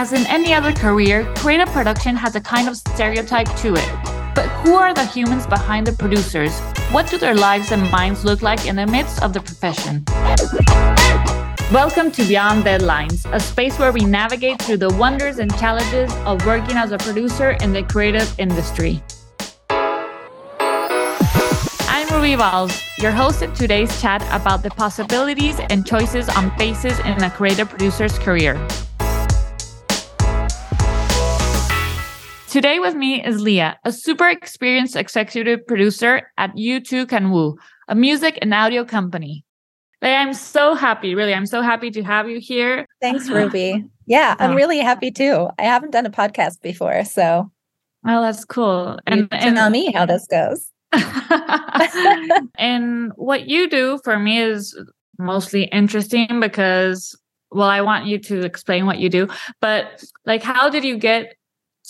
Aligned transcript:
As 0.00 0.14
in 0.14 0.24
any 0.28 0.54
other 0.54 0.72
career, 0.72 1.30
creative 1.36 1.68
production 1.68 2.16
has 2.16 2.34
a 2.34 2.40
kind 2.40 2.68
of 2.68 2.76
stereotype 2.78 3.54
to 3.56 3.74
it. 3.74 3.86
But 4.34 4.48
who 4.62 4.72
are 4.72 4.94
the 4.94 5.04
humans 5.04 5.46
behind 5.46 5.86
the 5.86 5.92
producers? 5.92 6.58
What 6.90 7.10
do 7.10 7.18
their 7.18 7.34
lives 7.34 7.70
and 7.70 7.82
minds 7.90 8.24
look 8.24 8.40
like 8.40 8.64
in 8.64 8.76
the 8.76 8.86
midst 8.86 9.22
of 9.22 9.34
the 9.34 9.40
profession? 9.40 10.04
Welcome 11.70 12.10
to 12.12 12.24
Beyond 12.24 12.64
Deadlines, 12.64 13.30
a 13.30 13.38
space 13.38 13.78
where 13.78 13.92
we 13.92 14.00
navigate 14.00 14.62
through 14.62 14.78
the 14.78 14.88
wonders 14.88 15.38
and 15.38 15.54
challenges 15.58 16.10
of 16.24 16.46
working 16.46 16.78
as 16.78 16.92
a 16.92 16.96
producer 16.96 17.50
in 17.60 17.74
the 17.74 17.82
creative 17.82 18.34
industry. 18.38 19.02
I'm 19.68 22.08
Ruby 22.08 22.36
Valls, 22.36 22.72
your 22.96 23.12
host 23.12 23.42
in 23.42 23.52
today's 23.52 24.00
chat 24.00 24.22
about 24.32 24.62
the 24.62 24.70
possibilities 24.70 25.60
and 25.68 25.86
choices 25.86 26.30
on 26.30 26.56
faces 26.56 26.98
in 27.00 27.22
a 27.22 27.30
creative 27.30 27.68
producer's 27.68 28.18
career. 28.18 28.56
Today 32.50 32.80
with 32.80 32.96
me 32.96 33.24
is 33.24 33.40
Lea, 33.40 33.74
a 33.84 33.92
super 33.92 34.28
experienced 34.28 34.96
executive 34.96 35.64
producer 35.68 36.32
at 36.36 36.58
You 36.58 36.80
Too 36.80 37.06
Can 37.06 37.30
Woo, 37.30 37.56
a 37.86 37.94
music 37.94 38.40
and 38.42 38.52
audio 38.52 38.84
company. 38.84 39.44
Lea, 40.02 40.16
I'm 40.16 40.34
so 40.34 40.74
happy, 40.74 41.14
really. 41.14 41.32
I'm 41.32 41.46
so 41.46 41.62
happy 41.62 41.92
to 41.92 42.02
have 42.02 42.28
you 42.28 42.40
here. 42.40 42.88
Thanks, 43.00 43.30
Ruby. 43.30 43.84
Yeah, 44.06 44.34
I'm 44.40 44.56
really 44.56 44.80
happy 44.80 45.12
too. 45.12 45.46
I 45.60 45.62
haven't 45.62 45.92
done 45.92 46.06
a 46.06 46.10
podcast 46.10 46.60
before, 46.60 47.04
so. 47.04 47.52
Oh, 48.04 48.20
that's 48.20 48.44
cool. 48.44 48.98
And, 49.06 49.28
and 49.30 49.54
tell 49.54 49.70
me 49.70 49.92
how 49.92 50.04
this 50.06 50.26
goes. 50.26 50.72
and 52.58 53.12
what 53.14 53.46
you 53.48 53.70
do 53.70 54.00
for 54.02 54.18
me 54.18 54.40
is 54.40 54.76
mostly 55.20 55.66
interesting 55.66 56.40
because 56.40 57.16
well 57.52 57.68
i 57.68 57.80
want 57.80 58.06
you 58.06 58.18
to 58.18 58.40
explain 58.40 58.86
what 58.86 58.98
you 58.98 59.08
do 59.08 59.28
but 59.60 60.02
like 60.24 60.42
how 60.42 60.70
did 60.70 60.82
you 60.82 60.96
get 60.96 61.34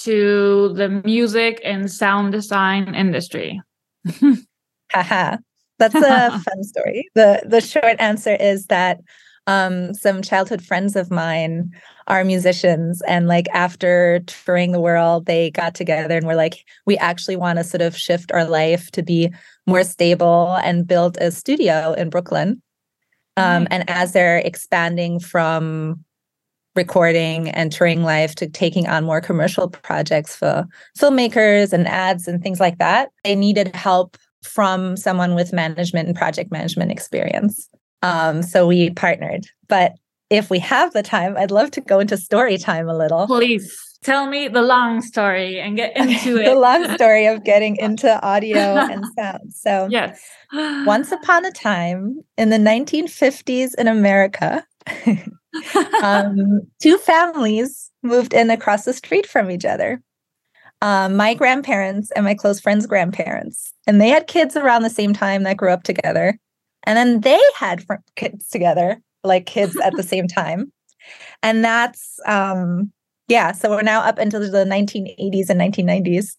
to 0.04 0.72
the 0.74 0.88
music 1.04 1.60
and 1.64 1.90
sound 1.90 2.32
design 2.32 2.94
industry? 2.94 3.60
Haha. 4.92 5.36
That's 5.78 5.94
a 5.94 6.30
fun 6.44 6.62
story. 6.62 7.08
The 7.14 7.42
the 7.46 7.60
short 7.60 7.96
answer 7.98 8.34
is 8.34 8.66
that 8.66 9.00
um, 9.46 9.94
some 9.94 10.22
childhood 10.22 10.62
friends 10.62 10.94
of 10.94 11.10
mine 11.10 11.72
are 12.06 12.24
musicians 12.24 13.02
and 13.02 13.26
like 13.26 13.46
after 13.52 14.20
touring 14.26 14.72
the 14.72 14.80
world 14.80 15.26
they 15.26 15.50
got 15.50 15.74
together 15.74 16.16
and 16.16 16.26
were 16.26 16.34
like 16.34 16.64
we 16.86 16.96
actually 16.98 17.36
want 17.36 17.58
to 17.58 17.64
sort 17.64 17.80
of 17.80 17.96
shift 17.96 18.30
our 18.32 18.44
life 18.44 18.90
to 18.92 19.02
be 19.02 19.30
more 19.66 19.82
stable 19.82 20.56
and 20.62 20.86
build 20.86 21.16
a 21.18 21.30
studio 21.30 21.94
in 21.94 22.10
brooklyn 22.10 22.60
um, 23.36 23.66
and 23.70 23.88
as 23.88 24.12
they're 24.12 24.38
expanding 24.38 25.18
from 25.18 26.04
recording 26.80 27.50
and 27.50 27.70
touring 27.70 28.02
life 28.02 28.34
to 28.36 28.48
taking 28.48 28.88
on 28.88 29.04
more 29.04 29.20
commercial 29.20 29.68
projects 29.68 30.34
for 30.34 30.64
filmmakers 30.98 31.74
and 31.74 31.86
ads 31.86 32.26
and 32.26 32.42
things 32.42 32.58
like 32.58 32.78
that. 32.78 33.10
They 33.22 33.36
needed 33.36 33.76
help 33.76 34.16
from 34.42 34.96
someone 34.96 35.34
with 35.34 35.52
management 35.52 36.08
and 36.08 36.16
project 36.16 36.50
management 36.50 36.90
experience. 36.90 37.68
Um, 38.00 38.42
so 38.42 38.66
we 38.66 38.88
partnered. 38.90 39.44
But 39.68 39.92
if 40.30 40.48
we 40.48 40.58
have 40.60 40.94
the 40.94 41.02
time, 41.02 41.36
I'd 41.36 41.50
love 41.50 41.70
to 41.72 41.82
go 41.82 42.00
into 42.00 42.16
story 42.16 42.56
time 42.56 42.88
a 42.88 42.96
little. 42.96 43.26
Please 43.26 43.70
tell 44.02 44.26
me 44.26 44.48
the 44.48 44.62
long 44.62 45.02
story 45.02 45.60
and 45.60 45.76
get 45.76 45.94
into 45.96 46.38
it. 46.38 46.46
the 46.46 46.54
long 46.54 46.88
story 46.94 47.26
of 47.26 47.44
getting 47.44 47.76
into 47.80 48.18
audio 48.22 48.58
and 48.58 49.04
sound. 49.18 49.52
So, 49.52 49.86
yes. 49.90 50.18
once 50.86 51.12
upon 51.12 51.44
a 51.44 51.52
time 51.52 52.22
in 52.38 52.48
the 52.48 52.56
1950s 52.56 53.74
in 53.76 53.86
America, 53.86 54.64
um, 56.02 56.62
two 56.80 56.98
families 56.98 57.90
moved 58.02 58.32
in 58.32 58.50
across 58.50 58.84
the 58.84 58.92
street 58.92 59.26
from 59.26 59.50
each 59.50 59.64
other. 59.64 60.02
Um, 60.82 61.16
my 61.16 61.34
grandparents 61.34 62.10
and 62.12 62.24
my 62.24 62.34
close 62.34 62.58
friends' 62.58 62.86
grandparents, 62.86 63.72
and 63.86 64.00
they 64.00 64.08
had 64.08 64.26
kids 64.26 64.56
around 64.56 64.82
the 64.82 64.90
same 64.90 65.12
time 65.12 65.42
that 65.42 65.58
grew 65.58 65.70
up 65.70 65.82
together. 65.82 66.38
And 66.84 66.96
then 66.96 67.20
they 67.20 67.40
had 67.58 67.84
fr- 67.84 67.94
kids 68.16 68.48
together, 68.48 69.00
like 69.22 69.44
kids 69.44 69.76
at 69.76 69.94
the 69.96 70.02
same 70.02 70.26
time. 70.26 70.72
And 71.42 71.62
that's, 71.62 72.18
um, 72.26 72.90
yeah, 73.28 73.52
so 73.52 73.70
we're 73.70 73.82
now 73.82 74.00
up 74.00 74.18
into 74.18 74.38
the 74.38 74.64
1980s 74.64 75.50
and 75.50 75.60
1990s. 75.60 76.36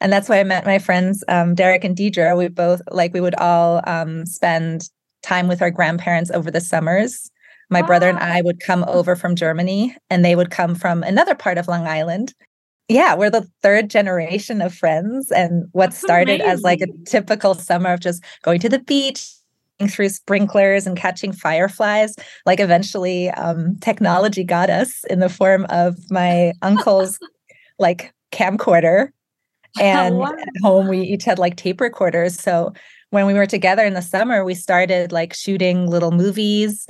And 0.00 0.12
that's 0.12 0.28
why 0.28 0.40
I 0.40 0.44
met 0.44 0.64
my 0.64 0.78
friends, 0.78 1.22
um, 1.28 1.54
Derek 1.54 1.84
and 1.84 1.96
Deidre. 1.96 2.36
We 2.36 2.48
both, 2.48 2.80
like, 2.90 3.12
we 3.12 3.20
would 3.20 3.34
all 3.36 3.82
um, 3.86 4.24
spend 4.26 4.88
time 5.22 5.46
with 5.46 5.62
our 5.62 5.70
grandparents 5.70 6.30
over 6.30 6.50
the 6.50 6.60
summers 6.60 7.30
my 7.70 7.80
wow. 7.80 7.86
brother 7.86 8.08
and 8.08 8.18
I 8.18 8.42
would 8.42 8.60
come 8.60 8.84
over 8.88 9.16
from 9.16 9.36
Germany 9.36 9.96
and 10.10 10.24
they 10.24 10.36
would 10.36 10.50
come 10.50 10.74
from 10.74 11.02
another 11.02 11.34
part 11.34 11.58
of 11.58 11.68
Long 11.68 11.86
Island. 11.86 12.34
Yeah, 12.88 13.14
we're 13.14 13.30
the 13.30 13.48
third 13.62 13.88
generation 13.88 14.60
of 14.60 14.74
friends. 14.74 15.30
And 15.30 15.66
what 15.72 15.86
That's 15.86 16.00
started 16.00 16.40
amazing. 16.40 16.50
as 16.50 16.62
like 16.62 16.80
a 16.82 17.04
typical 17.06 17.54
summer 17.54 17.92
of 17.92 18.00
just 18.00 18.22
going 18.42 18.60
to 18.60 18.68
the 18.68 18.78
beach, 18.78 19.30
through 19.88 20.08
sprinklers 20.08 20.86
and 20.86 20.96
catching 20.96 21.32
fireflies, 21.32 22.14
like 22.46 22.60
eventually 22.60 23.30
um, 23.30 23.76
technology 23.80 24.44
got 24.44 24.70
us 24.70 25.04
in 25.10 25.18
the 25.18 25.28
form 25.28 25.66
of 25.68 25.96
my 26.10 26.52
uncle's 26.62 27.18
like 27.78 28.12
camcorder. 28.32 29.08
And 29.80 30.18
wow. 30.18 30.32
at 30.38 30.48
home, 30.62 30.86
we 30.86 31.00
each 31.00 31.24
had 31.24 31.38
like 31.38 31.56
tape 31.56 31.80
recorders. 31.80 32.38
So 32.38 32.72
when 33.10 33.26
we 33.26 33.34
were 33.34 33.46
together 33.46 33.84
in 33.84 33.94
the 33.94 34.02
summer, 34.02 34.44
we 34.44 34.54
started 34.54 35.10
like 35.10 35.34
shooting 35.34 35.88
little 35.88 36.12
movies 36.12 36.86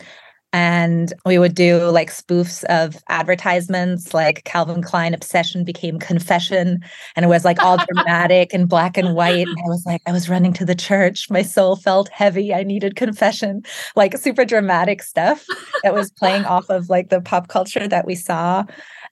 and 0.54 1.12
we 1.26 1.36
would 1.36 1.56
do 1.56 1.84
like 1.90 2.10
spoofs 2.10 2.62
of 2.66 3.02
advertisements 3.08 4.14
like 4.14 4.44
calvin 4.44 4.82
klein 4.82 5.12
obsession 5.12 5.64
became 5.64 5.98
confession 5.98 6.78
and 7.16 7.24
it 7.24 7.28
was 7.28 7.44
like 7.44 7.60
all 7.60 7.76
dramatic 7.92 8.54
and 8.54 8.68
black 8.68 8.96
and 8.96 9.16
white. 9.16 9.48
And 9.48 9.58
i 9.58 9.68
was 9.68 9.84
like 9.84 10.00
i 10.06 10.12
was 10.12 10.28
running 10.28 10.52
to 10.54 10.64
the 10.64 10.76
church. 10.76 11.28
My 11.28 11.42
soul 11.42 11.74
felt 11.74 12.08
heavy. 12.10 12.54
I 12.54 12.62
needed 12.62 12.94
confession. 12.94 13.62
Like 13.96 14.16
super 14.16 14.44
dramatic 14.44 15.02
stuff 15.02 15.44
that 15.82 15.92
was 15.92 16.12
playing 16.12 16.44
off 16.44 16.70
of 16.70 16.88
like 16.88 17.08
the 17.08 17.20
pop 17.20 17.48
culture 17.48 17.88
that 17.88 18.06
we 18.06 18.14
saw. 18.14 18.64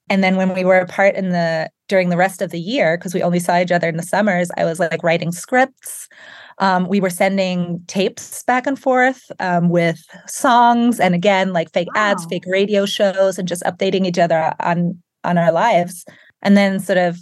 And 0.09 0.23
then 0.23 0.37
when 0.37 0.55
we 0.55 0.65
were 0.65 0.79
apart 0.79 1.17
in 1.17 1.31
the 1.31 1.71
during 1.89 2.09
the 2.09 2.17
rest 2.17 2.41
of 2.41 2.51
the 2.51 2.61
year 2.61 2.97
because 2.97 3.15
we 3.15 3.23
only 3.23 3.41
saw 3.41 3.59
each 3.59 3.73
other 3.73 3.87
in 3.87 3.99
the 3.99 4.03
summers 4.03 4.51
i 4.57 4.65
was 4.65 4.81
like 4.81 5.03
writing 5.03 5.31
scripts 5.31 6.09
um, 6.59 6.89
we 6.89 7.01
were 7.01 7.11
sending 7.11 7.83
tapes 7.87 8.43
back 8.45 8.67
and 8.67 8.79
forth 8.79 9.31
um, 9.41 9.69
with 9.69 10.01
songs 10.27 11.01
and 11.01 11.15
again 11.15 11.53
like 11.53 11.73
fake 11.73 11.89
wow. 11.95 12.13
ads 12.13 12.27
fake 12.27 12.45
radio 12.47 12.87
shows 12.87 13.39
and 13.39 13.49
just 13.49 13.63
updating 13.65 14.07
each 14.07 14.19
other 14.19 14.55
on 14.61 15.01
on 15.25 15.39
our 15.39 15.53
lives. 15.53 16.05
And 16.43 16.57
then 16.57 16.81
sort 16.81 16.99
of 16.99 17.19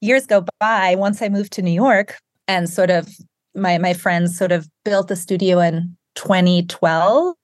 years 0.00 0.26
go 0.26 0.44
by 0.58 0.94
once 0.96 1.22
i 1.22 1.28
moved 1.28 1.52
to 1.52 1.62
new 1.62 1.70
york 1.70 2.18
and 2.48 2.68
sort 2.68 2.90
of 2.90 3.08
my 3.54 3.78
my 3.78 3.92
friends 3.92 4.36
sort 4.36 4.52
of 4.52 4.68
built 4.84 5.08
the 5.08 5.16
studio 5.16 5.60
in 5.60 5.96
2012 6.14 7.34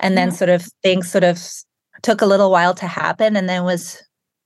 and 0.00 0.16
then 0.16 0.30
sort 0.30 0.48
of 0.48 0.66
things 0.82 1.10
sort 1.10 1.24
of 1.24 1.38
took 2.02 2.22
a 2.22 2.26
little 2.26 2.50
while 2.50 2.74
to 2.74 2.86
happen 2.86 3.36
and 3.36 3.48
then 3.48 3.64
was 3.64 4.02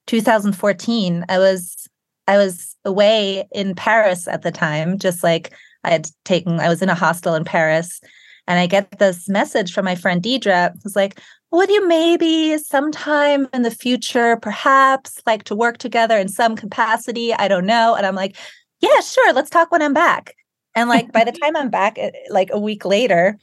2014 0.06 1.24
i 1.28 1.38
was 1.38 1.88
i 2.26 2.36
was 2.36 2.76
away 2.84 3.46
in 3.52 3.74
paris 3.74 4.26
at 4.26 4.42
the 4.42 4.50
time 4.50 4.98
just 4.98 5.22
like 5.22 5.54
I 5.84 5.90
had 5.90 6.08
taken, 6.24 6.60
I 6.60 6.68
was 6.68 6.82
in 6.82 6.88
a 6.88 6.94
hostel 6.94 7.34
in 7.34 7.44
Paris, 7.44 8.00
and 8.46 8.58
I 8.58 8.66
get 8.66 8.98
this 8.98 9.28
message 9.28 9.72
from 9.72 9.84
my 9.84 9.94
friend 9.94 10.22
Deidre. 10.22 10.74
It's 10.84 10.96
like, 10.96 11.20
would 11.50 11.70
you 11.70 11.86
maybe 11.86 12.58
sometime 12.58 13.46
in 13.54 13.62
the 13.62 13.70
future, 13.70 14.36
perhaps, 14.36 15.20
like 15.26 15.44
to 15.44 15.54
work 15.54 15.78
together 15.78 16.18
in 16.18 16.28
some 16.28 16.56
capacity? 16.56 17.32
I 17.32 17.48
don't 17.48 17.66
know. 17.66 17.94
And 17.94 18.04
I'm 18.04 18.16
like, 18.16 18.36
yeah, 18.80 19.00
sure, 19.00 19.32
let's 19.32 19.50
talk 19.50 19.70
when 19.70 19.82
I'm 19.82 19.94
back. 19.94 20.34
And 20.74 20.88
like 20.88 21.12
by 21.12 21.24
the 21.24 21.32
time 21.42 21.56
I'm 21.56 21.70
back, 21.70 21.96
like 22.28 22.50
a 22.52 22.58
week 22.58 22.84
later, 22.84 23.38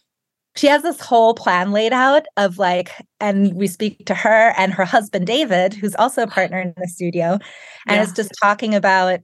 she 0.55 0.67
has 0.67 0.83
this 0.83 0.99
whole 0.99 1.33
plan 1.33 1.71
laid 1.71 1.93
out 1.93 2.25
of 2.35 2.57
like, 2.57 2.91
and 3.19 3.53
we 3.53 3.67
speak 3.67 4.05
to 4.05 4.13
her 4.13 4.53
and 4.57 4.73
her 4.73 4.83
husband, 4.83 5.25
David, 5.25 5.73
who's 5.73 5.95
also 5.95 6.23
a 6.23 6.27
partner 6.27 6.59
in 6.59 6.73
the 6.75 6.87
studio, 6.87 7.39
and 7.87 7.95
yeah. 7.95 8.01
is 8.01 8.11
just 8.11 8.31
talking 8.41 8.75
about 8.75 9.21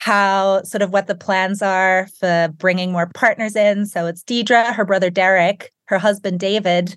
how 0.00 0.62
sort 0.62 0.82
of 0.82 0.92
what 0.92 1.06
the 1.06 1.14
plans 1.14 1.62
are 1.62 2.08
for 2.18 2.48
bringing 2.56 2.90
more 2.90 3.10
partners 3.14 3.54
in. 3.54 3.86
So 3.86 4.06
it's 4.06 4.22
Deidre, 4.24 4.74
her 4.74 4.84
brother 4.84 5.10
Derek, 5.10 5.72
her 5.84 5.98
husband 5.98 6.40
David, 6.40 6.96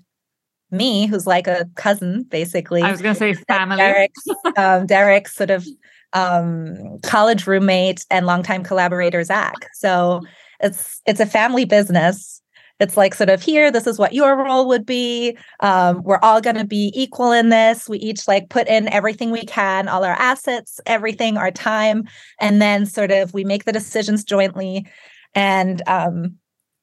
me, 0.70 1.06
who's 1.06 1.26
like 1.26 1.46
a 1.46 1.68
cousin, 1.76 2.24
basically. 2.24 2.82
I 2.82 2.90
was 2.90 3.02
going 3.02 3.14
to 3.14 3.18
say 3.18 3.34
family. 3.34 3.76
Derek's, 3.76 4.24
um, 4.56 4.86
Derek's 4.86 5.34
sort 5.34 5.50
of 5.50 5.66
um, 6.14 6.98
college 7.02 7.46
roommate 7.46 8.04
and 8.10 8.26
longtime 8.26 8.64
collaborator 8.64 9.22
Zach. 9.22 9.68
So 9.74 10.22
it's 10.60 11.02
it's 11.06 11.20
a 11.20 11.26
family 11.26 11.66
business 11.66 12.40
it's 12.80 12.96
like 12.96 13.14
sort 13.14 13.30
of 13.30 13.42
here 13.42 13.70
this 13.70 13.86
is 13.86 13.98
what 13.98 14.12
your 14.12 14.36
role 14.36 14.66
would 14.68 14.84
be. 14.84 15.36
Um, 15.60 16.02
we're 16.02 16.18
all 16.22 16.40
going 16.40 16.56
to 16.56 16.64
be 16.64 16.92
equal 16.94 17.32
in 17.32 17.48
this. 17.48 17.88
We 17.88 17.98
each 17.98 18.26
like 18.26 18.48
put 18.48 18.68
in 18.68 18.88
everything 18.88 19.30
we 19.30 19.44
can 19.44 19.88
all 19.88 20.04
our 20.04 20.12
assets 20.12 20.80
everything 20.86 21.36
our 21.36 21.50
time 21.50 22.04
and 22.40 22.60
then 22.60 22.86
sort 22.86 23.10
of 23.10 23.32
we 23.32 23.44
make 23.44 23.64
the 23.64 23.72
decisions 23.72 24.24
jointly. 24.24 24.86
And 25.34 25.82
um 25.88 26.36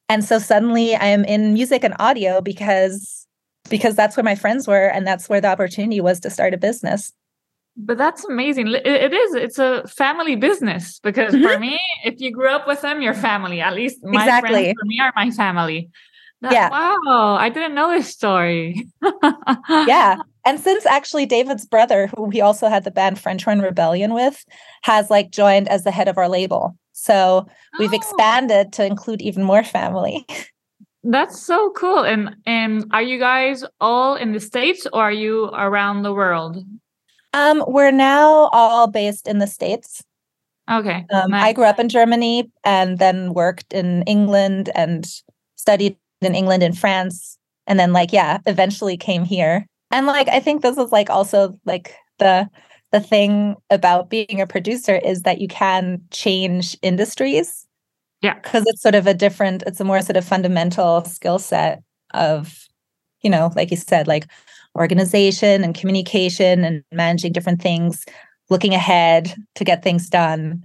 and 0.08 0.24
so 0.24 0.38
suddenly 0.38 0.94
i 0.94 1.06
am 1.06 1.24
in 1.24 1.54
music 1.54 1.82
and 1.82 1.94
audio 1.98 2.40
because 2.40 3.26
because 3.70 3.96
that's 3.96 4.16
where 4.16 4.24
my 4.24 4.34
friends 4.34 4.68
were 4.68 4.88
and 4.88 5.06
that's 5.06 5.28
where 5.28 5.40
the 5.40 5.48
opportunity 5.48 6.00
was 6.00 6.20
to 6.20 6.30
start 6.30 6.54
a 6.54 6.58
business 6.58 7.12
But 7.76 7.96
that's 7.96 8.24
amazing. 8.24 8.68
It, 8.68 9.12
is. 9.12 9.34
It's 9.34 9.58
a 9.58 9.86
family 9.88 10.36
business 10.36 10.98
because 11.00 11.34
mm-hmm. 11.34 11.44
for 11.44 11.58
me, 11.58 11.80
if 12.04 12.20
you 12.20 12.30
grew 12.30 12.50
up 12.50 12.66
with 12.66 12.82
them, 12.82 13.00
you're 13.00 13.14
family. 13.14 13.60
At 13.60 13.74
least 13.74 13.98
my 14.02 14.22
exactly. 14.22 14.50
friends 14.50 14.74
for 14.78 14.86
me 14.86 15.00
are 15.00 15.12
my 15.16 15.30
family. 15.30 15.90
That, 16.42 16.52
yeah. 16.52 16.68
Wow. 16.70 17.36
I 17.38 17.48
didn't 17.48 17.74
know 17.74 17.90
this 17.90 18.08
story. 18.08 18.86
yeah. 19.70 20.16
And 20.44 20.58
since 20.60 20.84
actually 20.86 21.24
David's 21.24 21.64
brother, 21.64 22.08
who 22.08 22.24
we 22.24 22.40
also 22.40 22.68
had 22.68 22.84
the 22.84 22.90
band 22.90 23.18
French 23.18 23.44
Horn 23.44 23.60
Rebellion 23.60 24.12
with, 24.12 24.44
has 24.82 25.08
like 25.08 25.30
joined 25.30 25.68
as 25.68 25.84
the 25.84 25.92
head 25.92 26.08
of 26.08 26.18
our 26.18 26.28
label. 26.28 26.76
So 26.92 27.46
we've 27.78 27.92
oh. 27.92 27.96
expanded 27.96 28.72
to 28.74 28.84
include 28.84 29.22
even 29.22 29.44
more 29.44 29.64
family. 29.64 30.26
That's 31.04 31.40
so 31.40 31.70
cool. 31.70 32.04
And 32.04 32.36
and 32.46 32.86
are 32.92 33.02
you 33.02 33.18
guys 33.18 33.64
all 33.80 34.14
in 34.14 34.32
the 34.32 34.40
States 34.40 34.86
or 34.92 35.02
are 35.02 35.12
you 35.12 35.46
around 35.46 36.02
the 36.02 36.12
world? 36.12 36.64
Um, 37.32 37.64
we're 37.66 37.90
now 37.90 38.48
all 38.52 38.86
based 38.86 39.26
in 39.26 39.38
the 39.38 39.46
States. 39.46 40.02
Okay. 40.70 41.04
Um, 41.10 41.30
nice. 41.30 41.44
I 41.44 41.52
grew 41.52 41.64
up 41.64 41.78
in 41.78 41.88
Germany 41.88 42.50
and 42.64 42.98
then 42.98 43.34
worked 43.34 43.72
in 43.72 44.02
England 44.02 44.70
and 44.74 45.06
studied 45.56 45.96
in 46.20 46.34
England 46.34 46.62
and 46.62 46.78
France. 46.78 47.38
And 47.66 47.78
then 47.78 47.92
like, 47.92 48.12
yeah, 48.12 48.38
eventually 48.46 48.96
came 48.96 49.24
here. 49.24 49.66
And 49.90 50.06
like 50.06 50.28
I 50.28 50.40
think 50.40 50.62
this 50.62 50.78
is 50.78 50.92
like 50.92 51.10
also 51.10 51.58
like 51.64 51.94
the 52.18 52.48
the 52.92 53.00
thing 53.00 53.56
about 53.70 54.10
being 54.10 54.40
a 54.40 54.46
producer 54.46 54.96
is 54.96 55.22
that 55.22 55.40
you 55.40 55.48
can 55.48 56.00
change 56.10 56.76
industries 56.82 57.66
yeah. 58.22 58.34
Because 58.34 58.64
it's 58.66 58.80
sort 58.80 58.94
of 58.94 59.06
a 59.06 59.14
different, 59.14 59.64
it's 59.66 59.80
a 59.80 59.84
more 59.84 60.00
sort 60.00 60.16
of 60.16 60.24
fundamental 60.24 61.04
skill 61.04 61.40
set 61.40 61.82
of, 62.14 62.68
you 63.20 63.28
know, 63.28 63.52
like 63.56 63.70
you 63.70 63.76
said, 63.76 64.06
like 64.06 64.28
organization 64.76 65.64
and 65.64 65.74
communication 65.74 66.64
and 66.64 66.82
managing 66.92 67.32
different 67.32 67.60
things, 67.60 68.04
looking 68.50 68.74
ahead 68.74 69.34
to 69.54 69.64
get 69.64 69.82
things 69.82 70.08
done. 70.08 70.62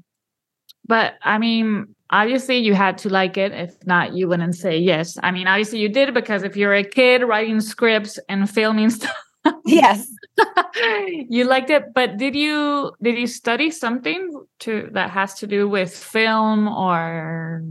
But 0.86 1.16
I 1.24 1.38
mean, 1.38 1.94
obviously 2.10 2.58
you 2.58 2.74
had 2.74 2.98
to 3.00 3.10
like 3.10 3.38
it. 3.38 3.52
If 3.52 3.76
not, 3.86 4.14
you 4.14 4.28
wouldn't 4.28 4.56
say 4.56 4.78
yes. 4.78 5.18
I 5.22 5.32
mean, 5.32 5.48
obviously 5.48 5.80
you 5.80 5.90
did 5.90 6.14
because 6.14 6.44
if 6.44 6.56
you're 6.56 6.74
a 6.74 6.84
kid 6.84 7.24
writing 7.24 7.60
scripts 7.60 8.18
and 8.30 8.50
filming 8.50 8.90
stuff, 8.92 9.16
yes 9.66 10.12
you 11.30 11.44
liked 11.44 11.70
it 11.70 11.94
but 11.94 12.18
did 12.18 12.36
you 12.36 12.92
did 13.02 13.18
you 13.18 13.28
study 13.28 13.72
something 13.72 14.32
to 14.60 14.90
that 14.92 15.10
has 15.10 15.34
to 15.36 15.48
do 15.48 15.68
with 15.68 15.96
film 15.96 16.68
or 16.68 17.64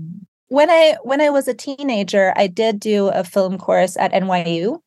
when 0.49 0.71
i 0.71 0.97
when 1.03 1.21
i 1.21 1.31
was 1.31 1.49
a 1.49 1.55
teenager 1.55 2.33
i 2.37 2.47
did 2.47 2.81
do 2.81 3.09
a 3.09 3.25
film 3.25 3.59
course 3.59 3.97
at 3.97 4.13
nyu 4.13 4.81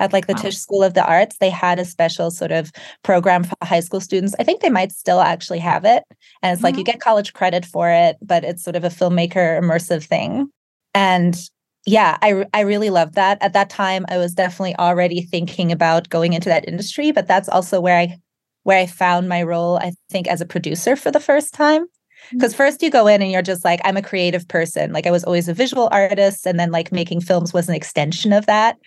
at 0.00 0.12
like 0.12 0.26
the 0.26 0.34
wow. 0.34 0.42
tisch 0.42 0.56
school 0.56 0.82
of 0.82 0.94
the 0.94 1.04
arts 1.04 1.36
they 1.38 1.50
had 1.50 1.78
a 1.78 1.84
special 1.84 2.30
sort 2.30 2.52
of 2.52 2.72
program 3.02 3.44
for 3.44 3.56
high 3.62 3.80
school 3.80 4.00
students 4.00 4.34
i 4.38 4.44
think 4.44 4.60
they 4.60 4.70
might 4.70 4.92
still 4.92 5.20
actually 5.20 5.58
have 5.58 5.84
it 5.84 6.02
and 6.42 6.52
it's 6.52 6.58
mm-hmm. 6.58 6.64
like 6.64 6.76
you 6.76 6.84
mm-hmm. 6.84 6.92
get 6.92 7.00
college 7.00 7.32
credit 7.32 7.64
for 7.64 7.90
it 7.90 8.16
but 8.22 8.44
it's 8.44 8.62
sort 8.62 8.76
of 8.76 8.84
a 8.84 8.88
filmmaker 8.88 9.60
immersive 9.60 10.04
thing 10.04 10.48
and 10.94 11.48
yeah, 11.86 12.16
I 12.22 12.46
I 12.54 12.60
really 12.60 12.90
loved 12.90 13.14
that. 13.14 13.38
At 13.42 13.52
that 13.52 13.70
time, 13.70 14.06
I 14.08 14.16
was 14.16 14.32
definitely 14.32 14.76
already 14.76 15.22
thinking 15.22 15.70
about 15.70 16.08
going 16.08 16.32
into 16.32 16.48
that 16.48 16.66
industry, 16.66 17.12
but 17.12 17.26
that's 17.26 17.48
also 17.48 17.80
where 17.80 17.98
I 17.98 18.18
where 18.62 18.78
I 18.78 18.86
found 18.86 19.28
my 19.28 19.42
role, 19.42 19.76
I 19.76 19.92
think, 20.10 20.26
as 20.26 20.40
a 20.40 20.46
producer 20.46 20.96
for 20.96 21.10
the 21.10 21.20
first 21.20 21.52
time. 21.52 21.86
Because 22.32 22.52
mm-hmm. 22.52 22.56
first 22.56 22.82
you 22.82 22.90
go 22.90 23.06
in 23.06 23.20
and 23.20 23.30
you're 23.30 23.42
just 23.42 23.66
like, 23.66 23.80
I'm 23.84 23.98
a 23.98 24.02
creative 24.02 24.48
person. 24.48 24.94
Like 24.94 25.06
I 25.06 25.10
was 25.10 25.24
always 25.24 25.48
a 25.48 25.54
visual 25.54 25.90
artist, 25.92 26.46
and 26.46 26.58
then 26.58 26.70
like 26.70 26.90
making 26.90 27.20
films 27.20 27.52
was 27.52 27.68
an 27.68 27.74
extension 27.74 28.32
of 28.32 28.46
that. 28.46 28.78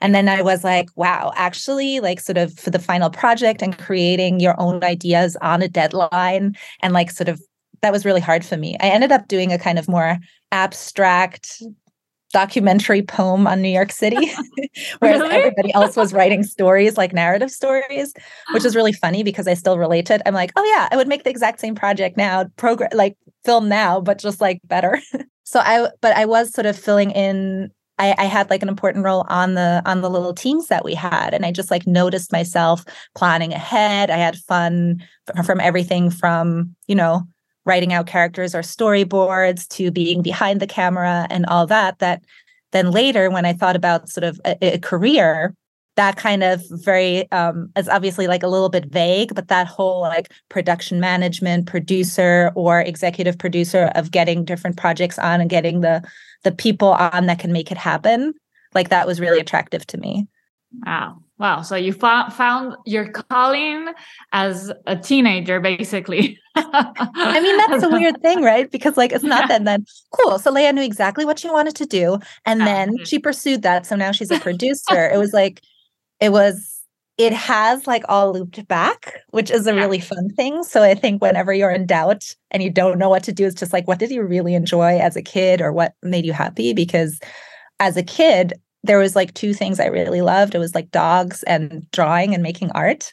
And 0.00 0.14
then 0.14 0.28
I 0.28 0.42
was 0.42 0.64
like, 0.64 0.88
wow, 0.96 1.32
actually, 1.36 2.00
like 2.00 2.20
sort 2.20 2.38
of 2.38 2.52
for 2.58 2.70
the 2.70 2.78
final 2.78 3.10
project 3.10 3.62
and 3.62 3.76
creating 3.76 4.40
your 4.40 4.58
own 4.60 4.82
ideas 4.84 5.36
on 5.42 5.62
a 5.62 5.68
deadline 5.68 6.56
and 6.82 6.92
like 6.92 7.10
sort 7.10 7.28
of 7.28 7.40
that 7.82 7.92
was 7.92 8.04
really 8.04 8.20
hard 8.20 8.44
for 8.44 8.56
me. 8.56 8.76
I 8.80 8.88
ended 8.88 9.12
up 9.12 9.28
doing 9.28 9.52
a 9.52 9.58
kind 9.58 9.78
of 9.78 9.88
more 9.88 10.18
abstract 10.50 11.62
documentary 12.32 13.02
poem 13.02 13.46
on 13.46 13.62
New 13.62 13.68
York 13.68 13.92
City, 13.92 14.16
whereas 14.98 15.20
really? 15.20 15.34
everybody 15.34 15.72
else 15.72 15.96
was 15.96 16.12
writing 16.12 16.42
stories 16.42 16.96
like 16.96 17.12
narrative 17.12 17.50
stories, 17.50 18.12
which 18.52 18.64
is 18.66 18.76
really 18.76 18.92
funny 18.92 19.22
because 19.22 19.46
I 19.46 19.54
still 19.54 19.78
relate 19.78 20.10
it. 20.10 20.20
I'm 20.26 20.34
like, 20.34 20.52
oh 20.56 20.64
yeah, 20.64 20.88
I 20.90 20.96
would 20.96 21.08
make 21.08 21.24
the 21.24 21.30
exact 21.30 21.60
same 21.60 21.74
project 21.74 22.16
now, 22.16 22.44
program 22.56 22.90
like 22.92 23.16
film 23.44 23.68
now, 23.68 24.00
but 24.00 24.18
just 24.18 24.40
like 24.40 24.60
better. 24.64 25.00
so 25.44 25.60
I, 25.60 25.88
but 26.00 26.16
I 26.16 26.26
was 26.26 26.52
sort 26.52 26.66
of 26.66 26.78
filling 26.78 27.10
in. 27.12 27.70
I, 27.98 28.14
I 28.18 28.24
had 28.24 28.50
like 28.50 28.62
an 28.62 28.68
important 28.68 29.04
role 29.04 29.24
on 29.28 29.54
the 29.54 29.82
on 29.86 30.00
the 30.00 30.10
little 30.10 30.34
teams 30.34 30.68
that 30.68 30.84
we 30.84 30.94
had, 30.94 31.32
and 31.32 31.46
I 31.46 31.52
just 31.52 31.70
like 31.70 31.86
noticed 31.86 32.32
myself 32.32 32.84
planning 33.14 33.52
ahead. 33.52 34.10
I 34.10 34.18
had 34.18 34.36
fun 34.36 35.02
from 35.44 35.60
everything 35.60 36.10
from 36.10 36.74
you 36.86 36.94
know 36.94 37.26
writing 37.66 37.92
out 37.92 38.06
characters 38.06 38.54
or 38.54 38.60
storyboards 38.60 39.68
to 39.68 39.90
being 39.90 40.22
behind 40.22 40.60
the 40.60 40.66
camera 40.66 41.26
and 41.28 41.44
all 41.46 41.66
that 41.66 41.98
that 41.98 42.22
then 42.72 42.90
later 42.90 43.28
when 43.28 43.44
i 43.44 43.52
thought 43.52 43.76
about 43.76 44.08
sort 44.08 44.24
of 44.24 44.40
a, 44.46 44.74
a 44.74 44.78
career 44.78 45.52
that 45.96 46.16
kind 46.16 46.42
of 46.42 46.62
very 46.70 47.30
um 47.32 47.70
is 47.76 47.88
obviously 47.88 48.26
like 48.26 48.42
a 48.42 48.48
little 48.48 48.68
bit 48.68 48.86
vague 48.86 49.34
but 49.34 49.48
that 49.48 49.66
whole 49.66 50.02
like 50.02 50.32
production 50.48 51.00
management 51.00 51.66
producer 51.66 52.52
or 52.54 52.80
executive 52.80 53.36
producer 53.36 53.90
of 53.94 54.10
getting 54.10 54.44
different 54.44 54.76
projects 54.76 55.18
on 55.18 55.40
and 55.40 55.50
getting 55.50 55.80
the 55.80 56.02
the 56.46 56.52
people 56.52 56.92
on 56.92 57.26
that 57.26 57.38
can 57.38 57.52
make 57.52 57.70
it 57.70 57.76
happen 57.76 58.32
like 58.74 58.88
that 58.88 59.06
was 59.06 59.20
really 59.20 59.40
attractive 59.40 59.86
to 59.86 59.98
me 59.98 60.26
wow 60.86 61.18
Wow. 61.38 61.60
So 61.60 61.76
you 61.76 61.92
found 61.92 62.32
found 62.32 62.76
your 62.86 63.08
calling 63.10 63.88
as 64.32 64.72
a 64.86 64.96
teenager, 64.96 65.60
basically. 65.60 66.38
I 66.56 67.40
mean, 67.42 67.56
that's 67.58 67.84
a 67.84 67.90
weird 67.90 68.22
thing, 68.22 68.42
right? 68.42 68.70
Because 68.70 68.96
like 68.96 69.12
it's 69.12 69.22
not 69.22 69.42
yeah. 69.42 69.58
that 69.58 69.64
then 69.64 69.84
cool. 70.12 70.38
So 70.38 70.50
Lea 70.50 70.72
knew 70.72 70.82
exactly 70.82 71.26
what 71.26 71.38
she 71.38 71.50
wanted 71.50 71.76
to 71.76 71.86
do. 71.86 72.18
And 72.46 72.62
then 72.62 73.04
she 73.04 73.18
pursued 73.18 73.62
that. 73.62 73.84
So 73.84 73.96
now 73.96 74.12
she's 74.12 74.30
a 74.30 74.40
producer. 74.40 75.10
it 75.10 75.18
was 75.18 75.34
like 75.34 75.60
it 76.20 76.32
was 76.32 76.75
it 77.18 77.32
has 77.32 77.86
like 77.86 78.04
all 78.08 78.32
looped 78.32 78.66
back, 78.68 79.14
which 79.30 79.50
is 79.50 79.66
a 79.66 79.74
really 79.74 80.00
fun 80.00 80.28
thing. 80.36 80.62
So 80.64 80.82
I 80.82 80.94
think 80.94 81.22
whenever 81.22 81.54
you're 81.54 81.70
in 81.70 81.86
doubt 81.86 82.34
and 82.50 82.62
you 82.62 82.70
don't 82.70 82.98
know 82.98 83.08
what 83.08 83.24
to 83.24 83.32
do, 83.32 83.46
it's 83.46 83.58
just 83.58 83.72
like, 83.72 83.88
what 83.88 83.98
did 83.98 84.10
you 84.10 84.22
really 84.22 84.54
enjoy 84.54 84.98
as 84.98 85.16
a 85.16 85.22
kid 85.22 85.62
or 85.62 85.72
what 85.72 85.94
made 86.02 86.26
you 86.26 86.34
happy? 86.34 86.74
Because 86.74 87.18
as 87.80 87.96
a 87.96 88.02
kid, 88.02 88.52
there 88.82 88.98
was 88.98 89.16
like 89.16 89.32
two 89.32 89.54
things 89.54 89.80
I 89.80 89.86
really 89.86 90.20
loved. 90.20 90.54
It 90.54 90.58
was 90.58 90.74
like 90.74 90.90
dogs 90.90 91.42
and 91.44 91.90
drawing 91.90 92.34
and 92.34 92.42
making 92.42 92.70
art. 92.72 93.12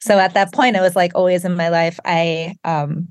So 0.00 0.18
at 0.18 0.34
that 0.34 0.52
point, 0.52 0.76
it 0.76 0.80
was 0.80 0.96
like 0.96 1.12
always 1.14 1.44
in 1.44 1.56
my 1.56 1.68
life, 1.68 1.98
I 2.04 2.54
um 2.64 3.08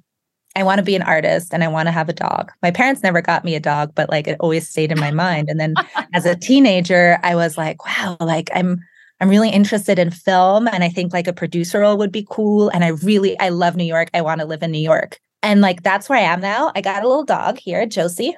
I 0.56 0.64
want 0.64 0.80
to 0.80 0.84
be 0.84 0.96
an 0.96 1.02
artist 1.02 1.54
and 1.54 1.64
I 1.64 1.70
want 1.70 1.88
to 1.88 1.94
have 1.94 2.10
a 2.10 2.14
dog. 2.14 2.52
My 2.62 2.72
parents 2.72 3.04
never 3.04 3.22
got 3.22 3.46
me 3.46 3.56
a 3.56 3.60
dog, 3.60 3.94
but 3.96 4.10
like 4.10 4.28
it 4.28 4.36
always 4.42 4.68
stayed 4.68 4.92
in 4.92 5.00
my 5.00 5.12
mind. 5.12 5.50
And 5.50 5.60
then 5.60 5.76
as 6.14 6.26
a 6.26 6.36
teenager, 6.36 7.18
I 7.24 7.36
was 7.36 7.58
like, 7.58 7.86
wow, 7.86 8.18
like 8.20 8.50
I'm 8.54 8.82
I'm 9.22 9.30
really 9.30 9.52
interested 9.52 10.00
in 10.00 10.10
film 10.10 10.68
and 10.68 10.84
I 10.84 10.90
think 10.90 11.14
like 11.14 11.28
a 11.28 11.34
producer 11.34 11.82
role 11.82 11.98
would 11.98 12.12
be 12.12 12.26
cool. 12.28 12.70
And 12.70 12.84
I 12.84 12.88
really 12.88 13.40
I 13.40 13.50
love 13.50 13.76
New 13.76 13.86
York. 13.86 14.10
I 14.16 14.22
want 14.22 14.42
to 14.42 14.48
live 14.48 14.64
in 14.64 14.72
New 14.72 14.80
York. 14.80 15.20
And 15.44 15.62
like 15.62 15.84
that's 15.84 16.10
where 16.10 16.18
I 16.18 16.24
am 16.24 16.42
now. 16.42 16.72
I 16.76 16.82
got 16.82 17.04
a 17.04 17.08
little 17.08 17.24
dog 17.24 17.60
here, 17.60 17.86
Josie. 17.86 18.36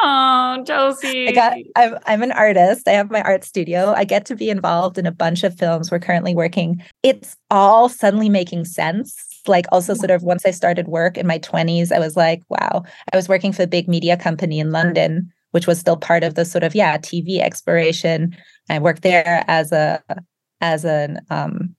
Oh, 0.00 0.62
Josie. 0.64 1.28
I 1.28 1.32
got 1.32 1.56
I'm 1.74 1.98
I'm 2.06 2.22
an 2.22 2.30
artist. 2.30 2.86
I 2.86 2.92
have 2.92 3.10
my 3.10 3.22
art 3.22 3.42
studio. 3.42 3.92
I 3.96 4.04
get 4.04 4.24
to 4.26 4.36
be 4.36 4.50
involved 4.50 4.98
in 4.98 5.06
a 5.06 5.12
bunch 5.12 5.42
of 5.42 5.58
films 5.58 5.90
we're 5.90 5.98
currently 5.98 6.34
working. 6.34 6.80
It's 7.02 7.36
all 7.50 7.88
suddenly 7.88 8.28
making 8.28 8.66
sense. 8.66 9.16
Like 9.48 9.66
also 9.72 9.94
sort 9.94 10.12
of 10.12 10.22
once 10.22 10.46
I 10.46 10.52
started 10.52 10.86
work 10.86 11.18
in 11.18 11.26
my 11.26 11.40
20s, 11.40 11.90
I 11.90 11.98
was 11.98 12.16
like, 12.16 12.42
wow. 12.48 12.84
I 13.12 13.16
was 13.16 13.28
working 13.28 13.52
for 13.52 13.64
a 13.64 13.66
big 13.66 13.88
media 13.88 14.16
company 14.16 14.60
in 14.60 14.70
London, 14.70 15.32
which 15.50 15.66
was 15.66 15.80
still 15.80 15.96
part 15.96 16.22
of 16.22 16.34
the 16.34 16.44
sort 16.44 16.62
of 16.62 16.74
yeah, 16.74 16.98
TV 16.98 17.40
exploration. 17.40 18.36
I 18.70 18.78
worked 18.78 19.02
there 19.02 19.44
as 19.48 19.72
a 19.72 20.02
as 20.60 20.84
an 20.84 21.20
um 21.30 21.74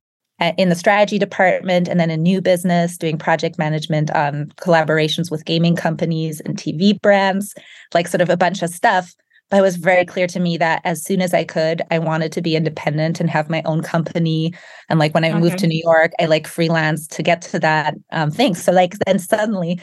in 0.57 0.69
the 0.69 0.75
strategy 0.75 1.19
department 1.19 1.87
and 1.87 1.99
then 1.99 2.09
a 2.09 2.17
new 2.17 2.41
business 2.41 2.97
doing 2.97 3.17
project 3.17 3.59
management 3.59 4.09
on 4.11 4.47
collaborations 4.57 5.29
with 5.29 5.45
gaming 5.45 5.75
companies 5.75 6.41
and 6.41 6.57
TV 6.57 6.99
brands, 6.99 7.53
like 7.93 8.07
sort 8.07 8.21
of 8.21 8.29
a 8.29 8.37
bunch 8.37 8.63
of 8.63 8.71
stuff. 8.71 9.13
But 9.51 9.57
it 9.57 9.61
was 9.61 9.75
very 9.75 10.05
clear 10.05 10.27
to 10.27 10.39
me 10.39 10.57
that 10.57 10.81
as 10.83 11.03
soon 11.03 11.21
as 11.21 11.33
I 11.33 11.43
could, 11.43 11.83
I 11.91 11.99
wanted 11.99 12.31
to 12.31 12.41
be 12.41 12.55
independent 12.55 13.19
and 13.19 13.29
have 13.29 13.49
my 13.49 13.61
own 13.65 13.83
company. 13.83 14.53
And 14.89 14.97
like 14.97 15.13
when 15.13 15.25
I 15.25 15.29
okay. 15.29 15.39
moved 15.39 15.59
to 15.59 15.67
New 15.67 15.81
York, 15.83 16.11
I 16.19 16.25
like 16.25 16.47
freelance 16.47 17.05
to 17.07 17.21
get 17.21 17.41
to 17.43 17.59
that 17.59 17.95
um, 18.11 18.31
thing. 18.31 18.55
So 18.55 18.71
like 18.71 18.95
then 19.05 19.19
suddenly, 19.19 19.79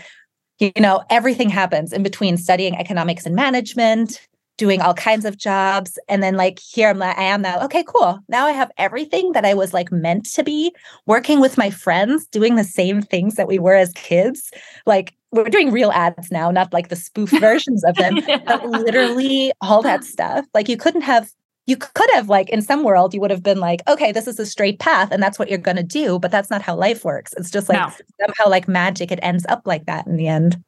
you 0.59 0.73
know, 0.79 1.05
everything 1.11 1.50
happens 1.50 1.93
in 1.93 2.03
between 2.03 2.37
studying 2.37 2.77
economics 2.77 3.27
and 3.27 3.37
management, 3.37 4.27
doing 4.59 4.83
all 4.83 4.93
kinds 4.93 5.25
of 5.25 5.38
jobs. 5.38 5.99
And 6.09 6.23
then 6.23 6.37
like 6.37 6.59
here 6.59 6.91
I'm 6.91 6.99
like 6.99 7.17
I 7.17 7.23
am 7.23 7.41
now 7.41 7.65
okay 7.65 7.83
cool. 7.87 8.19
Now 8.29 8.45
I 8.45 8.53
have 8.53 8.71
everything 8.77 9.33
that 9.33 9.47
I 9.47 9.55
was 9.55 9.73
like 9.73 9.91
meant 9.91 10.27
to 10.33 10.43
be 10.43 10.75
working 11.07 11.41
with 11.41 11.57
my 11.57 11.71
friends 11.71 12.27
doing 12.27 12.57
the 12.57 12.65
same 12.65 13.00
things 13.00 13.37
that 13.37 13.49
we 13.49 13.59
were 13.59 13.77
as 13.77 13.93
kids. 13.93 14.50
Like 14.85 15.15
we're 15.33 15.45
doing 15.45 15.71
real 15.71 15.91
ads 15.93 16.31
now 16.31 16.50
not 16.50 16.73
like 16.73 16.88
the 16.88 16.97
spoof 16.97 17.31
versions 17.41 17.85
of 17.85 17.95
them 17.97 18.17
yeah. 18.27 18.38
but 18.45 18.67
literally 18.67 19.53
all 19.62 19.81
that 19.83 20.05
stuff. 20.05 20.45
Like 20.53 20.69
you 20.69 20.77
couldn't 20.77 21.03
have 21.03 21.31
you 21.67 21.77
could 21.77 22.11
have 22.15 22.29
like 22.29 22.49
in 22.49 22.62
some 22.62 22.83
world 22.83 23.15
you 23.15 23.21
would 23.21 23.31
have 23.31 23.43
been 23.43 23.61
like 23.61 23.81
okay 23.87 24.11
this 24.11 24.27
is 24.27 24.41
a 24.41 24.47
straight 24.47 24.81
path 24.81 25.12
and 25.12 25.23
that's 25.23 25.38
what 25.38 25.49
you're 25.49 25.59
going 25.59 25.77
to 25.77 25.83
do 25.83 26.19
but 26.19 26.31
that's 26.31 26.50
not 26.50 26.62
how 26.62 26.75
life 26.75 27.05
works. 27.05 27.33
It's 27.37 27.50
just 27.50 27.69
like 27.69 27.79
no. 27.79 27.93
somehow 28.27 28.50
like 28.50 28.67
magic 28.67 29.12
it 29.12 29.21
ends 29.23 29.47
up 29.49 29.62
like 29.67 29.87
that 29.87 30.07
in 30.07 30.17
the 30.17 30.27
end 30.27 30.62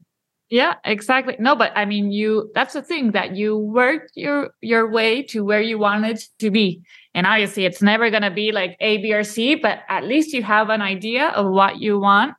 yeah 0.51 0.75
exactly 0.85 1.37
no 1.39 1.57
but 1.57 1.73
i 1.75 1.85
mean 1.85 2.11
you 2.11 2.51
that's 2.55 2.75
the 2.75 2.83
thing 2.83 3.13
that 3.13 3.35
you 3.37 3.57
work 3.57 4.09
your 4.15 4.51
your 4.61 4.91
way 4.91 5.23
to 5.23 5.45
where 5.45 5.61
you 5.61 5.79
wanted 5.79 6.21
to 6.39 6.51
be 6.51 6.83
and 7.15 7.27
obviously 7.27 7.65
it's 7.65 7.81
never 7.81 8.11
going 8.11 8.23
to 8.23 8.31
be 8.31 8.53
like 8.53 8.77
a 8.81 8.99
b 8.99 9.13
or 9.13 9.25
c 9.25 9.55
but 9.55 9.81
at 9.89 10.05
least 10.05 10.33
you 10.33 10.43
have 10.43 10.69
an 10.69 10.83
idea 10.83 11.29
of 11.29 11.51
what 11.51 11.81
you 11.81 11.99
want 11.99 12.35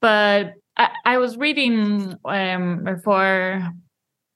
but 0.00 0.52
i, 0.76 0.88
I 1.04 1.18
was 1.18 1.36
reading 1.36 2.16
um 2.24 2.84
before 2.84 3.62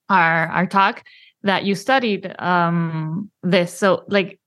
our 0.08 0.46
our 0.48 0.66
talk 0.66 1.02
that 1.46 1.64
you 1.64 1.74
studied 1.74 2.34
um, 2.40 3.30
this. 3.42 3.76
So, 3.76 4.04
like, 4.08 4.38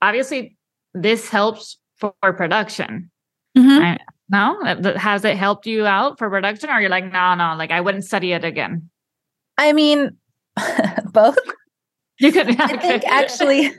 obviously, 0.00 0.56
this 0.94 1.28
helps 1.28 1.78
for, 1.96 2.14
for 2.20 2.32
production. 2.32 3.10
Mm-hmm. 3.56 3.96
No, 4.28 4.62
has 4.96 5.24
it 5.24 5.36
helped 5.36 5.66
you 5.66 5.86
out 5.86 6.18
for 6.18 6.30
production, 6.30 6.70
or 6.70 6.80
you're 6.80 6.90
like, 6.90 7.10
no, 7.12 7.34
no, 7.34 7.54
like 7.56 7.70
I 7.70 7.80
wouldn't 7.80 8.04
study 8.04 8.32
it 8.32 8.44
again. 8.44 8.90
I 9.58 9.72
mean, 9.72 10.16
both. 11.12 11.38
You 12.18 12.32
could. 12.32 12.48
Okay. 12.60 12.62
I 12.62 12.76
think 12.76 13.04
actually. 13.06 13.72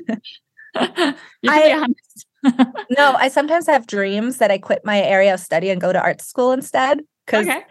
I, 1.47 1.85
no, 2.97 3.15
I 3.15 3.29
sometimes 3.29 3.65
have 3.67 3.87
dreams 3.87 4.37
that 4.37 4.51
I 4.51 4.57
quit 4.57 4.81
my 4.83 5.01
area 5.01 5.33
of 5.33 5.39
study 5.39 5.69
and 5.69 5.79
go 5.79 5.93
to 5.93 6.01
art 6.01 6.21
school 6.21 6.51
instead. 6.51 7.01
Because 7.25 7.47
okay. 7.47 7.63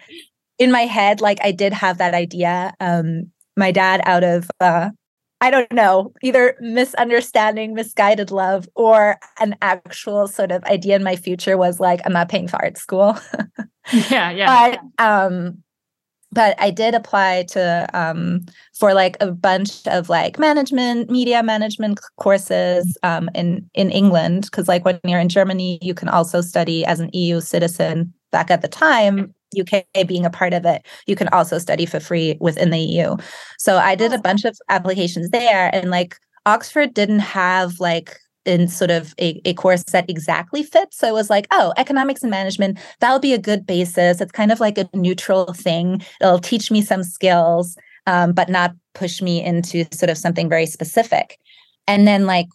in 0.58 0.72
my 0.72 0.82
head, 0.82 1.20
like 1.20 1.38
I 1.42 1.52
did 1.52 1.72
have 1.72 1.98
that 1.98 2.14
idea. 2.14 2.72
Um, 2.80 3.30
my 3.56 3.70
dad 3.70 4.00
out 4.04 4.24
of 4.24 4.50
uh, 4.60 4.90
I 5.44 5.50
don't 5.50 5.72
know, 5.74 6.10
either 6.22 6.56
misunderstanding, 6.58 7.74
misguided 7.74 8.30
love, 8.30 8.66
or 8.74 9.18
an 9.38 9.56
actual 9.60 10.26
sort 10.26 10.50
of 10.50 10.64
idea 10.64 10.96
in 10.96 11.04
my 11.04 11.16
future 11.16 11.58
was 11.58 11.78
like, 11.78 12.00
I'm 12.06 12.14
not 12.14 12.30
paying 12.30 12.48
for 12.48 12.56
art 12.56 12.78
school. 12.78 13.18
yeah, 14.10 14.30
yeah. 14.30 14.76
But 14.96 15.04
um, 15.04 15.58
but 16.32 16.56
I 16.58 16.70
did 16.70 16.94
apply 16.94 17.42
to 17.50 17.86
um 17.92 18.46
for 18.72 18.94
like 18.94 19.18
a 19.20 19.32
bunch 19.32 19.86
of 19.86 20.08
like 20.08 20.38
management, 20.38 21.10
media 21.10 21.42
management 21.42 22.00
courses 22.16 22.96
um 23.02 23.28
in 23.34 23.68
in 23.74 23.90
England 23.90 24.44
because 24.44 24.66
like 24.66 24.86
when 24.86 24.98
you're 25.04 25.20
in 25.20 25.28
Germany, 25.28 25.78
you 25.82 25.92
can 25.92 26.08
also 26.08 26.40
study 26.40 26.86
as 26.86 27.00
an 27.00 27.10
EU 27.12 27.42
citizen 27.42 28.14
back 28.32 28.50
at 28.50 28.62
the 28.62 28.68
time 28.68 29.34
UK 29.60 30.06
being 30.06 30.24
a 30.24 30.30
part 30.30 30.52
of 30.52 30.64
it, 30.64 30.84
you 31.06 31.16
can 31.16 31.28
also 31.28 31.58
study 31.58 31.86
for 31.86 32.00
free 32.00 32.36
within 32.40 32.70
the 32.70 32.78
EU. 32.78 33.16
So 33.58 33.76
I 33.76 33.94
did 33.94 34.12
a 34.12 34.18
bunch 34.18 34.44
of 34.44 34.56
applications 34.68 35.30
there 35.30 35.70
and 35.74 35.90
like 35.90 36.16
Oxford 36.46 36.94
didn't 36.94 37.20
have 37.20 37.80
like 37.80 38.18
in 38.44 38.68
sort 38.68 38.90
of 38.90 39.14
a, 39.18 39.40
a 39.44 39.54
course 39.54 39.82
that 39.84 40.08
exactly 40.08 40.62
fits. 40.62 40.98
So 40.98 41.08
it 41.08 41.12
was 41.12 41.30
like, 41.30 41.46
oh, 41.50 41.72
economics 41.76 42.22
and 42.22 42.30
management, 42.30 42.78
that'll 43.00 43.18
be 43.18 43.32
a 43.32 43.38
good 43.38 43.66
basis. 43.66 44.20
It's 44.20 44.32
kind 44.32 44.52
of 44.52 44.60
like 44.60 44.76
a 44.76 44.88
neutral 44.92 45.52
thing. 45.54 46.02
It'll 46.20 46.38
teach 46.38 46.70
me 46.70 46.82
some 46.82 47.02
skills, 47.02 47.76
um, 48.06 48.32
but 48.32 48.50
not 48.50 48.72
push 48.94 49.22
me 49.22 49.42
into 49.42 49.86
sort 49.92 50.10
of 50.10 50.18
something 50.18 50.48
very 50.48 50.66
specific 50.66 51.38
and 51.86 52.06
then 52.06 52.26
like 52.26 52.46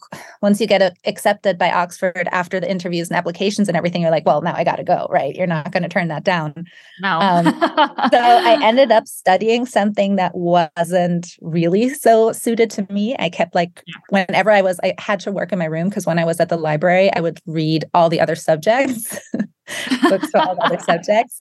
once 0.42 0.60
you 0.60 0.66
get 0.66 0.96
accepted 1.04 1.58
by 1.58 1.70
oxford 1.70 2.28
after 2.32 2.58
the 2.58 2.70
interviews 2.70 3.08
and 3.08 3.16
applications 3.16 3.68
and 3.68 3.76
everything 3.76 4.02
you're 4.02 4.10
like 4.10 4.26
well 4.26 4.42
now 4.42 4.54
i 4.54 4.64
gotta 4.64 4.84
go 4.84 5.06
right? 5.10 5.34
You're 5.34 5.46
not 5.46 5.72
going 5.72 5.82
to 5.82 5.88
turn 5.88 6.08
that 6.08 6.24
down. 6.24 6.66
No. 7.00 7.18
Um, 7.18 7.44
so 7.44 8.18
i 8.18 8.58
ended 8.62 8.92
up 8.92 9.06
studying 9.06 9.66
something 9.66 10.16
that 10.16 10.34
wasn't 10.34 11.36
really 11.40 11.88
so 11.90 12.32
suited 12.32 12.70
to 12.70 12.86
me. 12.90 13.16
I 13.18 13.28
kept 13.28 13.54
like 13.54 13.82
whenever 14.08 14.50
i 14.50 14.62
was 14.62 14.78
i 14.82 14.94
had 14.98 15.20
to 15.20 15.32
work 15.32 15.52
in 15.52 15.58
my 15.58 15.64
room 15.66 15.88
because 15.88 16.06
when 16.06 16.18
i 16.18 16.24
was 16.24 16.40
at 16.40 16.48
the 16.48 16.56
library 16.56 17.12
i 17.14 17.20
would 17.20 17.40
read 17.46 17.84
all 17.94 18.08
the 18.08 18.20
other 18.20 18.34
subjects 18.34 19.18
books 20.02 20.30
for 20.30 20.38
all 20.38 20.54
the 20.54 20.64
other 20.64 20.78
subjects. 20.78 21.38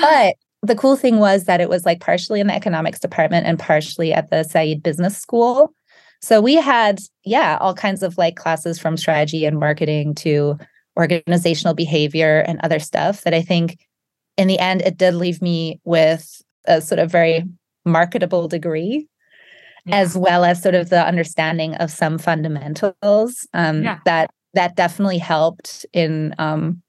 But 0.00 0.36
the 0.62 0.74
cool 0.74 0.96
thing 0.96 1.18
was 1.18 1.44
that 1.44 1.60
it 1.60 1.68
was 1.68 1.84
like 1.84 2.00
partially 2.00 2.40
in 2.40 2.46
the 2.46 2.54
economics 2.54 2.98
department 2.98 3.46
and 3.46 3.58
partially 3.58 4.12
at 4.12 4.30
the 4.30 4.42
Said 4.42 4.82
Business 4.82 5.16
School. 5.16 5.74
So 6.26 6.40
we 6.40 6.56
had, 6.56 6.98
yeah, 7.22 7.56
all 7.60 7.72
kinds 7.72 8.02
of 8.02 8.18
like 8.18 8.34
classes 8.34 8.80
from 8.80 8.96
strategy 8.96 9.44
and 9.44 9.60
marketing 9.60 10.12
to 10.16 10.58
organizational 10.98 11.72
behavior 11.72 12.40
and 12.48 12.58
other 12.64 12.80
stuff 12.80 13.22
that 13.22 13.32
I 13.32 13.42
think 13.42 13.78
in 14.36 14.48
the 14.48 14.58
end 14.58 14.82
it 14.82 14.96
did 14.96 15.14
leave 15.14 15.40
me 15.40 15.80
with 15.84 16.42
a 16.64 16.80
sort 16.80 16.98
of 16.98 17.12
very 17.12 17.44
marketable 17.84 18.48
degree 18.48 19.06
yeah. 19.84 19.98
as 19.98 20.18
well 20.18 20.44
as 20.44 20.60
sort 20.60 20.74
of 20.74 20.88
the 20.88 21.06
understanding 21.06 21.76
of 21.76 21.92
some 21.92 22.18
fundamentals 22.18 23.46
um, 23.54 23.84
yeah. 23.84 24.00
that 24.04 24.28
that 24.54 24.74
definitely 24.74 25.18
helped 25.18 25.86
in 25.92 26.34
um, 26.38 26.82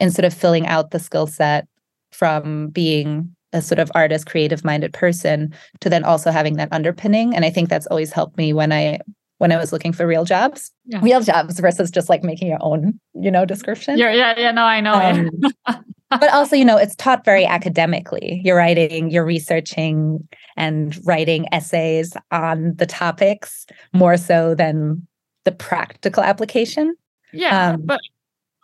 in 0.00 0.10
sort 0.10 0.24
of 0.24 0.34
filling 0.34 0.66
out 0.66 0.90
the 0.90 0.98
skill 0.98 1.28
set 1.28 1.68
from 2.10 2.70
being 2.70 3.36
a 3.52 3.62
sort 3.62 3.78
of 3.78 3.90
artist 3.94 4.26
creative 4.26 4.64
minded 4.64 4.92
person 4.92 5.54
to 5.80 5.88
then 5.88 6.04
also 6.04 6.30
having 6.30 6.56
that 6.56 6.68
underpinning. 6.72 7.34
And 7.34 7.44
i 7.44 7.50
think 7.50 7.68
that's 7.68 7.86
always 7.86 8.12
helped 8.12 8.36
me 8.36 8.52
when 8.52 8.72
i 8.72 8.98
when 9.38 9.52
i 9.52 9.56
was 9.56 9.72
looking 9.72 9.92
for 9.92 10.06
real 10.06 10.24
jobs. 10.24 10.70
Yeah. 10.86 11.00
real 11.02 11.20
jobs 11.20 11.58
versus 11.60 11.90
just 11.90 12.08
like 12.08 12.22
making 12.22 12.48
your 12.48 12.58
own 12.60 12.98
you 13.14 13.30
know 13.30 13.44
description. 13.44 13.98
Yeah 13.98 14.12
yeah 14.12 14.38
yeah 14.38 14.52
no 14.52 14.64
i 14.64 14.80
know. 14.80 14.94
Um, 14.94 15.30
but 16.10 16.32
also 16.32 16.56
you 16.56 16.64
know 16.64 16.76
it's 16.76 16.96
taught 16.96 17.24
very 17.24 17.44
academically. 17.44 18.40
You're 18.44 18.56
writing 18.56 19.10
you're 19.10 19.24
researching 19.24 20.26
and 20.56 20.98
writing 21.06 21.46
essays 21.52 22.14
on 22.30 22.74
the 22.76 22.86
topics 22.86 23.66
more 23.92 24.16
so 24.16 24.54
than 24.54 25.06
the 25.44 25.52
practical 25.52 26.22
application. 26.22 26.94
Yeah 27.32 27.70
um, 27.72 27.82
but 27.84 28.00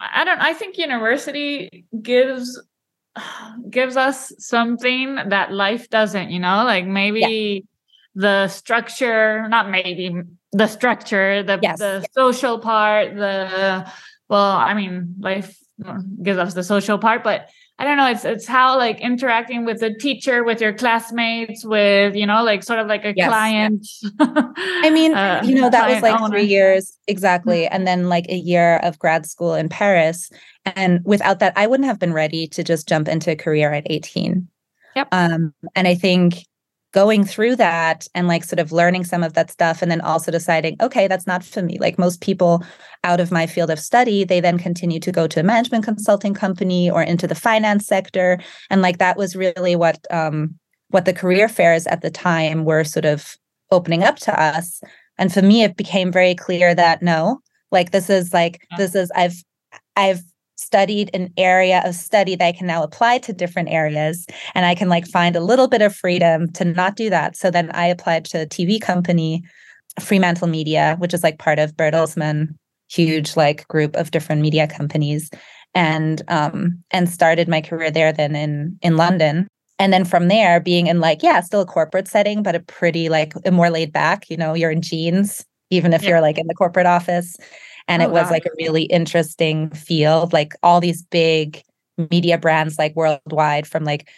i 0.00 0.24
don't 0.24 0.40
i 0.40 0.52
think 0.52 0.76
university 0.76 1.86
gives 2.02 2.60
gives 3.70 3.96
us 3.96 4.32
something 4.38 5.16
that 5.28 5.52
life 5.52 5.88
doesn't, 5.90 6.30
you 6.30 6.40
know, 6.40 6.64
like 6.64 6.86
maybe 6.86 7.20
yeah. 7.20 7.60
the 8.14 8.48
structure, 8.48 9.48
not 9.48 9.70
maybe 9.70 10.22
the 10.52 10.66
structure, 10.66 11.42
the 11.42 11.58
yes. 11.62 11.78
the 11.78 12.06
social 12.12 12.58
part, 12.58 13.14
the 13.14 13.90
well, 14.28 14.56
I 14.56 14.74
mean, 14.74 15.14
life 15.20 15.56
gives 16.22 16.38
us 16.38 16.54
the 16.54 16.64
social 16.64 16.98
part, 16.98 17.22
but 17.22 17.48
I 17.78 17.84
don't 17.84 17.98
know, 17.98 18.08
it's 18.08 18.24
it's 18.24 18.46
how 18.46 18.78
like 18.78 19.00
interacting 19.00 19.66
with 19.66 19.80
the 19.80 19.92
teacher, 19.92 20.42
with 20.42 20.62
your 20.62 20.72
classmates, 20.72 21.62
with 21.62 22.14
you 22.14 22.24
know, 22.24 22.42
like 22.42 22.62
sort 22.62 22.78
of 22.78 22.86
like 22.86 23.04
a 23.04 23.12
yes. 23.14 23.28
client. 23.28 23.86
I 24.18 24.88
mean, 24.90 25.14
uh, 25.14 25.42
you 25.44 25.54
know, 25.54 25.68
that 25.68 25.90
was 25.90 26.02
like 26.02 26.18
owner. 26.18 26.30
three 26.30 26.46
years 26.46 26.96
exactly, 27.06 27.64
mm-hmm. 27.64 27.74
and 27.74 27.86
then 27.86 28.08
like 28.08 28.26
a 28.30 28.36
year 28.36 28.78
of 28.78 28.98
grad 28.98 29.26
school 29.26 29.54
in 29.54 29.68
Paris. 29.68 30.30
And 30.64 31.00
without 31.04 31.38
that, 31.40 31.52
I 31.54 31.66
wouldn't 31.66 31.86
have 31.86 31.98
been 31.98 32.14
ready 32.14 32.48
to 32.48 32.64
just 32.64 32.88
jump 32.88 33.08
into 33.08 33.30
a 33.30 33.36
career 33.36 33.72
at 33.72 33.86
18. 33.88 34.48
Yep. 34.96 35.08
Um, 35.12 35.54
and 35.74 35.86
I 35.86 35.94
think 35.94 36.44
going 36.92 37.24
through 37.24 37.56
that 37.56 38.06
and 38.14 38.26
like 38.26 38.44
sort 38.44 38.58
of 38.58 38.72
learning 38.72 39.04
some 39.04 39.22
of 39.22 39.34
that 39.34 39.50
stuff 39.50 39.82
and 39.82 39.90
then 39.90 40.00
also 40.00 40.30
deciding 40.30 40.76
okay 40.80 41.06
that's 41.08 41.26
not 41.26 41.44
for 41.44 41.62
me. 41.62 41.78
Like 41.78 41.98
most 41.98 42.20
people 42.20 42.64
out 43.04 43.20
of 43.20 43.30
my 43.30 43.46
field 43.46 43.70
of 43.70 43.78
study 43.78 44.24
they 44.24 44.40
then 44.40 44.58
continue 44.58 45.00
to 45.00 45.12
go 45.12 45.26
to 45.26 45.40
a 45.40 45.42
management 45.42 45.84
consulting 45.84 46.34
company 46.34 46.90
or 46.90 47.02
into 47.02 47.26
the 47.26 47.34
finance 47.34 47.86
sector. 47.86 48.38
And 48.70 48.82
like 48.82 48.98
that 48.98 49.16
was 49.16 49.36
really 49.36 49.76
what 49.76 49.98
um 50.10 50.54
what 50.90 51.04
the 51.04 51.12
career 51.12 51.48
fairs 51.48 51.86
at 51.86 52.00
the 52.00 52.10
time 52.10 52.64
were 52.64 52.84
sort 52.84 53.04
of 53.04 53.36
opening 53.70 54.04
up 54.04 54.16
to 54.16 54.40
us. 54.40 54.80
And 55.18 55.32
for 55.32 55.42
me 55.42 55.62
it 55.62 55.76
became 55.76 56.12
very 56.12 56.34
clear 56.34 56.74
that 56.74 57.02
no 57.02 57.40
like 57.70 57.90
this 57.90 58.08
is 58.08 58.32
like 58.32 58.60
this 58.76 58.94
is 58.94 59.10
i've 59.14 59.42
i've 59.96 60.22
studied 60.66 61.10
an 61.14 61.32
area 61.36 61.80
of 61.84 61.94
study 61.94 62.34
that 62.34 62.44
I 62.44 62.52
can 62.52 62.66
now 62.66 62.82
apply 62.82 63.18
to 63.18 63.32
different 63.32 63.68
areas 63.70 64.26
and 64.54 64.66
I 64.66 64.74
can 64.74 64.88
like 64.88 65.06
find 65.06 65.36
a 65.36 65.40
little 65.40 65.68
bit 65.68 65.80
of 65.80 65.94
freedom 65.94 66.50
to 66.54 66.64
not 66.64 66.96
do 66.96 67.08
that. 67.08 67.36
So 67.36 67.50
then 67.52 67.70
I 67.70 67.86
applied 67.86 68.24
to 68.26 68.42
a 68.42 68.46
TV 68.46 68.80
company, 68.80 69.44
Fremantle 70.00 70.48
Media, 70.48 70.96
which 70.98 71.14
is 71.14 71.22
like 71.22 71.38
part 71.38 71.60
of 71.60 71.76
Bertelsmann, 71.76 72.56
huge 72.90 73.36
like 73.36 73.66
group 73.68 73.94
of 73.94 74.10
different 74.10 74.42
media 74.42 74.66
companies 74.66 75.30
and 75.74 76.22
um 76.28 76.82
and 76.90 77.08
started 77.08 77.48
my 77.48 77.60
career 77.60 77.90
there 77.90 78.12
then 78.12 78.34
in 78.34 78.76
in 78.82 78.96
London. 78.96 79.46
And 79.78 79.92
then 79.92 80.04
from 80.04 80.28
there 80.28 80.58
being 80.58 80.88
in 80.88 80.98
like 81.00 81.22
yeah, 81.22 81.40
still 81.42 81.60
a 81.60 81.66
corporate 81.66 82.08
setting 82.08 82.42
but 82.42 82.56
a 82.56 82.60
pretty 82.60 83.08
like 83.08 83.34
a 83.44 83.52
more 83.52 83.70
laid 83.70 83.92
back, 83.92 84.28
you 84.28 84.36
know, 84.36 84.54
you're 84.54 84.72
in 84.72 84.82
jeans 84.82 85.44
even 85.70 85.92
if 85.92 86.02
yeah. 86.02 86.10
you're 86.10 86.20
like 86.20 86.38
in 86.38 86.46
the 86.46 86.54
corporate 86.54 86.86
office 86.86 87.36
and 87.88 88.02
oh, 88.02 88.06
it 88.06 88.10
was 88.10 88.24
wow. 88.24 88.30
like 88.30 88.46
a 88.46 88.50
really 88.58 88.84
interesting 88.84 89.70
field 89.70 90.32
like 90.32 90.52
all 90.62 90.80
these 90.80 91.02
big 91.02 91.62
media 92.10 92.38
brands 92.38 92.78
like 92.78 92.94
worldwide 92.96 93.66
from 93.66 93.84
like 93.84 94.08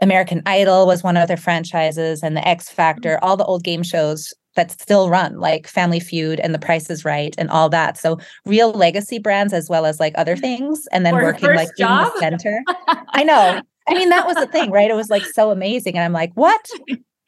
American 0.00 0.42
Idol 0.46 0.86
was 0.86 1.02
one 1.02 1.16
of 1.16 1.28
their 1.28 1.36
franchises 1.36 2.22
and 2.22 2.36
the 2.36 2.46
X 2.46 2.68
Factor, 2.68 3.16
mm-hmm. 3.16 3.24
all 3.24 3.36
the 3.36 3.44
old 3.44 3.64
game 3.64 3.82
shows 3.82 4.32
that 4.54 4.70
still 4.70 5.08
run, 5.08 5.38
like 5.38 5.66
Family 5.66 6.00
Feud 6.00 6.40
and 6.40 6.54
The 6.54 6.58
Price 6.58 6.90
is 6.90 7.04
Right 7.04 7.34
and 7.38 7.50
all 7.50 7.68
that. 7.68 7.96
So 7.96 8.18
real 8.44 8.72
legacy 8.72 9.18
brands 9.18 9.52
as 9.52 9.68
well 9.68 9.86
as 9.86 10.00
like 10.00 10.14
other 10.16 10.34
mm-hmm. 10.34 10.40
things. 10.40 10.86
And 10.92 11.04
then 11.04 11.14
working 11.14 11.54
like 11.54 11.76
job? 11.76 12.06
in 12.06 12.12
the 12.12 12.18
center. 12.20 12.62
I 13.10 13.24
know. 13.24 13.60
I 13.88 13.94
mean, 13.94 14.10
that 14.10 14.26
was 14.26 14.36
the 14.36 14.46
thing, 14.46 14.70
right? 14.70 14.90
It 14.90 14.96
was 14.96 15.08
like 15.08 15.24
so 15.24 15.50
amazing. 15.50 15.96
And 15.96 16.04
I'm 16.04 16.12
like, 16.12 16.32
what? 16.34 16.60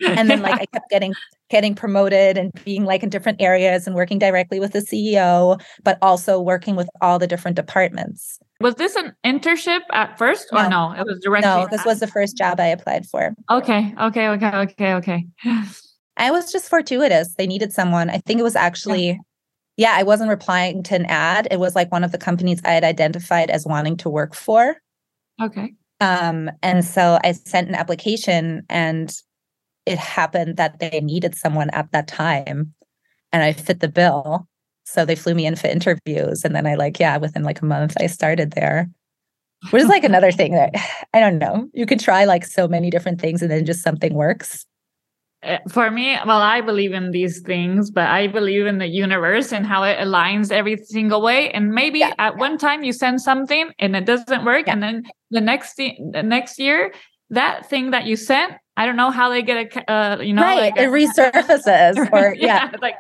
And 0.06 0.30
then 0.30 0.42
like 0.42 0.60
I 0.60 0.66
kept 0.66 0.90
getting 0.90 1.14
getting 1.50 1.74
promoted 1.74 2.38
and 2.38 2.52
being 2.64 2.84
like 2.84 3.02
in 3.02 3.08
different 3.08 3.40
areas 3.40 3.86
and 3.86 3.96
working 3.96 4.18
directly 4.18 4.60
with 4.60 4.72
the 4.72 4.78
CEO, 4.78 5.60
but 5.82 5.98
also 6.00 6.40
working 6.40 6.76
with 6.76 6.88
all 7.00 7.18
the 7.18 7.26
different 7.26 7.56
departments. 7.56 8.38
Was 8.60 8.76
this 8.76 8.94
an 8.94 9.14
internship 9.24 9.80
at 9.92 10.16
first 10.16 10.48
or 10.52 10.62
no? 10.62 10.92
no? 10.92 11.00
It 11.00 11.06
was 11.06 11.18
directly. 11.22 11.48
No, 11.48 11.66
this 11.70 11.84
was 11.84 12.00
the 12.00 12.06
first 12.06 12.36
job 12.36 12.60
I 12.60 12.66
applied 12.66 13.06
for. 13.06 13.34
Okay, 13.50 13.94
okay, 14.00 14.28
okay, 14.28 14.50
okay, 14.54 14.94
okay. 14.94 15.24
I 16.16 16.30
was 16.30 16.52
just 16.52 16.68
fortuitous. 16.68 17.34
They 17.36 17.46
needed 17.46 17.72
someone. 17.72 18.10
I 18.10 18.18
think 18.18 18.38
it 18.38 18.44
was 18.44 18.56
actually, 18.56 19.08
yeah. 19.08 19.14
yeah, 19.76 19.92
I 19.94 20.02
wasn't 20.02 20.30
replying 20.30 20.82
to 20.84 20.94
an 20.94 21.06
ad. 21.06 21.48
It 21.50 21.58
was 21.58 21.74
like 21.74 21.90
one 21.90 22.04
of 22.04 22.12
the 22.12 22.18
companies 22.18 22.60
I 22.64 22.72
had 22.72 22.84
identified 22.84 23.50
as 23.50 23.66
wanting 23.66 23.96
to 23.98 24.10
work 24.10 24.34
for. 24.34 24.76
Okay. 25.42 25.74
Um, 26.00 26.50
and 26.62 26.84
so 26.84 27.18
I 27.24 27.32
sent 27.32 27.68
an 27.68 27.74
application 27.74 28.62
and 28.68 29.14
it 29.86 29.98
happened 29.98 30.56
that 30.56 30.78
they 30.78 31.00
needed 31.00 31.34
someone 31.34 31.70
at 31.70 31.90
that 31.92 32.08
time 32.08 32.74
and 33.32 33.42
I 33.42 33.52
fit 33.52 33.80
the 33.80 33.88
bill. 33.88 34.46
So 34.84 35.04
they 35.04 35.14
flew 35.14 35.34
me 35.34 35.46
in 35.46 35.56
for 35.56 35.68
interviews. 35.68 36.44
And 36.44 36.54
then 36.54 36.66
I 36.66 36.74
like, 36.74 36.98
yeah, 36.98 37.16
within 37.16 37.44
like 37.44 37.62
a 37.62 37.66
month 37.66 37.96
I 38.00 38.06
started 38.06 38.52
there. 38.52 38.88
Which 39.70 39.82
is 39.82 39.88
like 39.88 40.04
another 40.04 40.32
thing 40.38 40.52
that 40.54 40.74
I 41.14 41.20
don't 41.20 41.38
know. 41.38 41.68
You 41.72 41.86
can 41.86 41.98
try 41.98 42.24
like 42.24 42.44
so 42.44 42.66
many 42.66 42.90
different 42.90 43.20
things 43.20 43.42
and 43.42 43.50
then 43.50 43.64
just 43.64 43.82
something 43.82 44.14
works. 44.14 44.66
Eh, 45.42 45.58
for 45.70 45.90
me, 45.90 46.18
well, 46.26 46.42
I 46.42 46.60
believe 46.60 46.92
in 46.92 47.12
these 47.12 47.40
things, 47.40 47.90
but 47.90 48.08
I 48.08 48.26
believe 48.26 48.66
in 48.66 48.76
the 48.78 48.86
universe 48.86 49.52
and 49.52 49.66
how 49.66 49.82
it 49.84 49.98
aligns 49.98 50.52
every 50.52 50.76
single 50.76 51.22
way. 51.22 51.50
And 51.50 51.70
maybe 51.70 52.00
yeah. 52.00 52.12
at 52.18 52.36
one 52.36 52.58
time 52.58 52.84
you 52.84 52.92
send 52.92 53.22
something 53.22 53.70
and 53.78 53.96
it 53.96 54.04
doesn't 54.04 54.44
work, 54.44 54.66
yeah. 54.66 54.74
and 54.74 54.82
then 54.82 55.04
the 55.30 55.40
next 55.40 55.76
the 55.76 56.22
next 56.22 56.58
year 56.58 56.92
that 57.30 57.68
thing 57.70 57.92
that 57.92 58.06
you 58.06 58.16
sent, 58.16 58.54
I 58.80 58.86
don't 58.86 58.96
know 58.96 59.10
how 59.10 59.28
they 59.28 59.42
get 59.42 59.76
a, 59.76 59.92
uh, 59.92 60.20
you 60.22 60.32
know, 60.32 60.40
right? 60.40 60.74
Like 60.74 60.78
it 60.78 60.88
a, 60.88 60.90
resurfaces, 60.90 62.08
or 62.12 62.34
yeah, 62.34 62.70
yeah 62.72 62.72
like 62.80 62.94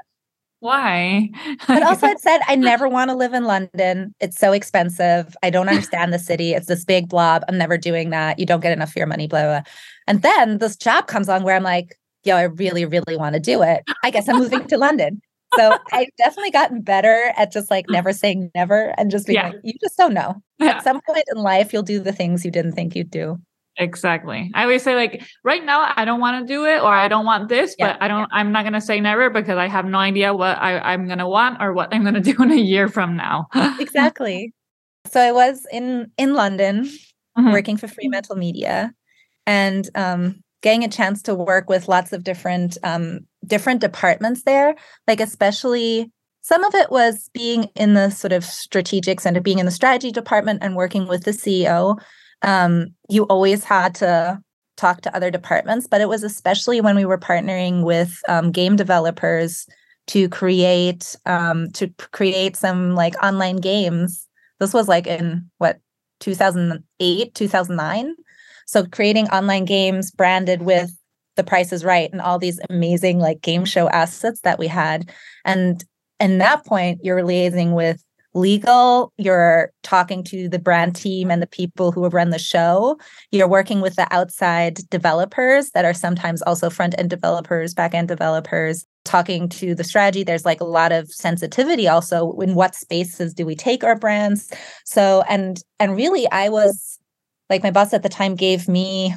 why? 0.58 1.30
but 1.66 1.82
also, 1.82 2.06
it 2.06 2.20
said, 2.20 2.40
I 2.46 2.54
never 2.56 2.86
want 2.86 3.10
to 3.10 3.16
live 3.16 3.32
in 3.32 3.44
London. 3.44 4.14
It's 4.20 4.36
so 4.36 4.52
expensive. 4.52 5.34
I 5.42 5.48
don't 5.48 5.70
understand 5.70 6.12
the 6.12 6.18
city. 6.18 6.52
It's 6.52 6.66
this 6.66 6.84
big 6.84 7.08
blob. 7.08 7.44
I'm 7.48 7.56
never 7.56 7.78
doing 7.78 8.10
that. 8.10 8.38
You 8.38 8.44
don't 8.44 8.60
get 8.60 8.72
enough 8.72 8.90
of 8.90 8.96
your 8.96 9.06
money, 9.06 9.26
blah, 9.26 9.44
blah. 9.44 9.62
And 10.06 10.20
then 10.20 10.58
this 10.58 10.76
job 10.76 11.06
comes 11.06 11.28
along 11.28 11.44
where 11.44 11.56
I'm 11.56 11.62
like, 11.62 11.98
yo, 12.24 12.36
I 12.36 12.42
really, 12.42 12.84
really 12.84 13.16
want 13.16 13.32
to 13.36 13.40
do 13.40 13.62
it. 13.62 13.82
I 14.04 14.10
guess 14.10 14.28
I'm 14.28 14.36
moving 14.36 14.66
to 14.66 14.76
London. 14.76 15.22
So 15.56 15.78
I've 15.92 16.14
definitely 16.18 16.50
gotten 16.50 16.82
better 16.82 17.32
at 17.38 17.52
just 17.52 17.70
like 17.70 17.86
never 17.88 18.12
saying 18.12 18.50
never 18.54 18.94
and 18.98 19.10
just 19.10 19.26
being 19.26 19.38
yeah. 19.38 19.48
like, 19.48 19.60
you 19.64 19.72
just 19.80 19.96
don't 19.96 20.12
know. 20.12 20.42
Yeah. 20.58 20.72
At 20.72 20.84
some 20.84 21.00
point 21.00 21.24
in 21.34 21.42
life, 21.42 21.72
you'll 21.72 21.82
do 21.82 22.00
the 22.00 22.12
things 22.12 22.44
you 22.44 22.50
didn't 22.50 22.72
think 22.72 22.94
you'd 22.94 23.10
do. 23.10 23.40
Exactly. 23.80 24.50
I 24.54 24.62
always 24.62 24.82
say 24.82 24.94
like 24.94 25.22
right 25.42 25.64
now 25.64 25.92
I 25.96 26.04
don't 26.04 26.20
want 26.20 26.46
to 26.46 26.52
do 26.52 26.66
it 26.66 26.82
or 26.82 26.92
I 26.92 27.08
don't 27.08 27.24
want 27.24 27.48
this, 27.48 27.74
yeah. 27.78 27.94
but 27.94 28.02
I 28.02 28.08
don't 28.08 28.28
I'm 28.30 28.52
not 28.52 28.64
gonna 28.64 28.80
say 28.80 29.00
never 29.00 29.30
because 29.30 29.56
I 29.56 29.68
have 29.68 29.86
no 29.86 29.98
idea 29.98 30.34
what 30.34 30.58
I, 30.58 30.78
I'm 30.78 31.08
gonna 31.08 31.28
want 31.28 31.60
or 31.60 31.72
what 31.72 31.92
I'm 31.92 32.04
gonna 32.04 32.20
do 32.32 32.36
in 32.42 32.52
a 32.52 32.56
year 32.56 32.88
from 32.88 33.16
now. 33.16 33.48
exactly. 33.80 34.52
So 35.06 35.20
I 35.20 35.32
was 35.32 35.66
in 35.72 36.12
in 36.18 36.34
London 36.34 36.84
mm-hmm. 36.84 37.50
working 37.52 37.78
for 37.78 37.88
Fremantle 37.88 38.36
Media 38.36 38.92
and 39.46 39.88
um 39.94 40.42
getting 40.62 40.84
a 40.84 40.88
chance 40.88 41.22
to 41.22 41.34
work 41.34 41.68
with 41.68 41.88
lots 41.88 42.12
of 42.12 42.24
different 42.24 42.76
um, 42.82 43.20
different 43.46 43.80
departments 43.80 44.42
there 44.42 44.74
like 45.06 45.20
especially 45.20 46.12
some 46.42 46.64
of 46.64 46.74
it 46.74 46.90
was 46.90 47.30
being 47.32 47.64
in 47.74 47.94
the 47.94 48.10
sort 48.10 48.32
of 48.32 48.44
strategic 48.44 49.20
center 49.20 49.40
being 49.40 49.58
in 49.58 49.66
the 49.66 49.72
strategy 49.72 50.12
department 50.12 50.62
and 50.62 50.76
working 50.76 51.08
with 51.08 51.24
the 51.24 51.30
ceo 51.30 51.98
um, 52.42 52.88
you 53.08 53.24
always 53.24 53.64
had 53.64 53.94
to 53.96 54.40
talk 54.76 55.02
to 55.02 55.14
other 55.14 55.30
departments 55.30 55.86
but 55.86 56.00
it 56.00 56.08
was 56.08 56.22
especially 56.22 56.80
when 56.80 56.96
we 56.96 57.04
were 57.04 57.18
partnering 57.18 57.84
with 57.84 58.18
um, 58.28 58.50
game 58.50 58.76
developers 58.76 59.66
to 60.06 60.28
create 60.28 61.16
um, 61.26 61.70
to 61.72 61.88
create 62.12 62.56
some 62.56 62.94
like 62.94 63.14
online 63.22 63.56
games 63.56 64.26
this 64.58 64.72
was 64.72 64.88
like 64.88 65.06
in 65.06 65.48
what 65.58 65.78
2008 66.20 67.34
2009 67.34 68.14
so 68.66 68.86
creating 68.86 69.28
online 69.28 69.64
games 69.64 70.10
branded 70.10 70.62
with 70.62 70.90
the 71.40 71.44
price 71.44 71.72
is 71.72 71.84
right 71.84 72.10
and 72.12 72.20
all 72.20 72.38
these 72.38 72.60
amazing 72.68 73.18
like 73.18 73.40
game 73.40 73.64
show 73.64 73.88
assets 73.88 74.42
that 74.42 74.58
we 74.58 74.66
had. 74.66 75.10
And 75.44 75.82
in 76.18 76.38
that 76.38 76.66
point, 76.66 77.00
you're 77.02 77.22
liaising 77.22 77.74
with 77.74 78.04
legal, 78.34 79.12
you're 79.16 79.72
talking 79.82 80.22
to 80.24 80.48
the 80.48 80.58
brand 80.58 80.94
team 80.94 81.30
and 81.30 81.42
the 81.42 81.46
people 81.46 81.92
who 81.92 82.06
run 82.08 82.30
the 82.30 82.38
show. 82.38 82.98
You're 83.30 83.48
working 83.48 83.80
with 83.80 83.96
the 83.96 84.06
outside 84.10 84.88
developers 84.90 85.70
that 85.70 85.84
are 85.84 85.94
sometimes 85.94 86.42
also 86.42 86.70
front 86.70 86.94
end 86.98 87.10
developers, 87.10 87.74
back 87.74 87.94
end 87.94 88.08
developers, 88.08 88.86
talking 89.04 89.48
to 89.48 89.74
the 89.74 89.84
strategy. 89.84 90.22
There's 90.22 90.44
like 90.44 90.60
a 90.60 90.64
lot 90.64 90.92
of 90.92 91.10
sensitivity 91.10 91.88
also 91.88 92.32
in 92.40 92.54
what 92.54 92.74
spaces 92.74 93.34
do 93.34 93.44
we 93.44 93.56
take 93.56 93.82
our 93.82 93.96
brands. 93.96 94.52
So 94.84 95.24
and 95.28 95.62
and 95.78 95.96
really 95.96 96.30
I 96.30 96.48
was 96.48 96.98
like 97.48 97.62
my 97.62 97.70
boss 97.70 97.92
at 97.92 98.02
the 98.02 98.08
time 98.08 98.36
gave 98.36 98.68
me 98.68 99.14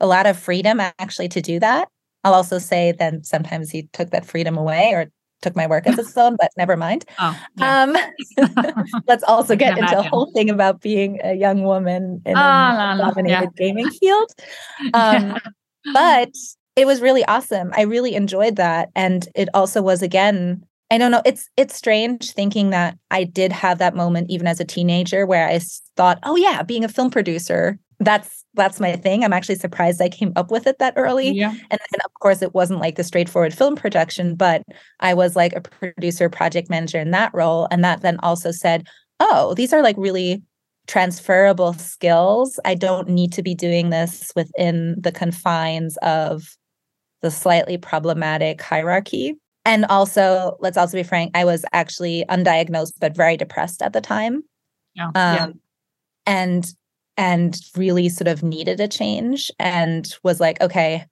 a 0.00 0.06
lot 0.06 0.26
of 0.26 0.38
freedom 0.38 0.80
actually 0.80 1.28
to 1.28 1.40
do 1.40 1.60
that. 1.60 1.88
I'll 2.24 2.34
also 2.34 2.58
say 2.58 2.92
then 2.92 3.22
sometimes 3.22 3.70
he 3.70 3.88
took 3.92 4.10
that 4.10 4.24
freedom 4.24 4.56
away 4.56 4.92
or 4.92 5.10
took 5.44 5.54
my 5.54 5.66
work 5.66 5.86
as 5.86 5.98
its 5.98 6.16
own, 6.16 6.36
but 6.40 6.50
never 6.56 6.76
mind. 6.76 7.04
Oh, 7.20 7.38
yeah. 7.56 7.82
um, 7.82 7.96
let's 9.06 9.22
also 9.22 9.54
get 9.54 9.78
into 9.78 9.98
a 9.98 10.02
whole 10.02 10.32
thing 10.32 10.50
about 10.50 10.80
being 10.80 11.20
a 11.22 11.34
young 11.34 11.62
woman 11.62 12.20
in 12.26 12.36
oh, 12.36 12.40
a 12.40 12.96
dominated 12.98 13.28
yeah. 13.28 13.46
gaming 13.56 13.90
field. 13.90 14.30
Um, 14.94 15.22
yeah. 15.22 15.38
But 15.92 16.30
it 16.76 16.86
was 16.86 17.00
really 17.00 17.24
awesome. 17.26 17.70
I 17.76 17.82
really 17.82 18.14
enjoyed 18.14 18.56
that. 18.56 18.90
And 18.96 19.28
it 19.34 19.48
also 19.54 19.82
was 19.82 20.02
again 20.02 20.64
I 20.90 20.98
don't 20.98 21.10
know. 21.10 21.22
It's 21.24 21.48
it's 21.56 21.74
strange 21.74 22.32
thinking 22.32 22.70
that 22.70 22.96
I 23.10 23.24
did 23.24 23.50
have 23.52 23.78
that 23.78 23.96
moment 23.96 24.30
even 24.30 24.46
as 24.46 24.60
a 24.60 24.64
teenager 24.64 25.26
where 25.26 25.48
I 25.48 25.58
thought, 25.96 26.18
"Oh 26.22 26.36
yeah, 26.36 26.62
being 26.62 26.84
a 26.84 26.88
film 26.88 27.10
producer, 27.10 27.78
that's 28.00 28.44
that's 28.54 28.80
my 28.80 28.96
thing." 28.96 29.24
I'm 29.24 29.32
actually 29.32 29.56
surprised 29.56 30.00
I 30.00 30.08
came 30.08 30.32
up 30.36 30.50
with 30.50 30.66
it 30.66 30.78
that 30.78 30.94
early. 30.96 31.30
Yeah. 31.30 31.50
And 31.50 31.70
then 31.70 32.00
of 32.04 32.12
course 32.20 32.42
it 32.42 32.54
wasn't 32.54 32.80
like 32.80 32.96
the 32.96 33.04
straightforward 33.04 33.54
film 33.54 33.76
production, 33.76 34.34
but 34.34 34.62
I 35.00 35.14
was 35.14 35.36
like 35.36 35.54
a 35.54 35.60
producer, 35.60 36.28
project 36.28 36.70
manager 36.70 36.98
in 36.98 37.10
that 37.12 37.32
role 37.34 37.68
and 37.70 37.84
that 37.84 38.02
then 38.02 38.18
also 38.20 38.50
said, 38.50 38.86
"Oh, 39.20 39.54
these 39.54 39.72
are 39.72 39.82
like 39.82 39.96
really 39.98 40.42
transferable 40.86 41.72
skills. 41.74 42.60
I 42.64 42.74
don't 42.74 43.08
need 43.08 43.32
to 43.32 43.42
be 43.42 43.54
doing 43.54 43.90
this 43.90 44.30
within 44.36 44.96
the 45.00 45.12
confines 45.12 45.96
of 45.98 46.56
the 47.22 47.30
slightly 47.30 47.78
problematic 47.78 48.60
hierarchy." 48.60 49.36
and 49.64 49.84
also 49.86 50.56
let's 50.60 50.76
also 50.76 50.96
be 50.96 51.02
frank 51.02 51.30
i 51.34 51.44
was 51.44 51.64
actually 51.72 52.24
undiagnosed 52.28 52.92
but 53.00 53.16
very 53.16 53.36
depressed 53.36 53.82
at 53.82 53.92
the 53.92 54.00
time 54.00 54.42
yeah, 54.94 55.06
um, 55.06 55.12
yeah. 55.14 55.48
and 56.26 56.74
and 57.16 57.58
really 57.76 58.08
sort 58.08 58.28
of 58.28 58.42
needed 58.42 58.80
a 58.80 58.88
change 58.88 59.50
and 59.58 60.14
was 60.22 60.40
like 60.40 60.60
okay 60.60 61.04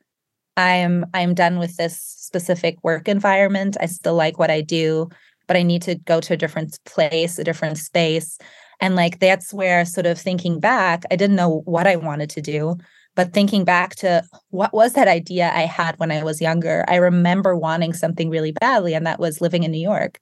i'm 0.57 1.05
i'm 1.15 1.35
done 1.35 1.59
with 1.59 1.77
this 1.77 2.01
specific 2.01 2.77
work 2.83 3.09
environment 3.09 3.77
i 3.81 3.87
still 3.87 4.15
like 4.15 4.39
what 4.39 4.51
i 4.51 4.61
do 4.61 5.09
but 5.47 5.57
i 5.57 5.63
need 5.63 5.83
to 5.83 5.95
go 5.95 6.21
to 6.21 6.35
a 6.35 6.37
different 6.37 6.79
place 6.85 7.39
a 7.39 7.45
different 7.45 7.79
space 7.79 8.39
and 8.81 8.97
like 8.97 9.21
that's 9.21 9.53
where 9.53 9.85
sort 9.85 10.07
of 10.07 10.19
thinking 10.19 10.61
back 10.61 11.05
i 11.11 11.17
didn't 11.17 11.37
know 11.37 11.63
what 11.65 11.87
i 11.87 11.97
wanted 11.97 12.29
to 12.29 12.41
do 12.41 12.77
but 13.15 13.33
thinking 13.33 13.65
back 13.65 13.95
to 13.97 14.23
what 14.51 14.73
was 14.73 14.95
that 14.95 15.09
idea 15.09 15.51
I 15.55 15.63
had 15.63 15.99
when 15.99 16.11
I 16.11 16.23
was 16.23 16.41
younger, 16.41 16.85
I 16.89 16.97
remember 16.97 17.55
wanting 17.57 17.93
something 17.93 18.31
really 18.31 18.53
badly, 18.53 18.95
and 18.95 19.07
that 19.07 19.21
was 19.21 19.41
living 19.41 19.65
in 19.65 19.71
New 19.71 19.83
York. 19.83 20.19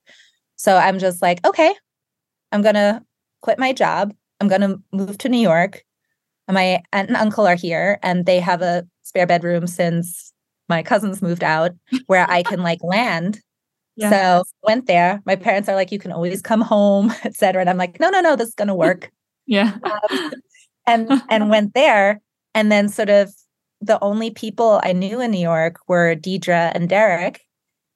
So 0.57 0.77
I'm 0.77 0.99
just 0.99 1.23
like, 1.23 1.45
okay, 1.47 1.73
I'm 2.53 2.63
going 2.63 2.75
to 2.75 3.03
quit 3.43 3.59
my 3.59 3.73
job. 3.73 4.13
I'm 4.41 4.49
going 4.49 4.61
to 4.63 4.81
move 4.93 5.19
to 5.19 5.29
New 5.29 5.41
York. 5.41 5.83
My 6.49 6.83
aunt 6.93 7.09
and 7.09 7.17
uncle 7.17 7.47
are 7.47 7.55
here, 7.55 7.99
and 8.03 8.27
they 8.27 8.41
have 8.41 8.63
a 8.63 8.85
spare 9.03 9.27
bedroom 9.27 9.67
since 9.67 10.33
my 10.69 10.83
cousins 10.83 11.23
moved 11.23 11.45
out 11.45 11.73
where 12.07 12.29
I 12.29 12.43
can 12.43 12.63
like 12.63 12.83
land. 12.83 13.41
So 14.09 14.45
went 14.63 14.87
there. 14.87 15.21
My 15.27 15.37
parents 15.37 15.69
are 15.69 15.75
like, 15.75 15.93
you 15.93 15.99
can 15.99 16.11
always 16.11 16.41
come 16.41 16.63
home, 16.63 17.13
etc. 17.25 17.61
And 17.61 17.69
I'm 17.69 17.77
like, 17.77 18.01
no, 18.01 18.09
no, 18.09 18.23
no, 18.23 18.35
this 18.35 18.49
is 18.49 18.55
gonna 18.55 18.75
work. 18.75 19.11
yeah. 19.47 19.77
Um, 19.83 20.33
and 20.87 21.23
and 21.29 21.51
went 21.51 21.75
there 21.75 22.23
and 22.55 22.73
then 22.73 22.89
sort 22.89 23.11
of 23.11 23.31
the 23.81 24.03
only 24.03 24.31
people 24.31 24.81
I 24.83 24.93
knew 24.93 25.21
in 25.21 25.31
New 25.31 25.41
York 25.41 25.77
were 25.89 26.15
Deidre 26.15 26.73
and 26.75 26.89
Derek, 26.89 27.43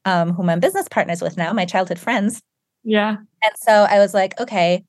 um, 0.04 0.32
whom 0.32 0.48
I'm 0.48 0.60
business 0.60 0.88
partners 0.88 1.20
with 1.20 1.36
now, 1.36 1.52
my 1.52 1.64
childhood 1.64 1.98
friends. 1.98 2.42
Yeah. 2.82 3.16
And 3.42 3.52
so 3.56 3.86
I 3.88 3.98
was 3.98 4.14
like, 4.14 4.38
okay, 4.40 4.84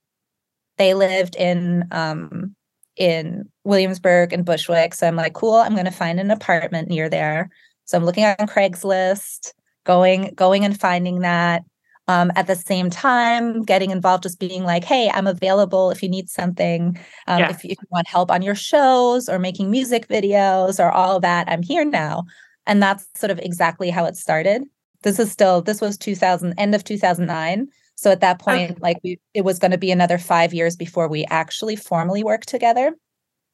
they 0.78 0.94
lived 0.94 1.36
in 1.36 1.86
um 1.92 2.56
in 2.96 3.50
Williamsburg 3.64 4.32
and 4.32 4.46
Bushwick. 4.46 4.94
So 4.94 5.06
I'm 5.08 5.18
like, 5.18 5.34
cool, 5.34 5.56
I'm 5.56 5.76
gonna 5.76 5.92
find 5.92 6.20
an 6.20 6.32
apartment 6.32 6.88
near 6.88 7.10
there. 7.10 7.50
So 7.86 7.98
I'm 7.98 8.06
looking 8.06 8.24
on 8.26 8.36
Craigslist, 8.48 9.54
going, 9.86 10.34
going 10.36 10.66
and 10.66 10.80
finding 10.80 11.20
that 11.20 11.64
um, 12.08 12.32
at 12.36 12.48
the 12.48 12.56
same 12.56 12.90
time 12.90 13.64
getting 13.64 13.90
involved 13.90 14.24
just 14.24 14.40
being 14.40 14.64
like 14.64 14.84
hey 14.84 15.10
i'm 15.16 15.26
available 15.26 15.90
if 15.90 16.04
you 16.04 16.10
need 16.10 16.30
something 16.30 17.00
um, 17.26 17.40
yeah. 17.40 17.50
if, 17.50 17.66
if, 17.66 17.72
you 17.82 17.88
want 17.90 18.08
help 18.08 18.30
on 18.30 18.44
your 18.44 18.54
shows 18.54 19.28
or 19.28 19.40
making 19.40 19.72
music 19.72 20.08
videos 20.08 20.80
or 20.80 20.92
all 20.92 21.20
that 21.20 21.50
i'm 21.50 21.64
here 21.64 21.84
now 21.84 22.24
And 22.68 22.82
that's 22.82 23.08
sort 23.16 23.32
of 23.32 23.40
exactly 23.40 23.90
how 23.90 24.06
it 24.06 24.16
started. 24.16 24.64
This 25.04 25.20
is 25.20 25.32
still, 25.32 25.62
this 25.62 25.82
was 25.82 25.98
2000, 25.98 26.54
end 26.58 26.76
of 26.76 26.84
2009. 26.84 27.68
So 27.96 28.12
at 28.12 28.22
that 28.22 28.40
point, 28.40 28.72
okay. 28.72 28.80
like 28.82 28.98
we, 29.04 29.20
it 29.34 29.44
was 29.44 29.58
going 29.58 29.72
to 29.72 29.78
be 29.78 29.92
another 29.92 30.18
five 30.18 30.54
years 30.54 30.76
before 30.76 31.08
we 31.08 31.26
actually 31.30 31.76
formally 31.76 32.24
worked 32.24 32.48
together. 32.48 32.94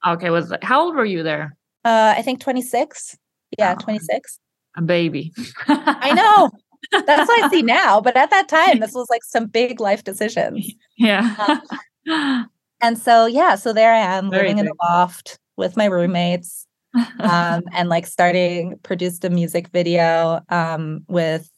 Okay. 0.05 0.29
Was 0.29 0.53
how 0.61 0.81
old 0.81 0.95
were 0.95 1.05
you 1.05 1.23
there? 1.23 1.55
Uh, 1.85 2.15
I 2.17 2.21
think 2.21 2.39
26. 2.39 3.17
Yeah, 3.57 3.75
oh, 3.77 3.83
26. 3.83 4.39
A 4.77 4.81
baby. 4.81 5.31
I 5.67 6.13
know. 6.13 6.49
That's 6.91 7.27
what 7.27 7.43
I 7.43 7.49
see 7.49 7.61
now. 7.61 8.01
But 8.01 8.17
at 8.17 8.29
that 8.31 8.47
time, 8.47 8.79
this 8.79 8.93
was 8.93 9.07
like 9.09 9.23
some 9.23 9.45
big 9.45 9.79
life 9.79 10.03
decisions. 10.03 10.73
Yeah. 10.97 11.61
Um, 12.09 12.49
and 12.81 12.97
so, 12.97 13.25
yeah, 13.25 13.55
so 13.55 13.73
there 13.73 13.93
I 13.93 13.99
am 13.99 14.29
Very 14.31 14.43
living 14.43 14.57
big. 14.57 14.65
in 14.65 14.65
the 14.67 14.75
loft 14.83 15.39
with 15.57 15.77
my 15.77 15.85
roommates 15.85 16.65
um, 17.19 17.63
and 17.73 17.89
like 17.89 18.07
starting, 18.07 18.79
produced 18.83 19.23
a 19.25 19.29
music 19.29 19.67
video 19.69 20.41
um, 20.49 21.03
with 21.07 21.50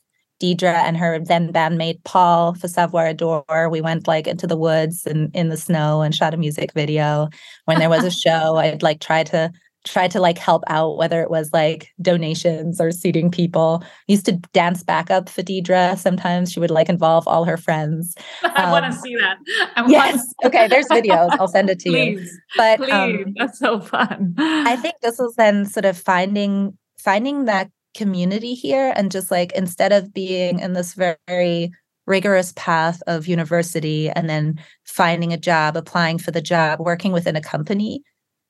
Deidre 0.43 0.73
and 0.73 0.97
her 0.97 1.19
then 1.19 1.53
bandmate 1.53 2.03
Paul 2.03 2.53
for 2.56 2.67
Savoir 2.67 3.08
Adore. 3.08 3.69
We 3.69 3.79
went 3.79 4.08
like 4.08 4.27
into 4.27 4.45
the 4.45 4.58
woods 4.58 5.06
and 5.06 5.34
in 5.34 5.47
the 5.47 5.58
snow 5.58 6.01
and 6.01 6.13
shot 6.13 6.34
a 6.34 6.38
music 6.38 6.73
video. 6.73 7.29
When 7.65 7.79
there 7.79 7.89
was 7.89 8.03
a 8.03 8.12
show, 8.23 8.58
I'd 8.58 8.84
like 8.84 8.99
try 8.99 9.23
to 9.23 9.51
try 9.86 10.08
to 10.08 10.19
like 10.19 10.38
help 10.38 10.63
out, 10.67 10.97
whether 10.97 11.21
it 11.21 11.29
was 11.29 11.51
like 11.53 11.91
donations 12.01 12.79
or 12.79 12.91
seating 12.91 13.29
people. 13.29 13.84
used 14.08 14.25
to 14.25 14.34
dance 14.53 14.84
back 14.84 15.12
up 15.12 15.29
for 15.29 15.41
Deidre. 15.41 15.97
Sometimes 15.97 16.51
she 16.51 16.60
would 16.60 16.71
like 16.71 16.89
involve 16.89 17.27
all 17.27 17.45
her 17.45 17.58
friends. 17.58 18.15
I 18.43 18.63
um, 18.63 18.71
want 18.71 18.86
to 18.86 18.93
see 18.93 19.15
that. 19.15 19.38
I 19.75 19.88
yes. 19.88 20.34
okay. 20.45 20.67
There's 20.67 20.88
videos. 20.88 21.32
I'll 21.39 21.47
send 21.47 21.69
it 21.69 21.79
to 21.79 21.89
please, 21.89 22.32
you. 22.32 22.39
But 22.58 22.79
please, 22.79 22.91
um, 22.91 23.34
that's 23.38 23.60
so 23.60 23.79
fun. 23.79 24.36
I 24.38 24.75
think 24.77 24.95
this 25.01 25.19
was 25.19 25.36
then 25.36 25.65
sort 25.65 25.86
of 25.86 25.97
finding 25.97 26.77
finding 26.97 27.45
that 27.45 27.69
community 27.95 28.53
here 28.53 28.93
and 28.95 29.12
just 29.12 29.32
like 29.32 29.51
instead 29.53 29.91
of 29.91 30.13
being 30.13 30.60
in 30.60 30.73
this 30.73 30.95
very 31.27 31.71
rigorous 32.06 32.53
path 32.56 33.01
of 33.08 33.27
university 33.27 34.10
and 34.10 34.29
then 34.29 34.60
finding 34.86 35.32
a 35.32 35.38
job 35.38 35.77
applying 35.77 36.17
for 36.17 36.32
the 36.32 36.41
job 36.41 36.79
working 36.79 37.12
within 37.13 37.36
a 37.36 37.41
company 37.41 38.03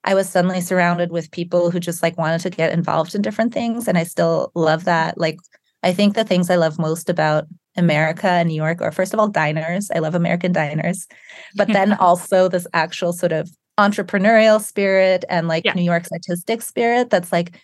I 0.03 0.15
was 0.15 0.29
suddenly 0.29 0.61
surrounded 0.61 1.11
with 1.11 1.31
people 1.31 1.71
who 1.71 1.79
just 1.79 2.03
like 2.03 2.17
wanted 2.17 2.41
to 2.41 2.49
get 2.49 2.73
involved 2.73 3.15
in 3.15 3.21
different 3.21 3.53
things. 3.53 3.87
And 3.87 3.97
I 3.97 4.03
still 4.03 4.51
love 4.53 4.83
that. 4.85 5.17
Like, 5.17 5.37
I 5.81 5.93
think 5.93 6.15
the 6.15 6.23
things 6.23 6.49
I 6.49 6.55
love 6.55 6.77
most 6.77 7.09
about 7.09 7.45
America 7.77 8.27
and 8.27 8.49
New 8.49 8.55
York 8.55 8.81
are, 8.81 8.91
first 8.91 9.13
of 9.13 9.19
all, 9.19 9.27
diners. 9.29 9.89
I 9.95 9.99
love 9.99 10.15
American 10.15 10.51
diners. 10.51 11.07
But 11.55 11.69
then 11.69 11.93
also 11.99 12.47
this 12.47 12.67
actual 12.73 13.13
sort 13.13 13.31
of 13.31 13.49
entrepreneurial 13.79 14.61
spirit 14.61 15.25
and 15.29 15.47
like 15.47 15.65
yeah. 15.65 15.73
New 15.73 15.83
York's 15.83 16.11
artistic 16.11 16.61
spirit 16.61 17.09
that's 17.09 17.31
like, 17.31 17.59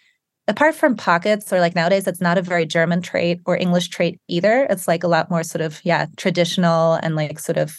apart 0.49 0.75
from 0.75 0.97
pockets 0.97 1.53
or 1.53 1.59
like 1.59 1.75
nowadays, 1.75 2.07
it's 2.07 2.19
not 2.19 2.37
a 2.37 2.41
very 2.41 2.65
German 2.65 3.01
trait 3.01 3.39
or 3.45 3.55
English 3.55 3.87
trait 3.89 4.19
either. 4.27 4.67
It's 4.69 4.87
like 4.87 5.03
a 5.03 5.07
lot 5.07 5.29
more 5.29 5.43
sort 5.43 5.61
of, 5.61 5.79
yeah, 5.85 6.07
traditional 6.17 6.95
and 6.95 7.15
like 7.15 7.39
sort 7.39 7.57
of 7.57 7.77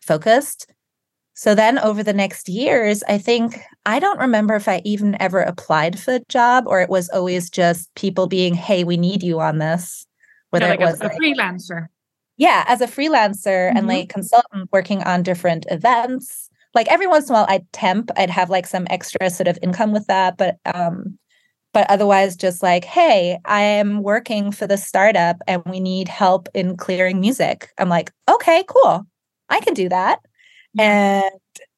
focused. 0.00 0.70
So 1.34 1.54
then 1.54 1.78
over 1.78 2.02
the 2.02 2.12
next 2.12 2.48
years, 2.48 3.02
I 3.08 3.16
think 3.16 3.60
I 3.86 3.98
don't 3.98 4.18
remember 4.18 4.54
if 4.54 4.68
I 4.68 4.82
even 4.84 5.16
ever 5.20 5.40
applied 5.40 5.98
for 5.98 6.16
a 6.16 6.24
job 6.28 6.64
or 6.66 6.82
it 6.82 6.90
was 6.90 7.08
always 7.08 7.48
just 7.48 7.92
people 7.94 8.26
being, 8.26 8.52
hey, 8.52 8.84
we 8.84 8.98
need 8.98 9.22
you 9.22 9.40
on 9.40 9.58
this. 9.58 10.06
Whether 10.50 10.66
yeah, 10.66 10.70
like 10.72 10.80
it 10.80 10.84
was 10.84 11.00
a, 11.00 11.04
like, 11.04 11.16
freelancer. 11.16 11.86
Yeah, 12.36 12.64
as 12.68 12.82
a 12.82 12.86
freelancer 12.86 13.68
mm-hmm. 13.68 13.76
and 13.78 13.86
like 13.86 14.10
consultant 14.10 14.68
working 14.72 15.02
on 15.04 15.22
different 15.22 15.64
events. 15.70 16.50
Like 16.74 16.88
every 16.88 17.06
once 17.06 17.28
in 17.28 17.34
a 17.34 17.38
while 17.38 17.46
I'd 17.48 17.72
temp, 17.72 18.10
I'd 18.16 18.30
have 18.30 18.50
like 18.50 18.66
some 18.66 18.86
extra 18.90 19.30
sort 19.30 19.48
of 19.48 19.58
income 19.62 19.92
with 19.92 20.06
that. 20.08 20.36
But 20.36 20.58
um, 20.66 21.18
but 21.72 21.88
otherwise 21.90 22.36
just 22.36 22.62
like, 22.62 22.84
hey, 22.84 23.38
I 23.44 23.60
am 23.60 24.02
working 24.02 24.52
for 24.52 24.66
the 24.66 24.76
startup 24.76 25.36
and 25.46 25.62
we 25.66 25.80
need 25.80 26.08
help 26.08 26.48
in 26.54 26.76
clearing 26.76 27.20
music. 27.20 27.70
I'm 27.78 27.88
like, 27.88 28.10
okay, 28.28 28.64
cool. 28.68 29.06
I 29.48 29.60
can 29.60 29.74
do 29.74 29.88
that 29.88 30.20
and 30.78 31.30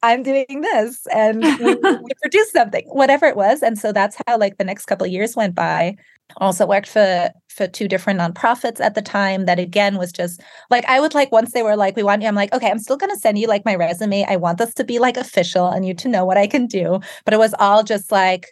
I'm 0.02 0.22
doing 0.22 0.61
this 0.61 1.07
and 1.14 1.42
we, 1.61 1.74
we 1.74 2.11
produced 2.20 2.52
something, 2.52 2.85
whatever 2.88 3.26
it 3.26 3.37
was. 3.37 3.62
And 3.62 3.78
so 3.78 3.92
that's 3.92 4.16
how 4.26 4.38
like 4.38 4.59
the 4.59 4.64
next 4.64 4.87
couple 4.87 5.07
of 5.07 5.12
years 5.12 5.37
went 5.37 5.55
by. 5.55 5.96
Also 6.38 6.66
worked 6.66 6.88
for 6.88 7.31
for 7.50 7.66
two 7.66 7.87
different 7.87 8.18
nonprofits 8.18 8.81
at 8.81 8.94
the 8.94 9.02
time 9.02 9.44
that 9.44 9.59
again 9.59 9.98
was 9.98 10.11
just 10.11 10.40
like 10.70 10.83
I 10.87 10.98
would 10.98 11.12
like 11.12 11.31
once 11.31 11.52
they 11.52 11.62
were 11.62 11.76
like, 11.76 11.94
we 11.94 12.02
want 12.02 12.22
you, 12.22 12.28
I'm 12.28 12.35
like, 12.35 12.55
okay, 12.55 12.70
I'm 12.70 12.78
still 12.78 12.96
gonna 12.96 13.16
send 13.16 13.38
you 13.38 13.46
like 13.48 13.66
my 13.66 13.74
resume. 13.74 14.24
I 14.26 14.37
want 14.37 14.57
this 14.57 14.72
to 14.74 14.85
be 14.85 14.98
like 14.98 15.18
official 15.18 15.68
and 15.68 15.85
you 15.85 15.92
to 15.92 16.09
know 16.09 16.24
what 16.24 16.38
I 16.38 16.46
can 16.46 16.66
do. 16.66 17.00
But 17.26 17.35
it 17.35 17.37
was 17.38 17.55
all 17.59 17.83
just 17.83 18.11
like 18.11 18.46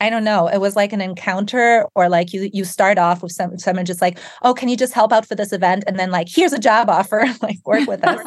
I 0.00 0.10
don't 0.10 0.24
know. 0.24 0.48
It 0.48 0.58
was 0.58 0.76
like 0.76 0.92
an 0.92 1.00
encounter, 1.00 1.86
or 1.94 2.08
like 2.08 2.32
you 2.32 2.50
you 2.52 2.64
start 2.64 2.98
off 2.98 3.22
with 3.22 3.32
some 3.32 3.58
someone 3.58 3.84
just 3.84 4.00
like, 4.00 4.18
oh, 4.42 4.54
can 4.54 4.68
you 4.68 4.76
just 4.76 4.92
help 4.92 5.12
out 5.12 5.26
for 5.26 5.34
this 5.34 5.52
event? 5.52 5.84
And 5.86 5.98
then 5.98 6.10
like, 6.10 6.28
here's 6.28 6.52
a 6.52 6.58
job 6.58 6.90
offer, 6.90 7.24
like 7.42 7.58
work 7.64 7.86
with 7.86 8.04
us. 8.04 8.20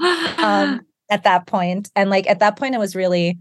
um, 0.38 0.80
at 1.10 1.24
that 1.24 1.46
point. 1.46 1.84
point, 1.86 1.90
and 1.96 2.10
like 2.10 2.28
at 2.28 2.38
that 2.38 2.56
point, 2.56 2.74
it 2.74 2.78
was 2.78 2.94
really, 2.94 3.38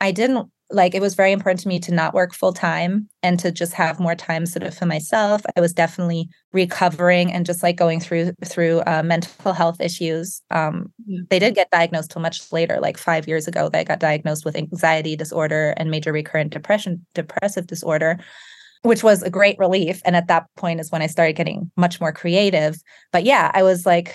I 0.00 0.12
didn't 0.12 0.50
like 0.70 0.94
it 0.94 1.00
was 1.00 1.14
very 1.14 1.32
important 1.32 1.60
to 1.60 1.68
me 1.68 1.78
to 1.80 1.92
not 1.92 2.12
work 2.12 2.34
full 2.34 2.52
time 2.52 3.08
and 3.22 3.38
to 3.40 3.50
just 3.50 3.72
have 3.72 3.98
more 3.98 4.14
time 4.14 4.44
sort 4.44 4.64
of 4.64 4.76
for 4.76 4.84
myself. 4.84 5.42
I 5.56 5.60
was 5.60 5.72
definitely 5.72 6.28
recovering 6.52 7.32
and 7.32 7.46
just 7.46 7.62
like 7.62 7.76
going 7.76 8.00
through 8.00 8.32
through 8.44 8.82
uh, 8.86 9.02
mental 9.02 9.52
health 9.52 9.80
issues. 9.80 10.42
Um, 10.50 10.92
yeah. 11.06 11.20
they 11.30 11.38
did 11.38 11.54
get 11.54 11.70
diagnosed 11.70 12.10
till 12.10 12.22
much 12.22 12.52
later 12.52 12.80
like 12.80 12.98
five 12.98 13.26
years 13.26 13.48
ago. 13.48 13.68
They 13.68 13.84
got 13.84 14.00
diagnosed 14.00 14.44
with 14.44 14.56
anxiety 14.56 15.16
disorder 15.16 15.74
and 15.76 15.90
major 15.90 16.12
recurrent 16.12 16.52
depression 16.52 17.06
depressive 17.14 17.66
disorder 17.66 18.18
which 18.82 19.02
was 19.02 19.24
a 19.24 19.30
great 19.30 19.58
relief. 19.58 20.00
And 20.04 20.14
at 20.14 20.28
that 20.28 20.46
point 20.56 20.78
is 20.78 20.92
when 20.92 21.02
i 21.02 21.08
started 21.08 21.34
getting 21.34 21.68
much 21.76 22.00
more 22.00 22.12
creative. 22.12 22.76
But 23.10 23.24
yeah 23.24 23.50
i 23.54 23.62
was 23.62 23.84
like 23.84 24.14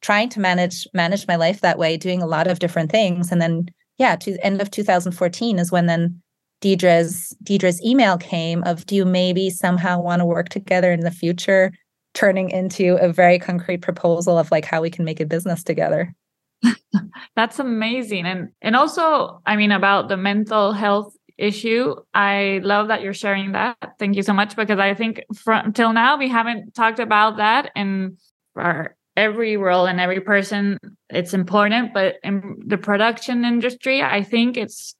trying 0.00 0.28
to 0.28 0.40
manage 0.40 0.86
manage 0.92 1.26
my 1.26 1.36
life 1.36 1.60
that 1.60 1.78
way 1.78 1.96
doing 1.96 2.20
a 2.20 2.26
lot 2.26 2.46
of 2.46 2.58
different 2.58 2.90
things. 2.90 3.30
And 3.30 3.40
then 3.40 3.66
yeah, 3.98 4.16
to 4.16 4.32
the 4.32 4.44
end 4.44 4.60
of 4.60 4.70
2014 4.70 5.58
is 5.58 5.70
when 5.70 5.86
then 5.86 6.20
Deidre's 6.60 7.36
Deidre's 7.42 7.82
email 7.84 8.16
came 8.16 8.62
of 8.64 8.86
do 8.86 8.96
you 8.96 9.04
maybe 9.04 9.50
somehow 9.50 10.00
want 10.00 10.20
to 10.20 10.26
work 10.26 10.48
together 10.48 10.92
in 10.92 11.00
the 11.00 11.10
future, 11.10 11.72
turning 12.14 12.50
into 12.50 12.96
a 13.00 13.12
very 13.12 13.38
concrete 13.38 13.82
proposal 13.82 14.38
of 14.38 14.50
like 14.50 14.64
how 14.64 14.80
we 14.80 14.90
can 14.90 15.04
make 15.04 15.20
a 15.20 15.26
business 15.26 15.62
together. 15.62 16.14
That's 17.36 17.58
amazing. 17.58 18.24
And 18.26 18.48
and 18.62 18.76
also, 18.76 19.42
I 19.44 19.56
mean, 19.56 19.72
about 19.72 20.08
the 20.08 20.16
mental 20.16 20.72
health 20.72 21.14
issue, 21.36 21.96
I 22.14 22.60
love 22.62 22.88
that 22.88 23.02
you're 23.02 23.12
sharing 23.12 23.52
that. 23.52 23.76
Thank 23.98 24.16
you 24.16 24.22
so 24.22 24.32
much 24.32 24.56
because 24.56 24.78
I 24.78 24.94
think 24.94 25.22
from 25.34 25.72
till 25.72 25.92
now 25.92 26.16
we 26.16 26.28
haven't 26.28 26.74
talked 26.74 27.00
about 27.00 27.36
that 27.36 27.70
and 27.76 28.18
for 28.54 28.96
every 29.16 29.56
role 29.56 29.86
and 29.86 30.00
every 30.00 30.20
person 30.20 30.78
it's 31.08 31.34
important 31.34 31.94
but 31.94 32.16
in 32.22 32.56
the 32.66 32.78
production 32.78 33.44
industry 33.44 34.02
i 34.02 34.22
think 34.22 34.56
it's 34.56 34.94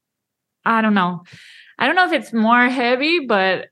i 0.64 0.80
don't 0.80 0.94
know. 0.94 1.24
I 1.78 1.86
don't 1.86 1.96
know 1.96 2.06
if 2.06 2.12
it's 2.12 2.32
more 2.32 2.68
heavy 2.68 3.26
but 3.26 3.68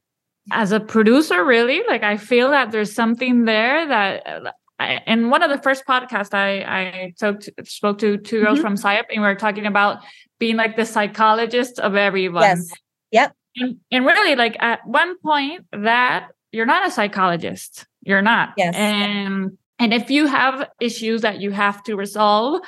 as 0.50 0.72
a 0.72 0.80
producer 0.80 1.44
really 1.44 1.82
like 1.86 2.02
i 2.02 2.16
feel 2.16 2.50
that 2.50 2.72
there's 2.72 2.92
something 2.92 3.44
there 3.44 3.86
that 3.86 4.54
I, 4.80 5.00
in 5.06 5.30
one 5.30 5.44
of 5.44 5.50
the 5.50 5.62
first 5.62 5.86
podcasts 5.86 6.34
i 6.34 6.62
i 6.62 7.14
talked 7.18 7.48
spoke 7.64 7.98
to 7.98 8.16
two 8.16 8.42
girls 8.42 8.58
mm-hmm. 8.58 8.66
from 8.66 8.76
SciUp 8.76 9.04
and 9.10 9.22
we 9.22 9.28
were 9.28 9.36
talking 9.36 9.66
about 9.66 10.02
being 10.42 10.56
like 10.56 10.74
the 10.74 10.84
psychologist 10.84 11.78
of 11.78 11.94
everyone. 11.94 12.42
Yes. 12.42 12.72
Yep. 13.12 13.36
And, 13.58 13.76
and 13.92 14.04
really 14.04 14.34
like 14.34 14.60
at 14.60 14.84
one 14.84 15.16
point 15.18 15.64
that 15.70 16.30
you're 16.50 16.66
not 16.66 16.84
a 16.84 16.90
psychologist. 16.90 17.86
You're 18.02 18.22
not. 18.22 18.54
Yes. 18.56 18.74
And 18.74 19.56
and 19.82 19.92
if 19.92 20.10
you 20.10 20.26
have 20.26 20.70
issues 20.78 21.22
that 21.22 21.40
you 21.40 21.50
have 21.50 21.82
to 21.82 21.96
resolve, 21.96 22.60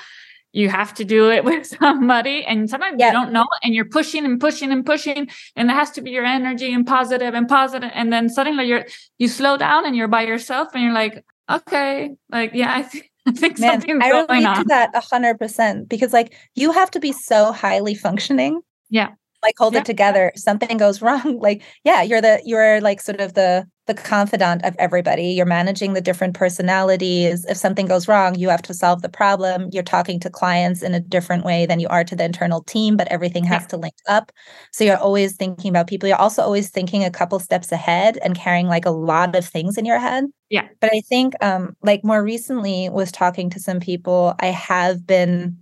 you 0.50 0.68
have 0.68 0.92
to 0.94 1.04
do 1.04 1.30
it 1.30 1.44
with 1.50 1.64
somebody. 1.64 2.44
And 2.44 2.68
sometimes 2.68 2.96
you 2.98 3.12
don't 3.12 3.32
know, 3.32 3.46
and 3.62 3.72
you're 3.72 3.84
pushing 3.84 4.24
and 4.24 4.40
pushing 4.40 4.72
and 4.72 4.84
pushing, 4.84 5.28
and 5.54 5.70
it 5.70 5.74
has 5.74 5.92
to 5.92 6.02
be 6.02 6.10
your 6.10 6.24
energy 6.24 6.74
and 6.74 6.84
positive 6.84 7.32
and 7.34 7.46
positive. 7.46 7.90
And 7.94 8.12
then 8.12 8.28
suddenly 8.28 8.66
you're 8.66 8.86
you 9.18 9.28
slow 9.28 9.56
down 9.56 9.86
and 9.86 9.94
you're 9.94 10.08
by 10.08 10.22
yourself, 10.22 10.68
and 10.74 10.82
you're 10.82 10.92
like, 10.92 11.24
okay, 11.48 12.10
like 12.30 12.50
yeah, 12.52 12.74
I 12.74 12.82
think. 12.82 13.10
I 13.26 13.32
think 13.32 13.58
Man, 13.58 13.80
something's 13.80 14.04
I 14.04 14.10
relate 14.10 14.44
on. 14.44 14.56
to 14.56 14.64
that 14.64 14.90
a 14.92 15.00
hundred 15.00 15.38
percent 15.38 15.88
because 15.88 16.12
like 16.12 16.34
you 16.54 16.72
have 16.72 16.90
to 16.90 17.00
be 17.00 17.12
so 17.12 17.52
highly 17.52 17.94
functioning. 17.94 18.60
Yeah. 18.90 19.12
Like 19.42 19.54
hold 19.56 19.72
yeah. 19.72 19.80
it 19.80 19.86
together. 19.86 20.30
Something 20.36 20.76
goes 20.76 21.00
wrong. 21.06 21.38
Like, 21.38 21.62
yeah, 21.84 22.02
you're 22.02 22.20
the 22.20 22.42
you're 22.44 22.82
like 22.82 23.00
sort 23.00 23.20
of 23.20 23.32
the 23.32 23.66
the 23.86 23.94
confidant 23.94 24.64
of 24.64 24.74
everybody. 24.78 25.28
You're 25.28 25.44
managing 25.44 25.92
the 25.92 26.00
different 26.00 26.34
personalities. 26.34 27.44
If 27.44 27.56
something 27.56 27.86
goes 27.86 28.08
wrong, 28.08 28.34
you 28.34 28.48
have 28.48 28.62
to 28.62 28.74
solve 28.74 29.02
the 29.02 29.08
problem. 29.08 29.68
You're 29.72 29.82
talking 29.82 30.18
to 30.20 30.30
clients 30.30 30.82
in 30.82 30.94
a 30.94 31.00
different 31.00 31.44
way 31.44 31.66
than 31.66 31.80
you 31.80 31.88
are 31.88 32.04
to 32.04 32.16
the 32.16 32.24
internal 32.24 32.62
team, 32.62 32.96
but 32.96 33.08
everything 33.08 33.44
has 33.44 33.62
yeah. 33.62 33.68
to 33.68 33.76
link 33.76 33.94
up. 34.08 34.32
So 34.72 34.84
you're 34.84 34.96
always 34.96 35.36
thinking 35.36 35.68
about 35.68 35.86
people. 35.86 36.08
You're 36.08 36.20
also 36.20 36.42
always 36.42 36.70
thinking 36.70 37.04
a 37.04 37.10
couple 37.10 37.38
steps 37.38 37.72
ahead 37.72 38.18
and 38.22 38.34
carrying 38.34 38.68
like 38.68 38.86
a 38.86 38.90
lot 38.90 39.36
of 39.36 39.44
things 39.44 39.76
in 39.76 39.84
your 39.84 39.98
head. 39.98 40.24
Yeah. 40.48 40.68
But 40.80 40.90
I 40.94 41.00
think 41.00 41.34
um 41.42 41.76
like 41.82 42.04
more 42.04 42.22
recently 42.22 42.88
was 42.88 43.12
talking 43.12 43.50
to 43.50 43.60
some 43.60 43.80
people, 43.80 44.34
I 44.40 44.46
have 44.46 45.06
been 45.06 45.58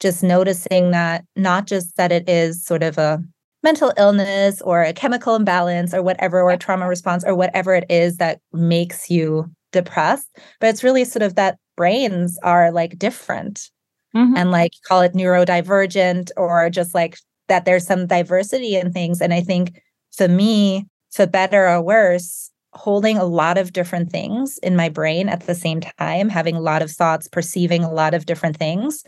just 0.00 0.22
noticing 0.22 0.90
that 0.90 1.24
not 1.36 1.66
just 1.66 1.96
that 1.96 2.12
it 2.12 2.28
is 2.28 2.64
sort 2.64 2.82
of 2.82 2.98
a 2.98 3.22
mental 3.62 3.92
illness 3.96 4.60
or 4.62 4.82
a 4.82 4.92
chemical 4.92 5.34
imbalance 5.34 5.92
or 5.92 6.02
whatever, 6.02 6.42
or 6.42 6.56
trauma 6.56 6.86
response 6.88 7.24
or 7.24 7.34
whatever 7.34 7.74
it 7.74 7.84
is 7.88 8.18
that 8.18 8.40
makes 8.52 9.10
you 9.10 9.50
depressed. 9.72 10.28
But 10.60 10.68
it's 10.68 10.84
really 10.84 11.04
sort 11.04 11.22
of 11.22 11.34
that 11.34 11.58
brains 11.76 12.38
are 12.42 12.72
like 12.72 12.98
different 12.98 13.70
mm-hmm. 14.14 14.36
and 14.36 14.50
like 14.50 14.72
call 14.86 15.02
it 15.02 15.14
neurodivergent 15.14 16.30
or 16.36 16.70
just 16.70 16.94
like 16.94 17.18
that 17.48 17.64
there's 17.64 17.86
some 17.86 18.06
diversity 18.06 18.76
in 18.76 18.92
things. 18.92 19.20
And 19.20 19.32
I 19.32 19.40
think 19.40 19.80
for 20.12 20.28
me, 20.28 20.86
for 21.12 21.26
better 21.26 21.68
or 21.68 21.82
worse, 21.82 22.50
holding 22.72 23.16
a 23.16 23.24
lot 23.24 23.56
of 23.56 23.72
different 23.72 24.10
things 24.10 24.58
in 24.58 24.76
my 24.76 24.88
brain 24.88 25.28
at 25.28 25.46
the 25.46 25.54
same 25.54 25.80
time, 25.80 26.28
having 26.28 26.56
a 26.56 26.60
lot 26.60 26.82
of 26.82 26.90
thoughts, 26.90 27.28
perceiving 27.28 27.82
a 27.82 27.92
lot 27.92 28.14
of 28.14 28.26
different 28.26 28.56
things, 28.56 29.02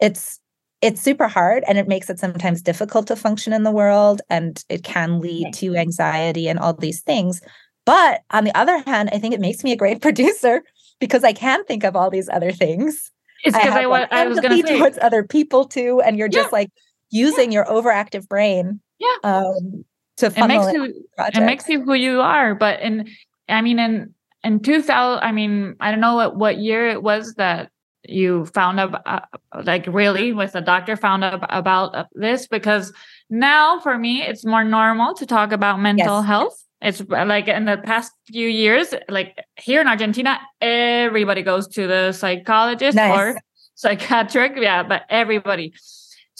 it's 0.00 0.38
it's 0.80 1.00
super 1.02 1.26
hard 1.26 1.64
and 1.66 1.76
it 1.76 1.88
makes 1.88 2.08
it 2.08 2.18
sometimes 2.18 2.62
difficult 2.62 3.06
to 3.08 3.16
function 3.16 3.52
in 3.52 3.64
the 3.64 3.70
world 3.70 4.22
and 4.30 4.64
it 4.68 4.84
can 4.84 5.20
lead 5.20 5.52
to 5.54 5.74
anxiety 5.74 6.48
and 6.48 6.58
all 6.58 6.72
these 6.72 7.00
things. 7.00 7.40
But 7.84 8.22
on 8.30 8.44
the 8.44 8.56
other 8.56 8.78
hand, 8.78 9.08
I 9.12 9.18
think 9.18 9.34
it 9.34 9.40
makes 9.40 9.64
me 9.64 9.72
a 9.72 9.76
great 9.76 10.00
producer 10.02 10.62
because 11.00 11.24
I 11.24 11.32
can 11.32 11.64
think 11.64 11.84
of 11.84 11.96
all 11.96 12.10
these 12.10 12.28
other 12.28 12.52
things. 12.52 13.10
It's 13.44 13.56
because 13.56 13.74
I, 13.74 13.82
I, 13.82 13.86
like, 13.86 14.12
I 14.12 14.26
was 14.26 14.40
going 14.40 14.60
to 14.60 14.66
say 14.66 14.78
towards 14.78 14.98
other 14.98 15.22
people 15.22 15.64
too, 15.64 16.00
and 16.04 16.18
you're 16.18 16.28
just 16.28 16.52
like 16.52 16.70
using 17.10 17.52
yeah. 17.52 17.58
your 17.58 17.64
overactive 17.66 18.28
brain. 18.28 18.80
Yeah. 18.98 19.14
Um, 19.22 19.84
to 20.16 20.30
funnel 20.30 20.68
it 20.68 20.72
makes 20.72 20.72
you 20.72 21.04
it 21.18 21.44
makes 21.44 21.68
you 21.68 21.82
who 21.82 21.94
you 21.94 22.20
are. 22.20 22.54
But 22.54 22.80
in 22.80 23.08
I 23.48 23.62
mean 23.62 23.78
in 23.78 24.14
in 24.44 24.60
2000, 24.60 25.22
I 25.22 25.32
mean 25.32 25.76
I 25.80 25.90
don't 25.90 26.00
know 26.00 26.16
what 26.16 26.36
what 26.36 26.58
year 26.58 26.88
it 26.88 27.02
was 27.02 27.34
that 27.34 27.70
you 28.08 28.46
found 28.46 28.80
out 28.80 29.02
uh, 29.06 29.20
like 29.64 29.86
really 29.86 30.32
with 30.32 30.54
a 30.54 30.60
doctor 30.60 30.96
found 30.96 31.22
out 31.22 31.44
about 31.50 32.08
this 32.14 32.46
because 32.46 32.92
now 33.30 33.78
for 33.80 33.98
me 33.98 34.22
it's 34.22 34.44
more 34.44 34.64
normal 34.64 35.14
to 35.14 35.26
talk 35.26 35.52
about 35.52 35.80
mental 35.80 36.18
yes. 36.18 36.26
health 36.26 36.64
it's 36.80 37.02
like 37.08 37.48
in 37.48 37.64
the 37.64 37.76
past 37.78 38.12
few 38.26 38.48
years 38.48 38.94
like 39.08 39.36
here 39.56 39.80
in 39.80 39.86
argentina 39.86 40.38
everybody 40.60 41.42
goes 41.42 41.68
to 41.68 41.86
the 41.86 42.12
psychologist 42.12 42.96
nice. 42.96 43.18
or 43.18 43.40
psychiatric 43.74 44.52
yeah 44.56 44.82
but 44.82 45.02
everybody 45.10 45.72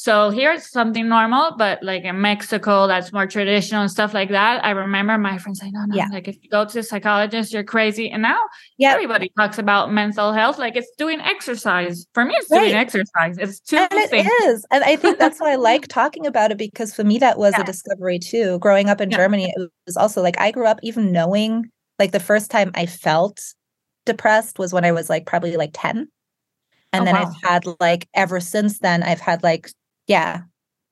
so 0.01 0.31
here 0.31 0.53
it's 0.53 0.71
something 0.71 1.09
normal, 1.09 1.57
but 1.59 1.83
like 1.83 2.05
in 2.05 2.21
Mexico, 2.21 2.87
that's 2.87 3.13
more 3.13 3.27
traditional 3.27 3.83
and 3.83 3.91
stuff 3.91 4.15
like 4.15 4.29
that. 4.29 4.65
I 4.65 4.71
remember 4.71 5.19
my 5.19 5.39
friends 5.39 5.59
saying, 5.59 5.73
"No, 5.75 5.87
no, 5.87 5.97
yeah. 5.97 6.07
like 6.13 6.29
if 6.29 6.37
you 6.41 6.49
go 6.49 6.65
to 6.65 6.79
a 6.79 6.83
psychologist, 6.85 7.53
you're 7.53 7.65
crazy." 7.65 8.09
And 8.09 8.23
now, 8.23 8.39
yeah, 8.77 8.93
everybody 8.93 9.33
talks 9.37 9.59
about 9.59 9.93
mental 9.93 10.33
health 10.33 10.57
like 10.57 10.77
it's 10.77 10.89
doing 10.99 11.21
exercise. 11.21 12.07
For 12.15 12.25
me, 12.25 12.33
it's 12.37 12.49
right. 12.49 12.61
doing 12.61 12.75
exercise. 12.75 13.39
It's 13.39 13.59
two 13.59 13.77
and 13.79 13.91
things. 13.91 14.25
It 14.25 14.45
is, 14.45 14.65
and 14.71 14.85
I 14.85 14.95
think 14.95 15.19
that's 15.19 15.41
why 15.41 15.55
I 15.55 15.57
like 15.57 15.89
talking 15.89 16.29
about 16.29 16.53
it 16.53 16.59
because 16.59 16.95
for 16.95 17.03
me 17.03 17.19
that 17.19 17.37
was 17.37 17.55
yeah. 17.57 17.63
a 17.63 17.67
discovery 17.67 18.21
too. 18.21 18.61
Growing 18.61 18.89
up 18.89 19.01
in 19.01 19.11
yeah. 19.11 19.17
Germany, 19.17 19.53
it 19.53 19.69
was 19.85 19.97
also 19.97 20.23
like 20.23 20.39
I 20.39 20.53
grew 20.53 20.67
up 20.67 20.79
even 20.85 21.11
knowing 21.11 21.73
like 21.99 22.13
the 22.13 22.21
first 22.21 22.53
time 22.53 22.71
I 22.77 22.87
felt 22.87 23.41
depressed 24.07 24.61
was 24.61 24.73
when 24.73 24.85
I 24.85 24.93
was 24.93 25.11
like 25.11 25.27
probably 25.27 25.57
like 25.57 25.71
ten. 25.73 26.07
And 26.93 27.03
oh, 27.03 27.05
then 27.05 27.17
wow. 27.17 27.33
I've 27.35 27.51
had 27.51 27.65
like 27.81 28.07
ever 28.15 28.39
since 28.39 28.79
then, 28.79 29.03
I've 29.03 29.19
had 29.19 29.43
like 29.43 29.69
yeah 30.09 30.41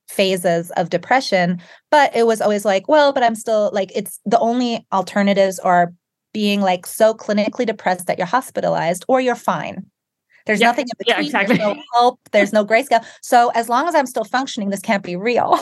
phases 0.09 0.71
of 0.77 0.89
depression 0.89 1.61
but 1.91 2.15
it 2.15 2.27
was 2.27 2.41
always 2.41 2.65
like 2.65 2.89
well 2.89 3.13
but 3.13 3.25
i'm 3.25 3.35
still 3.35 3.71
like 3.73 3.91
it's 3.95 4.21
the 4.25 4.39
only 4.39 4.87
alternatives 4.93 5.59
are 5.59 5.93
being 6.33 6.61
like 6.61 6.87
so 6.87 7.13
clinically 7.13 7.67
depressed 7.67 8.07
that 8.07 8.19
you're 8.19 8.27
hospitalized 8.27 9.05
or 9.09 9.21
you're 9.21 9.35
fine 9.35 9.85
there's 10.47 10.61
yeah, 10.61 10.69
nothing 10.69 10.85
in 10.85 10.93
between. 10.99 11.17
Yeah, 11.17 11.27
exactly. 11.27 11.57
There's 11.57 11.77
no 11.77 11.83
help. 11.95 12.21
There's 12.31 12.53
no 12.53 12.65
grayscale. 12.65 13.05
So 13.21 13.51
as 13.55 13.69
long 13.69 13.89
as 13.89 13.95
I'm 13.95 14.07
still 14.07 14.25
functioning, 14.25 14.71
this 14.71 14.81
can't 14.81 15.03
be 15.03 15.17
real. 15.17 15.59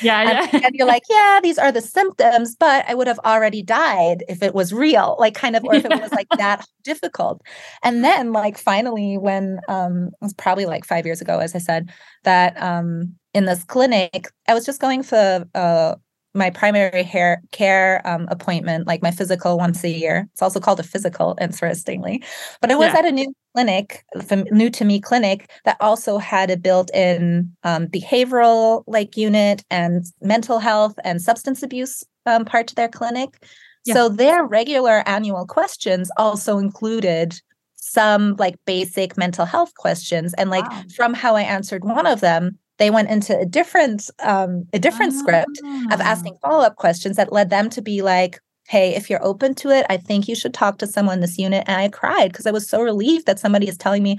Yeah, 0.00 0.20
and, 0.42 0.52
yeah. 0.52 0.60
and 0.66 0.74
you're 0.74 0.86
like, 0.86 1.02
yeah, 1.10 1.40
these 1.42 1.58
are 1.58 1.72
the 1.72 1.80
symptoms, 1.80 2.56
but 2.58 2.84
I 2.88 2.94
would 2.94 3.08
have 3.08 3.18
already 3.20 3.62
died 3.62 4.24
if 4.28 4.42
it 4.42 4.54
was 4.54 4.72
real, 4.72 5.16
like 5.18 5.34
kind 5.34 5.56
of, 5.56 5.64
or 5.64 5.74
if 5.74 5.84
it 5.84 6.00
was 6.00 6.12
like 6.12 6.28
that 6.38 6.64
difficult. 6.84 7.42
And 7.82 8.04
then, 8.04 8.32
like, 8.32 8.56
finally, 8.56 9.18
when 9.18 9.60
um, 9.68 10.08
it 10.08 10.22
was 10.22 10.34
probably 10.34 10.66
like 10.66 10.84
five 10.84 11.04
years 11.04 11.20
ago, 11.20 11.38
as 11.38 11.54
I 11.54 11.58
said, 11.58 11.90
that 12.24 12.60
um, 12.62 13.14
in 13.34 13.46
this 13.46 13.64
clinic, 13.64 14.28
I 14.46 14.54
was 14.54 14.64
just 14.64 14.80
going 14.80 15.02
for 15.02 15.46
uh, 15.54 15.96
my 16.38 16.50
primary 16.50 17.02
hair 17.02 17.42
care 17.52 18.00
um, 18.06 18.26
appointment, 18.30 18.86
like 18.86 19.02
my 19.02 19.10
physical 19.10 19.58
once 19.58 19.84
a 19.84 19.90
year. 19.90 20.28
It's 20.32 20.42
also 20.42 20.60
called 20.60 20.80
a 20.80 20.84
physical, 20.84 21.36
interestingly. 21.40 22.22
But 22.60 22.70
I 22.70 22.76
was 22.76 22.92
yeah. 22.92 23.00
at 23.00 23.04
a 23.04 23.12
new 23.12 23.34
clinic, 23.54 24.04
new 24.50 24.70
to 24.70 24.84
me 24.84 25.00
clinic, 25.00 25.50
that 25.64 25.76
also 25.80 26.18
had 26.18 26.50
a 26.50 26.56
built-in 26.56 27.54
um, 27.64 27.88
behavioral 27.88 28.84
like 28.86 29.16
unit 29.16 29.64
and 29.70 30.06
mental 30.22 30.58
health 30.58 30.94
and 31.04 31.20
substance 31.20 31.62
abuse 31.62 32.04
um, 32.26 32.44
part 32.44 32.68
to 32.68 32.74
their 32.74 32.88
clinic. 32.88 33.44
Yeah. 33.84 33.94
So 33.94 34.08
their 34.08 34.44
regular 34.44 35.02
annual 35.06 35.46
questions 35.46 36.10
also 36.16 36.58
included 36.58 37.40
some 37.74 38.36
like 38.38 38.56
basic 38.66 39.16
mental 39.16 39.46
health 39.46 39.72
questions. 39.74 40.34
And 40.34 40.50
like 40.50 40.68
wow. 40.70 40.82
from 40.94 41.14
how 41.14 41.36
I 41.36 41.42
answered 41.42 41.84
one 41.84 42.06
of 42.06 42.20
them, 42.20 42.58
they 42.78 42.90
went 42.90 43.10
into 43.10 43.38
a 43.38 43.44
different 43.44 44.10
um, 44.20 44.66
a 44.72 44.78
different 44.78 45.14
oh. 45.14 45.18
script 45.18 45.60
of 45.92 46.00
asking 46.00 46.34
ah. 46.36 46.48
follow-up 46.48 46.76
questions 46.76 47.16
that 47.16 47.32
led 47.32 47.50
them 47.50 47.70
to 47.70 47.82
be 47.82 48.02
like 48.02 48.40
hey 48.68 48.94
if 48.94 49.08
you're 49.08 49.24
open 49.24 49.54
to 49.54 49.70
it 49.70 49.86
i 49.88 49.96
think 49.96 50.28
you 50.28 50.34
should 50.34 50.54
talk 50.54 50.78
to 50.78 50.86
someone 50.86 51.14
in 51.14 51.20
this 51.20 51.38
unit 51.38 51.64
and 51.66 51.80
i 51.80 51.88
cried 51.88 52.30
because 52.30 52.46
i 52.46 52.50
was 52.50 52.68
so 52.68 52.82
relieved 52.82 53.26
that 53.26 53.38
somebody 53.38 53.68
is 53.68 53.76
telling 53.76 54.02
me 54.02 54.18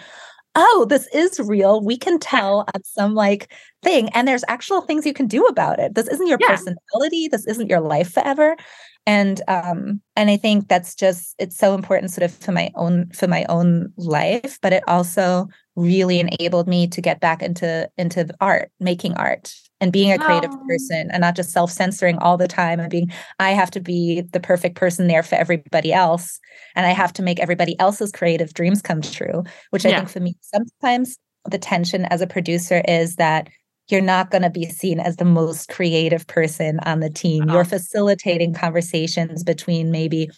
oh 0.60 0.86
this 0.90 1.08
is 1.14 1.40
real 1.40 1.82
we 1.82 1.98
can 1.98 2.20
tell 2.20 2.66
on 2.74 2.84
some 2.84 3.16
like 3.16 3.52
thing 3.82 4.10
and 4.10 4.28
there's 4.28 4.44
actual 4.48 4.82
things 4.82 5.06
you 5.06 5.14
can 5.14 5.26
do 5.28 5.46
about 5.46 5.80
it 5.80 5.96
this 5.96 6.08
isn't 6.10 6.28
your 6.28 6.38
yeah. 6.42 6.50
personality 6.50 7.28
this 7.30 7.48
isn't 7.48 7.70
your 7.70 7.80
life 7.80 8.12
forever 8.12 8.58
and 9.06 9.42
um 9.48 10.02
and 10.18 10.30
i 10.30 10.36
think 10.36 10.68
that's 10.68 10.94
just 10.96 11.34
it's 11.40 11.58
so 11.58 11.74
important 11.74 12.12
sort 12.12 12.26
of 12.26 12.36
for 12.36 12.52
my 12.52 12.70
own 12.76 13.10
for 13.12 13.28
my 13.28 13.46
own 13.48 13.92
life 13.96 14.60
but 14.62 14.74
it 14.74 14.84
also 14.88 15.48
really 15.78 16.20
enabled 16.20 16.68
me 16.68 16.88
to 16.88 17.02
get 17.02 17.22
back 17.22 17.42
into 17.42 17.90
into 17.98 18.28
art 18.42 18.70
making 18.82 19.14
art 19.16 19.54
and 19.82 19.92
being 19.92 20.12
a 20.12 20.18
creative 20.18 20.52
oh. 20.54 20.68
person 20.68 21.10
and 21.12 21.22
not 21.22 21.36
just 21.36 21.52
self-censoring 21.52 22.18
all 22.20 22.38
the 22.38 22.48
time 22.48 22.80
and 22.80 22.90
being 22.90 23.12
i 23.40 23.52
have 23.52 23.72
to 23.72 23.80
be 23.80 24.22
the 24.22 24.40
perfect 24.40 24.76
person 24.76 25.08
there 25.08 25.24
for 25.24 25.36
everybody 25.36 25.94
else 25.94 26.40
and 26.76 26.86
i 26.86 26.90
have 26.90 27.14
to 27.14 27.22
make 27.22 27.40
everybody 27.40 27.80
else's 27.80 28.12
creative 28.12 28.54
dreams 28.54 28.82
come 28.82 29.02
true 29.02 29.44
which 29.72 29.86
i 29.86 29.92
think 29.92 30.10
for 30.10 30.20
me 30.20 30.36
sometimes 30.42 31.18
the 31.50 31.58
tension 31.58 32.06
as 32.06 32.22
a 32.22 32.28
producer 32.28 32.82
is 32.88 33.16
that 33.16 33.50
you're 33.90 34.02
not 34.02 34.30
going 34.30 34.44
to 34.44 34.52
be 34.52 34.66
seen 34.66 35.00
as 35.00 35.16
the 35.16 35.26
most 35.26 35.70
creative 35.70 36.28
person 36.28 36.80
on 36.82 37.00
the 37.00 37.10
team 37.10 37.44
uh-huh. 37.44 37.54
you're 37.54 37.66
facilitating 37.66 38.54
conversations 38.54 39.44
between 39.44 39.92
maybe 39.92 40.30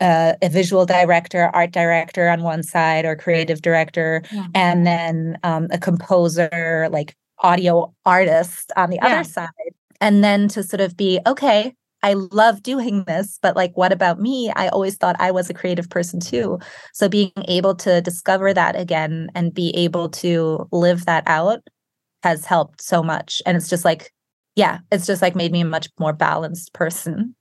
uh, 0.00 0.34
a 0.42 0.48
visual 0.48 0.86
director, 0.86 1.50
art 1.54 1.70
director 1.70 2.28
on 2.28 2.42
one 2.42 2.62
side, 2.62 3.04
or 3.04 3.14
creative 3.14 3.62
director, 3.62 4.22
yeah. 4.32 4.46
and 4.54 4.86
then 4.86 5.38
um, 5.42 5.68
a 5.70 5.78
composer, 5.78 6.88
like 6.90 7.14
audio 7.44 7.94
artist 8.04 8.72
on 8.76 8.90
the 8.90 8.96
yeah. 8.96 9.20
other 9.20 9.24
side. 9.24 9.48
And 10.00 10.24
then 10.24 10.48
to 10.48 10.62
sort 10.62 10.80
of 10.80 10.96
be, 10.96 11.20
okay, 11.26 11.74
I 12.02 12.14
love 12.14 12.62
doing 12.62 13.04
this, 13.04 13.38
but 13.40 13.56
like, 13.56 13.76
what 13.76 13.92
about 13.92 14.20
me? 14.20 14.52
I 14.56 14.68
always 14.68 14.96
thought 14.96 15.16
I 15.18 15.30
was 15.30 15.48
a 15.48 15.54
creative 15.54 15.88
person 15.88 16.20
too. 16.20 16.58
So 16.92 17.08
being 17.08 17.32
able 17.48 17.74
to 17.76 18.00
discover 18.00 18.52
that 18.52 18.78
again 18.78 19.28
and 19.34 19.54
be 19.54 19.70
able 19.76 20.08
to 20.10 20.68
live 20.72 21.06
that 21.06 21.24
out 21.26 21.60
has 22.22 22.44
helped 22.44 22.82
so 22.82 23.02
much. 23.02 23.40
And 23.46 23.56
it's 23.56 23.68
just 23.68 23.84
like, 23.84 24.12
yeah, 24.56 24.78
it's 24.90 25.06
just 25.06 25.22
like 25.22 25.34
made 25.34 25.52
me 25.52 25.60
a 25.60 25.66
much 25.66 25.88
more 25.98 26.12
balanced 26.12 26.72
person 26.72 27.34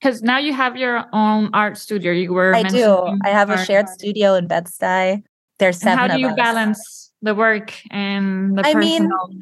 because 0.00 0.22
now 0.22 0.38
you 0.38 0.52
have 0.52 0.76
your 0.76 1.04
own 1.12 1.50
art 1.52 1.76
studio. 1.78 2.12
You 2.12 2.32
were 2.32 2.54
I 2.54 2.62
do. 2.62 3.18
I 3.24 3.30
have 3.30 3.50
a 3.50 3.64
shared 3.64 3.86
art. 3.86 3.98
studio 3.98 4.34
in 4.34 4.46
Bed-Stuy. 4.46 5.22
There's 5.58 5.78
seven. 5.78 5.98
And 5.98 6.10
how 6.12 6.16
do 6.16 6.20
you 6.20 6.28
us. 6.28 6.36
balance 6.36 7.05
the 7.22 7.34
work 7.34 7.72
and 7.90 8.56
the 8.56 8.66
I 8.66 8.72
personal? 8.74 9.28
mean, 9.28 9.40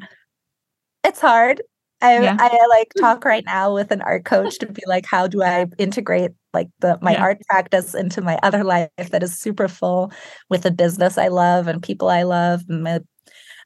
it's 1.03 1.19
hard. 1.19 1.61
I 2.01 2.21
yeah. 2.21 2.37
I 2.39 2.65
like 2.69 2.93
talk 2.99 3.25
right 3.25 3.43
now 3.45 3.73
with 3.73 3.91
an 3.91 4.01
art 4.01 4.25
coach 4.25 4.59
to 4.59 4.65
be 4.65 4.83
like, 4.85 5.05
how 5.05 5.27
do 5.27 5.41
I 5.41 5.65
integrate 5.77 6.31
like 6.53 6.69
the 6.79 6.99
my 7.01 7.13
yeah. 7.13 7.21
art 7.21 7.41
practice 7.49 7.95
into 7.95 8.21
my 8.21 8.37
other 8.43 8.63
life 8.63 8.89
that 8.97 9.23
is 9.23 9.37
super 9.37 9.67
full 9.67 10.11
with 10.49 10.63
the 10.63 10.71
business 10.71 11.17
I 11.17 11.29
love 11.29 11.67
and 11.67 11.81
people 11.81 12.09
I 12.09 12.23
love 12.23 12.63
and 12.67 12.83
my, 12.83 12.99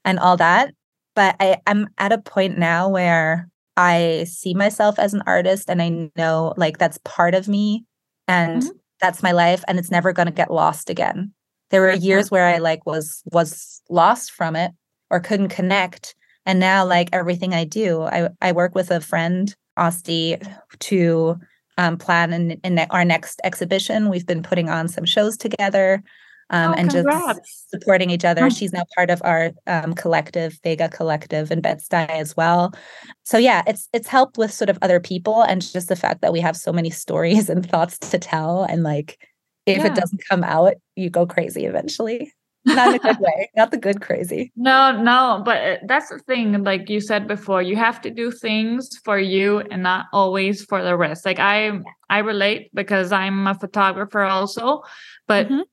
and 0.06 0.20
all 0.20 0.38
that. 0.38 0.74
But 1.16 1.36
I, 1.40 1.58
I'm 1.66 1.88
at 1.98 2.14
a 2.14 2.18
point 2.18 2.58
now 2.58 2.88
where 2.88 3.50
I 3.76 4.26
see 4.28 4.54
myself 4.54 5.00
as 5.00 5.14
an 5.14 5.24
artist 5.26 5.70
and 5.70 5.82
I 5.82 6.12
know 6.16 6.54
like 6.56 6.78
that's 6.78 7.00
part 7.04 7.34
of 7.34 7.48
me 7.48 7.86
and 8.28 8.62
mm-hmm. 8.62 8.78
that's 9.02 9.24
my 9.24 9.32
life 9.32 9.64
and 9.68 9.80
it's 9.80 9.92
never 9.92 10.14
going 10.14 10.28
to 10.28 10.34
get 10.34 10.52
lost 10.52 10.90
again. 10.90 11.34
There 11.70 11.82
were 11.82 11.94
years 11.94 12.32
where 12.32 12.48
I 12.48 12.58
like 12.58 12.86
was 12.86 13.22
was 13.32 13.82
lost 13.90 14.32
from 14.32 14.56
it 14.56 14.72
or 15.10 15.20
couldn't 15.20 15.50
connect 15.50 16.16
and 16.50 16.60
now 16.60 16.84
like 16.84 17.10
everything 17.14 17.54
I 17.54 17.64
do, 17.64 18.02
I 18.02 18.30
I 18.42 18.54
work 18.54 18.74
with 18.74 18.90
a 18.90 19.00
friend, 19.00 19.56
Osti, 19.78 20.38
to 20.80 21.36
um, 21.78 21.96
plan 21.98 22.34
in, 22.34 22.52
in 22.64 22.80
our 22.90 23.06
next 23.06 23.40
exhibition. 23.44 24.10
We've 24.10 24.26
been 24.26 24.42
putting 24.42 24.68
on 24.68 24.88
some 24.88 25.06
shows 25.06 25.38
together. 25.38 26.04
um, 26.50 26.72
Oh, 26.72 26.74
and 26.76 26.90
just 26.90 27.70
supporting 27.70 28.10
each 28.10 28.26
other. 28.26 28.50
She's 28.50 28.74
now 28.74 28.84
part 28.96 29.12
of 29.12 29.22
our 29.24 29.52
um, 29.68 29.94
collective, 29.94 30.58
Vega 30.64 30.90
Collective 30.90 31.52
and 31.52 31.62
Bed-Stuy 31.62 32.10
as 32.10 32.36
well. 32.36 32.74
So 33.24 33.38
yeah, 33.38 33.62
it's 33.68 33.88
it's 33.94 34.08
helped 34.08 34.40
with 34.40 34.52
sort 34.52 34.70
of 34.70 34.80
other 34.82 35.00
people 35.00 35.44
and 35.44 35.62
just 35.62 35.88
the 35.88 35.96
fact 35.96 36.22
that 36.22 36.34
we 36.34 36.40
have 36.40 36.58
so 36.58 36.74
many 36.74 36.90
stories 36.90 37.48
and 37.54 37.64
thoughts 37.70 38.00
to 38.00 38.18
tell. 38.18 38.64
And 38.64 38.82
like 38.82 39.29
if 39.70 39.78
Yeah. 39.80 39.88
it 39.88 39.96
doesn't 39.96 40.22
come 40.30 40.44
out, 40.44 40.74
you 40.96 41.10
go 41.10 41.26
crazy 41.26 41.66
eventually. 41.66 42.32
Not 42.66 42.90
in 42.90 42.96
a 42.96 43.00
good 43.00 43.20
way, 43.20 43.50
not 43.56 43.72
the 43.72 43.78
good 43.78 44.02
crazy. 44.02 44.52
No, 44.58 44.92
no, 45.02 45.42
but 45.46 45.58
uh, 45.64 45.78
that's 45.88 46.10
the 46.10 46.20
thing. 46.20 46.62
Like 46.64 46.90
you 46.90 47.00
said 47.00 47.26
before, 47.26 47.62
you 47.62 47.78
have 47.78 48.02
to 48.02 48.10
do 48.10 48.32
things 48.32 48.90
for 49.06 49.18
you 49.18 49.60
and 49.72 49.82
not 49.82 50.08
always 50.12 50.66
for 50.66 50.84
the 50.84 50.98
rest. 50.98 51.26
Like 51.26 51.40
I, 51.40 51.72
I 52.10 52.18
relate 52.20 52.70
because 52.74 53.14
I'm 53.14 53.48
a 53.48 53.56
photographer 53.56 54.24
also, 54.24 54.84
but 55.26 55.48
Mhm. 55.48 55.64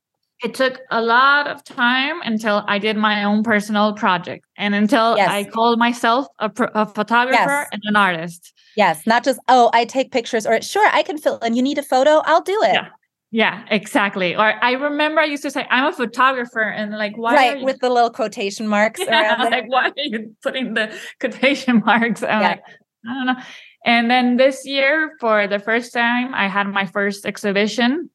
it 0.45 0.53
took 0.55 0.79
a 0.89 1.01
lot 1.01 1.47
of 1.47 1.61
time 1.65 2.21
until 2.23 2.63
I 2.67 2.79
did 2.79 2.95
my 2.95 3.25
own 3.25 3.43
personal 3.43 3.93
project 3.93 4.45
and 4.55 4.73
until 4.73 5.17
Yes. 5.17 5.29
I 5.29 5.43
called 5.43 5.77
myself 5.77 6.25
a, 6.39 6.47
pro- 6.49 6.71
a 6.73 6.85
photographer 6.85 7.35
Yes. 7.67 7.67
and 7.73 7.81
an 7.83 7.97
artist. 7.97 8.53
Yes, 8.77 9.05
not 9.05 9.25
just, 9.25 9.39
oh, 9.49 9.69
I 9.73 9.83
take 9.83 10.11
pictures 10.13 10.47
or 10.47 10.61
sure, 10.61 10.87
I 10.93 11.03
can 11.03 11.17
fill 11.17 11.37
and 11.41 11.55
you 11.57 11.61
need 11.61 11.77
a 11.77 11.83
photo, 11.83 12.21
I'll 12.23 12.41
do 12.41 12.57
it. 12.63 12.73
Yeah. 12.75 12.87
Yeah, 13.31 13.65
exactly. 13.69 14.35
Or 14.35 14.53
I 14.63 14.71
remember 14.73 15.19
I 15.19 15.25
used 15.25 15.43
to 15.43 15.51
say, 15.51 15.65
I'm 15.69 15.85
a 15.85 15.91
photographer, 15.91 16.61
and 16.61 16.97
like, 16.97 17.17
why 17.17 17.33
are 17.33 17.35
right, 17.35 17.59
you 17.59 17.65
with 17.65 17.79
the 17.79 17.89
little 17.89 18.09
quotation 18.09 18.67
marks 18.77 19.01
yeah, 19.05 19.43
like 19.43 19.65
why 19.67 19.89
are 19.89 19.93
you 19.97 20.35
putting 20.41 20.73
the 20.73 20.97
quotation 21.19 21.83
marks? 21.85 22.23
I'm 22.23 22.41
Yeah. 22.41 22.47
like, 22.49 22.63
I 23.07 23.13
don't 23.13 23.25
know. 23.27 23.41
And 23.85 24.09
then 24.09 24.37
this 24.37 24.65
year, 24.65 25.13
for 25.19 25.47
the 25.47 25.59
first 25.59 25.93
time, 25.93 26.33
I 26.33 26.47
had 26.47 26.67
my 26.67 26.85
first 26.85 27.25
exhibition. 27.25 28.09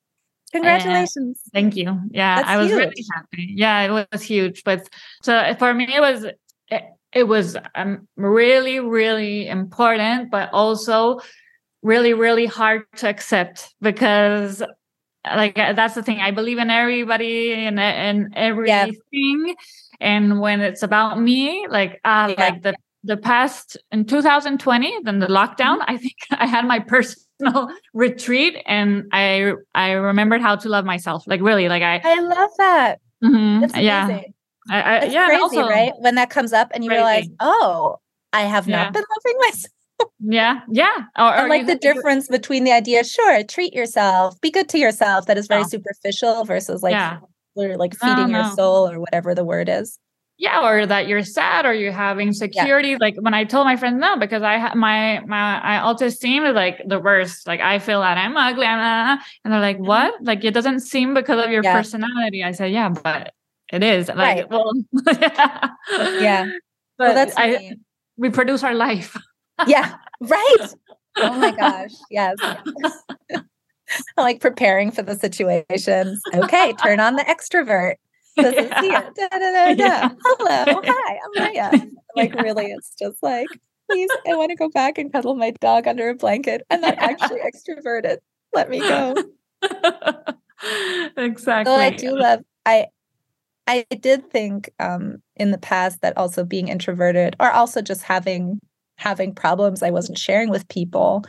Congratulations. 0.53 1.41
Thank 1.53 1.77
you. 1.77 1.99
Yeah, 2.11 2.37
That's 2.37 2.49
I 2.49 2.57
was 2.59 2.71
really 2.71 3.05
happy. 3.15 3.55
Yeah, 3.55 3.81
it 3.83 4.09
was 4.13 4.23
huge. 4.23 4.65
But 4.65 4.89
so 5.23 5.55
for 5.59 5.73
me, 5.73 5.95
it 5.95 6.01
was 6.01 6.25
it, 6.69 6.83
it 7.13 7.25
was 7.25 7.57
um, 7.75 8.07
really, 8.17 8.81
really 8.81 9.49
important, 9.49 10.31
but 10.31 10.51
also 10.53 11.21
really, 11.83 12.13
really 12.13 12.47
hard 12.47 12.83
to 12.97 13.09
accept 13.09 13.75
because 13.81 14.63
like 15.25 15.59
uh, 15.59 15.73
that's 15.73 15.95
the 15.95 16.03
thing. 16.03 16.21
I 16.21 16.31
believe 16.31 16.59
in 16.59 16.71
everybody 16.71 17.53
and 17.53 17.79
and 17.79 18.33
everything, 18.37 19.55
and 20.01 20.41
when 20.41 20.61
it's 20.61 20.83
about 20.83 21.21
me, 21.21 21.67
like 21.69 22.01
uh, 22.05 22.35
Yeah. 22.37 22.45
like 22.45 22.63
the 22.63 22.75
the 23.05 23.17
past 23.17 23.77
in 23.91 24.05
2020, 24.05 25.03
then 25.03 25.19
the 25.19 25.27
lockdown, 25.27 25.79
Mm-hmm. 25.79 25.91
I 25.95 25.97
think 25.99 26.15
I 26.31 26.47
had 26.47 26.65
my 26.67 26.79
personal 26.79 27.71
retreat, 27.95 28.57
and 28.67 29.05
I 29.13 29.55
I 29.75 29.93
remembered 29.93 30.41
how 30.41 30.57
to 30.57 30.69
love 30.69 30.85
myself. 30.85 31.25
Like 31.27 31.41
really, 31.41 31.69
like 31.69 31.83
I 31.83 32.01
I 32.05 32.21
love 32.21 32.51
that. 32.59 33.01
mhm, 33.23 33.61
That's 33.63 33.77
yeah. 33.79 34.21
I, 34.71 34.81
I, 34.83 35.05
yeah 35.07 35.27
crazy, 35.27 35.43
also 35.43 35.69
right? 35.69 35.93
When 35.99 36.15
that 36.17 36.31
comes 36.31 36.53
up 36.53 36.71
and 36.75 36.85
you 36.85 36.91
realize, 36.91 37.29
oh, 37.41 37.97
I 38.33 38.43
have 38.43 38.69
Yeah. 38.69 38.85
not 38.85 38.93
been 38.93 39.03
loving 39.27 39.39
myself. 39.41 39.73
Yeah 40.21 40.61
yeah 40.71 41.05
or, 41.19 41.45
or 41.45 41.49
like 41.49 41.67
the 41.67 41.77
difference 41.77 42.29
between 42.29 42.65
the 42.65 42.73
idea, 42.73 43.05
sure, 43.05 43.43
treat 43.45 43.73
yourself, 43.75 44.41
be 44.41 44.51
good 44.51 44.69
to 44.71 44.79
yourself, 44.79 45.27
that 45.27 45.37
is 45.39 45.47
very 45.49 45.63
Yeah. 45.63 45.67
superficial 45.67 46.45
versus 46.45 46.83
like 46.83 46.93
Yeah. 46.93 47.19
or 47.55 47.77
like 47.77 47.95
feeding 47.97 48.31
your 48.31 48.45
soul 48.57 48.89
or 48.89 49.01
whatever 49.01 49.35
the 49.35 49.45
word 49.45 49.69
is. 49.69 49.99
yeah 50.39 50.59
or 50.67 50.87
that 50.87 51.07
you're 51.09 51.23
sad 51.23 51.67
or 51.67 51.73
you're 51.75 51.93
having 51.93 52.29
insecurity 52.29 52.97
like 53.05 53.15
when 53.21 53.35
i 53.35 53.45
told 53.45 53.65
my 53.67 53.77
friends 53.77 53.99
no 54.01 54.17
because 54.17 54.43
i 54.43 54.57
ha- 54.59 54.75
my 54.75 55.21
my 55.27 55.61
I 55.63 55.75
self-esteem 55.85 56.43
is 56.49 56.55
like 56.55 56.77
the 56.93 56.99
worst 56.99 57.47
like 57.47 57.61
i 57.61 57.79
feel 57.79 58.01
that 58.01 58.17
i'm 58.19 58.35
ugly 58.37 58.67
I'm, 58.67 58.81
uh, 58.81 59.23
and 59.45 59.53
they're 59.53 59.61
like 59.71 59.79
what 59.79 60.15
like 60.31 60.43
it 60.43 60.55
doesn't 60.55 60.81
seem 60.81 61.13
because 61.15 61.39
of 61.45 61.51
your 61.55 61.63
Mm-hmm. 61.63 61.77
Yeah. 61.77 61.81
personality 61.81 62.41
i 62.43 62.53
said 62.53 62.73
yeah 62.73 62.89
but 62.89 63.33
it 63.73 63.83
is 63.85 64.09
like 64.09 64.19
Right. 64.19 64.51
well 64.51 64.73
yeah 65.21 65.69
Yeah. 66.29 66.45
but 66.99 67.05
Well, 67.05 67.15
that's 67.15 67.35
I, 67.37 67.77
we 68.17 68.31
produce 68.31 68.63
our 68.65 68.75
life 68.75 69.17
yeah, 69.67 69.95
right. 70.21 70.75
Oh 71.19 71.35
my 71.35 71.51
gosh. 71.57 71.93
Yes. 72.11 72.39
I 74.17 74.23
like 74.23 74.41
preparing 74.41 74.91
for 74.91 75.03
the 75.03 75.17
situations. 75.17 76.23
Okay, 76.35 76.73
turn 76.75 77.01
on 77.01 77.17
the 77.17 77.23
extrovert. 77.25 77.95
This 78.37 78.55
is 78.57 78.71
Yeah. 78.71 78.81
here. 78.81 79.13
Da, 79.17 79.29
da, 79.29 79.39
da. 79.39 79.69
Yeah. 79.77 80.09
Hello. 80.25 80.83
Hi, 80.87 81.19
I'm 81.25 81.37
Maya. 81.37 81.87
Like, 82.17 82.35
really, 82.35 82.67
it's 82.67 82.95
just 82.99 83.23
like, 83.23 83.61
please, 83.91 84.11
I 84.27 84.35
want 84.35 84.51
to 84.51 84.57
go 84.57 84.69
back 84.71 84.97
and 84.99 85.13
cuddle 85.13 85.35
my 85.35 85.51
dog 85.61 85.87
under 85.87 86.09
a 86.09 86.15
blanket. 86.15 86.63
I'm 86.71 86.81
not 86.81 86.97
actually 86.99 87.41
extroverted. 87.41 88.19
Let 88.55 88.71
me 88.71 88.81
go. 88.81 89.15
exactly 91.17 91.65
Though 91.65 91.77
I 91.77 91.91
do 91.91 92.19
love 92.19 92.41
I 92.67 92.87
I 93.67 93.87
did 94.01 94.31
think 94.31 94.71
um 94.81 95.23
in 95.37 95.51
the 95.51 95.59
past 95.59 96.01
that 96.03 96.17
also 96.17 96.45
being 96.45 96.69
introverted 96.69 97.37
or 97.41 97.51
also 97.51 97.81
just 97.81 98.03
having 98.03 98.61
having 99.03 99.35
problems 99.35 99.83
I 99.83 99.91
wasn't 99.91 100.19
sharing 100.19 100.49
with 100.49 100.69
people 100.69 101.25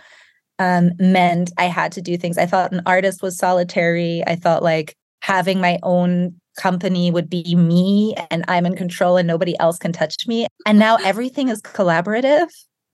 um 0.59 0.91
meant 0.99 1.51
I 1.57 1.65
had 1.65 1.91
to 1.93 2.01
do 2.01 2.17
things. 2.17 2.37
I 2.37 2.45
thought 2.45 2.71
an 2.71 2.83
artist 2.85 3.21
was 3.21 3.37
solitary. 3.37 4.23
I 4.27 4.35
thought 4.35 4.63
like 4.63 4.95
having 5.21 5.59
my 5.59 5.79
own 5.83 6.39
company 6.57 7.09
would 7.11 7.29
be 7.29 7.55
me 7.55 8.15
and 8.29 8.45
I'm 8.47 8.65
in 8.65 8.75
control 8.75 9.17
and 9.17 9.27
nobody 9.27 9.57
else 9.59 9.77
can 9.77 9.91
touch 9.91 10.27
me. 10.27 10.47
And 10.65 10.77
now 10.77 10.97
everything 10.97 11.49
is 11.49 11.61
collaborative 11.61 12.47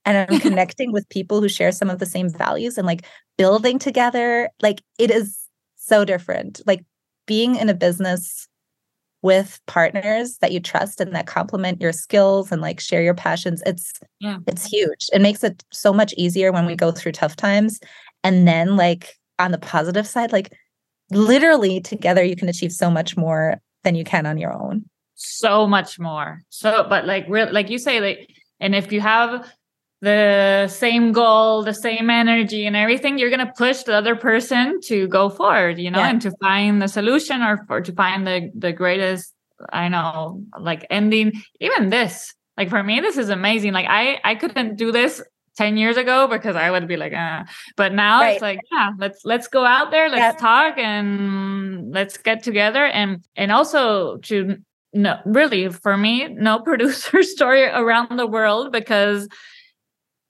and 0.04 0.30
I'm 0.30 0.40
connecting 0.46 0.92
with 0.92 1.08
people 1.10 1.40
who 1.40 1.48
share 1.48 1.72
some 1.72 1.90
of 1.90 1.98
the 1.98 2.06
same 2.06 2.30
values 2.30 2.78
and 2.78 2.86
like 2.86 3.04
building 3.36 3.78
together. 3.78 4.48
Like 4.62 4.80
it 4.98 5.10
is 5.10 5.38
so 5.76 6.04
different. 6.04 6.60
Like 6.66 6.84
being 7.26 7.56
in 7.56 7.68
a 7.68 7.74
business 7.74 8.48
with 9.22 9.60
partners 9.66 10.38
that 10.38 10.52
you 10.52 10.60
trust 10.60 11.00
and 11.00 11.14
that 11.14 11.26
complement 11.26 11.80
your 11.80 11.92
skills 11.92 12.50
and 12.50 12.62
like 12.62 12.80
share 12.80 13.02
your 13.02 13.14
passions 13.14 13.62
it's 13.66 13.92
Yeah. 14.20 14.38
it's 14.46 14.64
huge 14.64 15.08
it 15.12 15.20
makes 15.20 15.44
it 15.44 15.62
so 15.70 15.92
much 15.92 16.14
easier 16.16 16.52
when 16.52 16.66
we 16.66 16.74
go 16.74 16.90
through 16.90 17.12
tough 17.12 17.36
times 17.36 17.80
and 18.24 18.48
then 18.48 18.76
like 18.76 19.18
on 19.38 19.50
the 19.50 19.58
positive 19.58 20.06
side 20.06 20.32
like 20.32 20.52
literally 21.10 21.80
together 21.80 22.24
you 22.24 22.36
can 22.36 22.48
achieve 22.48 22.72
so 22.72 22.90
much 22.90 23.16
more 23.16 23.60
than 23.84 23.94
you 23.94 24.04
can 24.04 24.26
on 24.26 24.38
your 24.38 24.52
own 24.52 24.84
so 25.20 25.66
much 25.66 25.98
more. 25.98 26.42
So, 26.48 26.86
but 26.88 27.06
like 27.06 27.26
real, 27.28 27.52
like 27.52 27.68
you 27.68 27.78
say, 27.78 28.00
like, 28.00 28.30
and 28.58 28.74
if 28.74 28.90
you 28.90 29.00
have 29.00 29.46
the 30.00 30.66
same 30.68 31.12
goal, 31.12 31.62
the 31.62 31.74
same 31.74 32.08
energy, 32.10 32.66
and 32.66 32.74
everything, 32.76 33.18
you're 33.18 33.30
gonna 33.30 33.52
push 33.56 33.82
the 33.82 33.94
other 33.94 34.16
person 34.16 34.80
to 34.84 35.06
go 35.08 35.28
forward, 35.28 35.78
you 35.78 35.90
know, 35.90 35.98
Yeah. 36.00 36.10
and 36.10 36.22
to 36.22 36.30
find 36.40 36.80
the 36.80 36.88
solution 36.88 37.42
or 37.42 37.64
for 37.66 37.80
to 37.80 37.92
find 37.92 38.26
the 38.26 38.50
the 38.54 38.72
greatest. 38.72 39.34
I 39.72 39.88
know, 39.88 40.42
like 40.58 40.86
ending. 40.88 41.32
Even 41.60 41.90
this, 41.90 42.32
like 42.56 42.70
for 42.70 42.82
me, 42.82 43.00
this 43.00 43.18
is 43.18 43.28
amazing. 43.28 43.72
Like 43.74 43.86
I 43.88 44.18
I 44.24 44.34
couldn't 44.34 44.76
do 44.76 44.90
this. 44.92 45.22
10 45.56 45.76
years 45.76 45.98
ago 45.98 46.26
because 46.28 46.56
I 46.56 46.70
would 46.70 46.86
be 46.88 46.96
like 46.96 47.12
uh 47.12 47.42
but 47.76 47.92
now 47.92 48.22
it's 48.22 48.40
like 48.40 48.60
yeah 48.72 48.92
let's 48.98 49.24
let's 49.24 49.48
go 49.48 49.64
out 49.66 49.90
there 49.90 50.08
let's 50.08 50.34
Yeah. 50.36 50.40
talk 50.48 50.78
and 50.78 51.92
let's 51.92 52.16
get 52.16 52.42
together 52.42 52.86
and 52.86 53.22
and 53.36 53.52
also 53.52 54.16
to 54.28 54.56
no 54.94 55.18
really 55.26 55.68
for 55.68 55.96
me 55.98 56.28
no 56.28 56.60
producer 56.68 57.22
story 57.24 57.64
around 57.64 58.16
the 58.16 58.26
world 58.28 58.72
because 58.72 59.28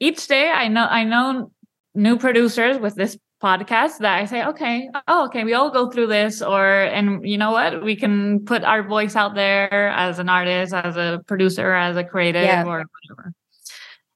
each 0.01 0.27
day 0.27 0.51
i 0.51 0.67
know 0.69 0.87
i 0.91 1.05
know 1.05 1.51
new 1.95 2.17
producers 2.19 2.79
with 2.79 2.95
this 2.97 3.17
podcast 3.43 3.99
that 3.99 4.19
i 4.19 4.25
say 4.27 4.45
okay 4.45 4.89
oh 5.09 5.25
okay 5.27 5.45
we 5.45 5.55
all 5.55 5.71
go 5.71 5.91
through 5.91 6.07
this 6.07 6.43
or 6.43 6.67
and 6.83 7.27
you 7.27 7.39
know 7.39 7.53
what? 7.53 7.83
We 7.83 7.97
can 7.97 8.45
put 8.45 8.63
our 8.65 8.83
voice 8.83 9.17
out 9.17 9.35
there 9.35 9.89
as 9.91 10.19
an 10.19 10.29
artist 10.29 10.75
as 10.75 10.97
a 10.97 11.23
producer 11.27 11.73
as 11.73 11.97
a 11.97 12.05
creative 12.05 12.43
Yeah. 12.45 12.65
or 12.65 12.85
whatever. 12.85 13.33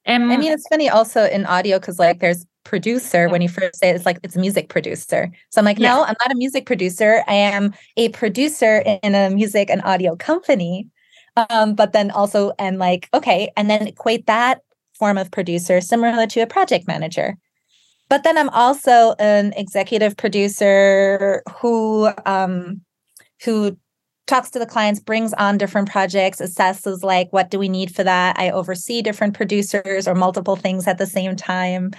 And 0.05 0.31
i 0.31 0.37
mean 0.37 0.51
it's 0.51 0.67
funny 0.67 0.89
also 0.89 1.25
in 1.25 1.45
audio 1.47 1.79
because 1.79 1.97
like 1.97 2.19
there's 2.19 2.45
producer 2.65 3.27
when 3.29 3.41
you 3.41 3.49
first 3.49 3.77
say 3.79 3.89
it, 3.89 3.95
it's 3.95 4.05
like 4.05 4.19
it's 4.21 4.35
a 4.35 4.39
music 4.39 4.69
producer. 4.69 5.31
So 5.49 5.59
i'm 5.59 5.65
like 5.65 5.79
Yeah. 5.79 5.95
no 5.95 6.03
i'm 6.03 6.15
not 6.23 6.31
a 6.31 6.35
music 6.37 6.67
producer. 6.67 7.23
I 7.27 7.33
am 7.33 7.73
a 7.97 8.09
producer 8.09 8.83
in 9.01 9.15
a 9.15 9.31
music 9.31 9.71
and 9.71 9.81
audio 9.83 10.15
company. 10.15 10.87
Um 11.49 11.73
but 11.73 11.93
then 11.93 12.11
also 12.11 12.53
and 12.59 12.77
like 12.77 13.09
okay 13.11 13.51
and 13.57 13.71
then 13.71 13.87
equate 13.87 14.27
that 14.27 14.61
form 14.97 15.17
of 15.17 15.31
producer 15.31 15.81
similar 15.81 16.27
to 16.27 16.41
a 16.41 16.47
project 16.47 16.87
manager. 16.87 17.37
But 18.07 18.23
then 18.23 18.37
i'm 18.37 18.49
also 18.49 19.15
an 19.19 19.53
executive 19.57 20.15
producer 20.15 21.41
who 21.59 22.09
um 22.25 22.81
who 23.43 23.77
talks 24.27 24.49
to 24.51 24.59
the 24.59 24.65
clients 24.65 24.99
brings 24.99 25.33
on 25.33 25.57
different 25.57 25.89
projects 25.89 26.41
assesses 26.41 27.03
like 27.03 27.31
what 27.31 27.51
do 27.51 27.59
we 27.59 27.69
need 27.69 27.93
for 27.93 28.03
that? 28.03 28.37
I 28.39 28.49
oversee 28.49 29.01
different 29.01 29.35
producers 29.35 30.07
or 30.07 30.15
multiple 30.15 30.55
things 30.55 30.87
at 30.87 30.97
the 30.97 31.05
same 31.05 31.35
time 31.35 31.91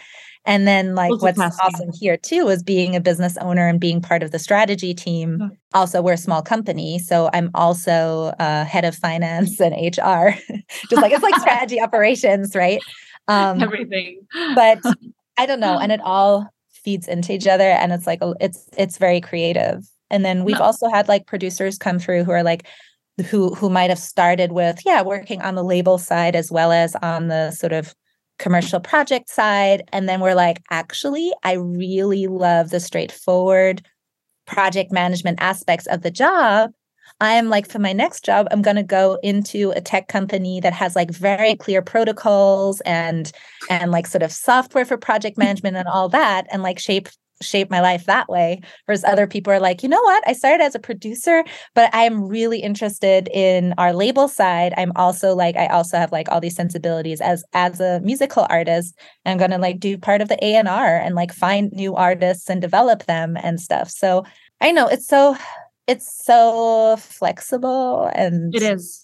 and 0.47 0.67
then 0.67 0.95
like 0.95 1.11
what's 1.21 1.39
awesome 1.39 1.91
here 2.01 2.17
too 2.17 2.49
is 2.49 2.63
being 2.63 2.97
a 2.97 3.01
business 3.01 3.37
owner 3.39 3.69
and 3.69 3.81
being 3.81 4.01
part 4.01 4.23
of 4.23 4.31
the 4.31 4.39
strategy 4.39 4.95
team 4.95 5.39
Yeah. 5.41 5.49
also 5.75 6.01
we're 6.01 6.13
a 6.15 6.17
small 6.19 6.43
company 6.43 6.99
so 6.99 7.29
i'm 7.33 7.51
also 7.55 8.33
uh, 8.39 8.65
head 8.65 8.85
of 8.85 8.95
finance 8.95 9.61
and 9.61 9.75
hr 9.75 10.31
just 10.89 11.03
like 11.03 11.13
it's 11.13 11.23
like 11.23 11.37
strategy 11.41 11.81
operations 11.81 12.55
right 12.55 12.83
um 13.29 13.61
everything 13.63 14.21
but 14.55 14.81
I 15.39 15.45
don't 15.45 15.61
know, 15.61 15.79
and 15.79 15.93
it 15.97 16.01
all 16.03 16.49
feeds 16.71 17.07
into 17.09 17.35
each 17.35 17.47
other, 17.47 17.65
and 17.69 17.93
it's 17.93 18.07
like 18.07 18.21
it's 18.41 18.67
it's 18.79 18.97
very 18.97 19.21
creative. 19.21 19.85
And 20.09 20.25
then 20.25 20.45
we've 20.45 20.59
No. 20.59 20.65
also 20.65 20.89
had 20.89 21.09
like 21.09 21.27
producers 21.27 21.77
come 21.77 21.99
through 21.99 22.25
who 22.25 22.31
are 22.31 22.43
like 22.43 22.67
who 23.29 23.55
who 23.55 23.69
might 23.69 23.91
have 23.91 23.99
started 23.99 24.53
with 24.53 24.81
yeah 24.87 25.03
working 25.03 25.43
on 25.43 25.55
the 25.55 25.63
label 25.65 25.99
side 25.99 26.35
as 26.37 26.51
well 26.51 26.73
as 26.73 26.95
on 27.03 27.29
the 27.29 27.51
sort 27.51 27.73
of 27.75 27.95
commercial 28.39 28.81
project 28.81 29.29
side 29.29 29.83
and 29.93 30.09
then 30.09 30.21
we're 30.21 30.35
like 30.35 30.63
actually 30.71 31.33
i 31.43 31.53
really 31.53 32.27
love 32.27 32.71
the 32.71 32.81
straightforward 32.81 33.83
project 34.47 34.93
management 34.93 35.39
aspects 35.41 35.87
of 35.87 36.03
the 36.03 36.11
job. 36.11 36.71
I'm 37.21 37.49
like 37.49 37.69
for 37.69 37.79
my 37.79 37.93
next 37.93 38.25
job 38.25 38.47
i'm 38.51 38.63
going 38.63 38.77
to 38.77 38.83
go 38.83 39.19
into 39.23 39.71
a 39.71 39.81
tech 39.81 40.09
company 40.09 40.61
that 40.61 40.73
has 40.73 40.95
like 40.95 41.11
very 41.11 41.55
clear 41.55 41.81
protocols 41.81 42.81
and 42.83 43.33
and 43.71 43.91
like 43.91 44.07
sort 44.07 44.23
of 44.23 44.33
software 44.33 44.85
for 44.85 44.99
project 44.99 45.39
management 45.39 45.77
and 45.77 45.89
all 45.89 46.09
that 46.11 46.47
and 46.51 46.63
like 46.63 46.79
shape 46.79 47.09
shape 47.43 47.71
my 47.71 47.81
life 47.81 48.07
that 48.07 48.29
way 48.29 48.61
whereas 48.87 49.05
other 49.05 49.27
people 49.27 49.53
are 49.53 49.61
like 49.61 49.83
you 49.83 49.89
know 49.89 50.01
what 50.03 50.23
i 50.27 50.33
started 50.33 50.63
as 50.63 50.75
a 50.75 50.79
producer 50.79 51.45
but 51.75 51.91
i'm 51.93 52.23
really 52.27 52.61
interested 52.61 53.29
in 53.29 53.75
our 53.79 53.93
label 53.93 54.29
side 54.29 54.73
i'm 54.77 54.93
also 54.97 55.35
like 55.35 55.57
i 55.57 55.67
also 55.67 55.97
have 55.99 56.13
like 56.13 56.29
all 56.31 56.41
these 56.41 56.57
sensibilities 56.57 57.21
as 57.21 57.45
as 57.53 57.81
a 57.81 58.01
musical 58.01 58.47
artist 58.51 58.95
i'm 59.27 59.37
going 59.39 59.51
to 59.51 59.59
like 59.59 59.79
do 59.79 59.99
part 59.99 60.21
of 60.21 60.29
the 60.29 60.39
a&r 60.43 60.97
and 60.99 61.15
like 61.15 61.33
find 61.33 61.71
new 61.73 61.95
artists 61.95 62.49
and 62.49 62.61
develop 62.63 63.05
them 63.05 63.37
and 63.43 63.61
stuff 63.61 63.91
so 63.91 64.25
i 64.61 64.71
know 64.73 64.87
it's 64.87 65.07
so 65.07 65.37
it's 65.87 66.25
so 66.25 66.97
flexible 66.99 68.11
and 68.15 68.55
It 68.55 68.63
is. 68.63 69.03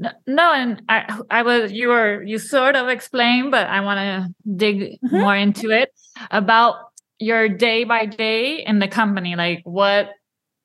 No, 0.00 0.10
no, 0.28 0.52
and 0.52 0.80
I, 0.88 1.20
I 1.28 1.42
was 1.42 1.72
you 1.72 1.88
were 1.88 2.22
you 2.22 2.38
sort 2.38 2.76
of 2.76 2.86
explained, 2.88 3.50
but 3.50 3.66
I 3.66 3.80
want 3.80 3.98
to 3.98 4.32
dig 4.56 5.00
Mhm. 5.02 5.10
more 5.10 5.34
into 5.34 5.70
it 5.70 5.90
about 6.30 6.76
your 7.18 7.48
day 7.48 7.84
by 7.84 8.06
day 8.06 8.64
in 8.64 8.78
the 8.78 8.88
company, 8.88 9.36
like 9.36 9.60
what 9.64 10.10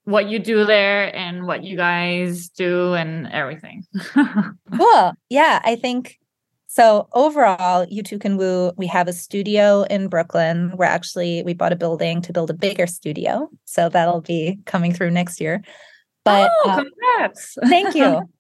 what 0.06 0.28
you 0.28 0.38
do 0.38 0.66
there 0.66 1.16
and 1.16 1.48
what 1.48 1.64
you 1.64 1.78
guys 1.78 2.50
do 2.50 2.94
and 2.94 3.28
everything. 3.28 3.86
cool 4.78 5.14
yeah 5.30 5.62
i 5.64 5.76
think 5.76 6.20
so 6.68 7.08
overall 7.14 7.86
You 7.88 8.02
Too 8.02 8.18
Can 8.18 8.36
Woo 8.36 8.72
we 8.78 8.88
have 8.88 9.08
a 9.08 9.14
studio 9.14 9.84
in 9.84 10.08
brooklyn 10.08 10.74
we're 10.76 10.86
actually 10.86 11.44
we 11.44 11.54
bought 11.54 11.72
a 11.72 11.78
building 11.78 12.22
to 12.24 12.34
build 12.34 12.50
a 12.50 12.54
bigger 12.54 12.88
studio 12.88 13.50
so 13.66 13.90
that'll 13.90 14.22
be 14.22 14.60
coming 14.66 14.94
through 14.94 15.12
next 15.12 15.40
year 15.40 15.64
but 16.26 16.52
oh, 16.66 16.70
uh, 16.70 16.84
congrats! 16.84 17.58
thank 17.68 17.96
you 17.96 18.22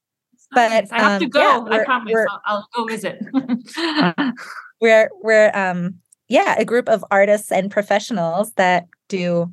But. 0.53 0.91
I 0.91 0.99
have 0.99 1.19
to 1.19 1.25
um, 1.25 1.29
go. 1.29 1.39
yeah, 1.39 1.77
I 1.79 1.83
promise. 1.83 2.13
I'll, 2.29 2.41
I'll 2.45 2.69
go 2.75 2.85
visit. 2.85 3.19
we're 4.81 5.09
we're 5.23 5.51
um 5.55 5.95
yeah 6.33 6.55
a 6.57 6.65
group 6.65 6.89
of 6.89 7.05
artists 7.11 7.51
and 7.51 7.71
professionals 7.71 8.51
that 8.53 8.85
do 9.07 9.51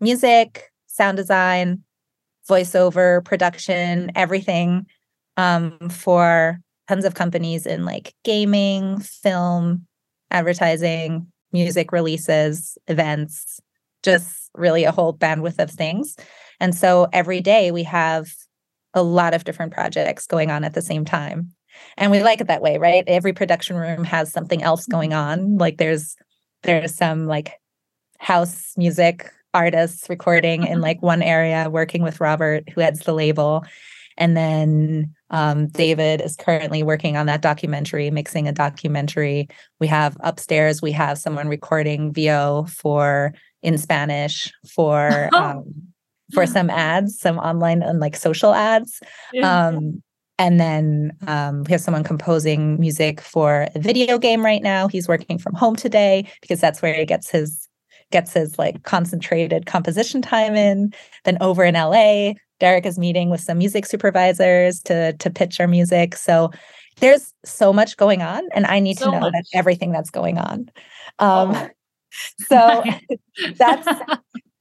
music 0.00 0.72
sound 0.86 1.16
design 1.16 1.82
voiceover 2.48 3.24
production 3.24 4.10
everything 4.14 4.86
um 5.36 5.78
for 5.90 6.58
tons 6.88 7.04
of 7.04 7.14
companies 7.14 7.66
in 7.66 7.84
like 7.84 8.14
gaming 8.24 8.98
film 9.00 9.86
advertising 10.30 11.26
music 11.52 11.92
releases 11.92 12.76
events 12.88 13.60
just 14.04 14.50
really 14.54 14.84
a 14.84 14.92
whole 14.92 15.14
bandwidth 15.14 15.58
of 15.58 15.70
things. 15.70 16.14
And 16.60 16.74
so 16.74 17.08
every 17.12 17.40
day 17.40 17.72
we 17.72 17.82
have 17.84 18.28
a 18.92 19.02
lot 19.02 19.34
of 19.34 19.44
different 19.44 19.72
projects 19.72 20.26
going 20.26 20.50
on 20.50 20.62
at 20.62 20.74
the 20.74 20.82
same 20.82 21.04
time 21.04 21.50
and 21.96 22.10
we 22.10 22.22
like 22.22 22.40
it 22.40 22.48
that 22.48 22.62
way 22.62 22.78
right? 22.78 23.04
Every 23.06 23.32
production 23.32 23.76
room 23.76 24.04
has 24.04 24.32
something 24.32 24.62
else 24.62 24.86
going 24.86 25.12
on. 25.12 25.58
Like 25.58 25.78
there's 25.78 26.16
there's 26.62 26.94
some 26.94 27.26
like 27.26 27.52
house 28.18 28.72
music 28.76 29.30
artists 29.52 30.08
recording 30.08 30.66
in 30.66 30.80
like 30.80 31.00
one 31.02 31.22
area 31.22 31.68
working 31.70 32.02
with 32.02 32.20
robert 32.20 32.68
who 32.70 32.80
heads 32.80 33.00
the 33.00 33.12
label. 33.12 33.64
And 34.16 34.36
then 34.36 35.14
um, 35.30 35.68
david 35.68 36.20
is 36.20 36.36
currently 36.36 36.82
working 36.82 37.16
on 37.16 37.26
that 37.26 37.42
documentary 37.42 38.10
mixing 38.10 38.48
a 38.48 38.52
documentary. 38.52 39.48
We 39.80 39.86
have 39.88 40.16
upstairs 40.20 40.82
we 40.82 40.92
have 40.92 41.18
someone 41.18 41.48
recording 41.48 42.12
vo 42.12 42.66
for 42.68 43.32
in 43.62 43.78
spanish 43.78 44.52
for 44.68 45.28
um, 45.34 45.64
for 46.32 46.46
some 46.56 46.70
ads 46.70 47.18
some 47.18 47.38
online 47.38 47.82
and 47.82 48.00
like 48.00 48.16
social 48.16 48.54
ads. 48.54 49.00
Yeah. 49.32 49.66
um, 49.68 50.02
and 50.38 50.58
then 50.60 51.12
um, 51.26 51.62
we 51.64 51.72
have 51.72 51.80
someone 51.80 52.04
composing 52.04 52.78
music 52.80 53.20
for 53.20 53.68
a 53.74 53.78
video 53.78 54.18
game 54.18 54.44
right 54.44 54.62
now. 54.62 54.88
He's 54.88 55.06
working 55.08 55.38
from 55.38 55.54
home 55.54 55.76
today 55.76 56.28
because 56.40 56.60
that's 56.60 56.82
where 56.82 56.94
he 56.94 57.04
gets 57.04 57.30
his 57.30 57.68
gets 58.10 58.32
his 58.32 58.58
like 58.58 58.82
concentrated 58.84 59.66
composition 59.66 60.22
time 60.22 60.54
in. 60.54 60.92
Then 61.24 61.38
over 61.40 61.64
in 61.64 61.74
LA, 61.74 62.32
Derek 62.60 62.86
is 62.86 62.98
meeting 62.98 63.30
with 63.30 63.40
some 63.40 63.58
music 63.58 63.86
supervisors 63.86 64.80
to 64.82 65.12
to 65.14 65.30
pitch 65.30 65.60
our 65.60 65.68
music. 65.68 66.16
So 66.16 66.50
there's 67.00 67.32
so 67.44 67.72
much 67.72 67.96
going 67.96 68.22
on, 68.22 68.42
and 68.54 68.66
I 68.66 68.78
need 68.80 68.98
So 68.98 69.06
to 69.06 69.12
know 69.12 69.20
much. 69.20 69.32
that 69.32 69.44
everything 69.52 69.92
that's 69.92 70.10
going 70.10 70.38
on. 70.38 70.70
Um, 71.18 71.52
Oh. 71.54 71.68
so 72.48 72.84
that's 73.56 73.88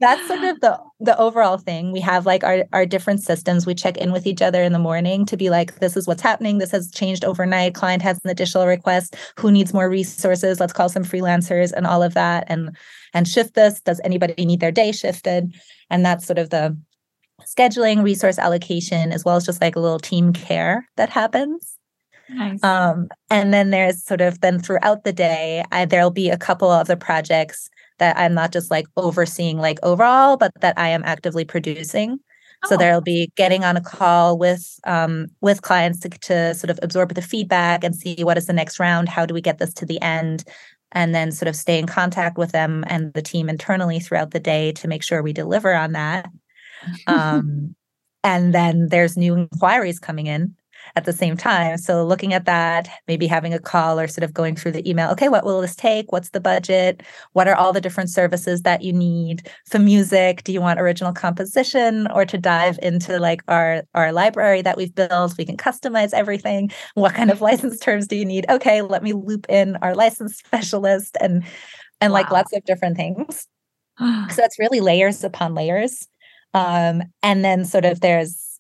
that's 0.04 0.28
sort 0.28 0.44
of 0.44 0.60
the 0.60 0.78
the 1.00 1.18
overall 1.18 1.58
thing. 1.58 1.94
We 1.94 2.02
have 2.02 2.26
like 2.26 2.44
our 2.44 2.66
our 2.74 2.86
different 2.86 3.24
systems. 3.24 3.66
We 3.66 3.74
check 3.74 3.96
in 3.96 4.12
with 4.12 4.28
each 4.28 4.42
other 4.42 4.62
in 4.62 4.74
the 4.74 4.80
morning 4.80 5.26
to 5.28 5.38
be 5.38 5.50
like 5.50 5.80
this 5.80 5.96
is 5.96 6.06
what's 6.08 6.22
happening. 6.22 6.58
This 6.58 6.72
has 6.72 6.92
changed 6.92 7.24
overnight. 7.24 7.74
Client 7.74 8.02
has 8.02 8.20
an 8.24 8.30
additional 8.30 8.68
request. 8.68 9.16
Who 9.40 9.50
needs 9.50 9.74
more 9.74 9.90
resources? 9.90 10.60
Let's 10.60 10.74
call 10.74 10.90
some 10.90 11.06
freelancers 11.06 11.72
and 11.72 11.88
all 11.88 12.04
of 12.04 12.16
that 12.16 12.44
and 12.48 12.76
and 13.14 13.28
shift 13.28 13.56
this. 13.56 13.80
Does 13.80 14.02
anybody 14.04 14.46
need 14.46 14.60
their 14.60 14.74
day 14.74 14.92
shifted? 14.92 15.54
And 15.90 16.06
that's 16.06 16.26
sort 16.26 16.38
of 16.38 16.50
the 16.50 16.78
scheduling 17.46 18.04
resource 18.04 18.38
allocation 18.38 19.14
as 19.14 19.24
well 19.24 19.38
as 19.38 19.46
just 19.46 19.62
like 19.62 19.78
a 19.78 19.80
little 19.80 20.00
team 20.00 20.34
care 20.34 20.86
that 20.98 21.10
happens. 21.10 21.78
Nice. 22.30 22.64
um, 22.64 23.10
and 23.30 23.54
then 23.54 23.70
there's 23.70 24.04
sort 24.04 24.22
of 24.22 24.40
then 24.40 24.60
throughout 24.60 25.04
the 25.04 25.14
day, 25.14 25.64
I, 25.72 25.86
there'll 25.86 26.10
be 26.10 26.30
a 26.30 26.38
couple 26.38 26.72
of 26.72 26.88
the 26.88 26.96
projects 26.98 27.70
that 28.00 28.18
I'm 28.18 28.34
not 28.34 28.52
just 28.52 28.72
like 28.72 28.86
overseeing 28.98 29.58
like 29.58 29.80
overall, 29.84 30.38
but 30.38 30.52
that 30.62 30.78
I 30.78 30.90
am 30.90 31.04
actively 31.06 31.46
producing. 31.46 32.20
So 32.66 32.76
Oh. 32.76 32.78
there'll 32.78 33.02
be 33.02 33.30
getting 33.36 33.64
on 33.66 33.76
a 33.78 33.82
call 33.82 34.38
with 34.38 34.80
um, 34.86 35.28
with 35.42 35.62
clients 35.62 36.00
to, 36.02 36.10
to 36.10 36.54
sort 36.56 36.70
of 36.70 36.80
absorb 36.82 37.14
the 37.14 37.22
feedback 37.22 37.84
and 37.84 37.96
see 37.96 38.24
what 38.24 38.38
is 38.38 38.46
the 38.46 38.54
next 38.54 38.80
round. 38.80 39.10
How 39.10 39.26
do 39.26 39.34
we 39.34 39.42
get 39.42 39.58
this 39.60 39.74
to 39.76 39.86
the 39.86 40.02
end? 40.02 40.44
And 40.94 41.14
then 41.16 41.32
sort 41.32 41.50
of 41.50 41.56
stay 41.56 41.80
in 41.80 41.88
contact 41.88 42.38
with 42.38 42.52
them 42.52 42.84
and 42.88 43.14
the 43.14 43.22
team 43.22 43.50
internally 43.50 44.00
throughout 44.00 44.32
the 44.32 44.40
day 44.40 44.72
to 44.74 44.88
make 44.88 45.04
sure 45.04 45.24
we 45.24 45.34
deliver 45.34 45.74
on 45.74 45.92
that. 45.94 46.28
Um, 47.08 47.76
and 48.26 48.54
then 48.54 48.90
there's 48.90 49.16
new 49.18 49.36
inquiries 49.36 50.00
coming 50.00 50.28
in 50.28 50.56
at 50.96 51.06
the 51.06 51.14
same 51.14 51.36
time. 51.36 51.78
So 51.78 52.06
looking 52.06 52.34
at 52.34 52.46
that, 52.46 52.88
maybe 53.08 53.26
having 53.26 53.54
a 53.54 53.60
call 53.60 54.00
or 54.00 54.08
sort 54.08 54.24
of 54.24 54.34
going 54.34 54.56
through 54.56 54.74
the 54.74 54.88
email. 54.88 55.10
Okay, 55.12 55.30
what 55.30 55.44
will 55.44 55.62
this 55.62 55.76
take? 55.76 56.12
What's 56.12 56.30
the 56.30 56.40
budget? 56.40 57.02
What 57.34 57.48
are 57.48 57.56
all 57.56 57.74
the 57.74 57.82
different 57.82 58.10
services 58.10 58.62
that 58.62 58.84
you 58.84 58.94
need 58.94 59.50
for 59.68 59.80
music? 59.80 60.44
Do 60.44 60.54
you 60.54 60.62
want 60.62 60.80
original 60.80 61.14
composition 61.14 62.08
or 62.12 62.26
to 62.26 62.38
dive 62.38 62.78
into 62.82 63.20
like 63.20 63.42
our 63.48 63.84
our 63.94 64.12
library 64.12 64.62
that 64.62 64.78
we've 64.78 64.94
built? 64.94 65.36
We 65.38 65.46
can 65.46 65.58
customize 65.58 66.14
everything. 66.14 66.72
What 66.94 67.14
kind 67.14 67.32
of 67.32 67.42
license 67.50 67.80
terms 67.80 68.08
do 68.08 68.16
you 68.16 68.26
need? 68.26 68.46
Okay, 68.50 68.82
let 68.82 69.04
me 69.04 69.14
loop 69.14 69.48
in 69.50 69.78
our 69.78 69.96
license 69.96 70.38
specialist 70.46 71.18
and 71.20 71.44
and 72.02 72.14
like 72.14 72.32
lots 72.32 72.54
of 72.54 72.64
different 72.66 72.98
things 72.98 73.48
so 74.00 74.44
it's 74.44 74.60
really 74.60 74.82
layers 74.82 75.24
upon 75.24 75.54
layers 75.54 76.08
um, 76.54 77.02
and 77.22 77.44
then 77.44 77.66
sort 77.66 77.86
of 77.86 78.02
there's 78.02 78.53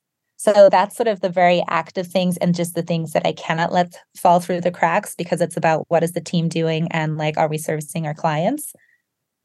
so 0.43 0.67
that's 0.69 0.97
sort 0.97 1.07
of 1.07 1.21
the 1.21 1.29
very 1.29 1.63
active 1.69 2.05
things 2.05 2.35
and 2.37 2.53
just 2.53 2.75
the 2.75 2.81
things 2.81 3.13
that 3.13 3.25
i 3.25 3.31
cannot 3.31 3.71
let 3.71 3.95
fall 4.17 4.41
through 4.41 4.59
the 4.59 4.71
cracks 4.71 5.15
because 5.15 5.39
it's 5.39 5.55
about 5.55 5.85
what 5.87 6.03
is 6.03 6.11
the 6.11 6.21
team 6.21 6.49
doing 6.49 6.87
and 6.91 7.17
like 7.17 7.37
are 7.37 7.47
we 7.47 7.57
servicing 7.57 8.05
our 8.05 8.13
clients? 8.13 8.73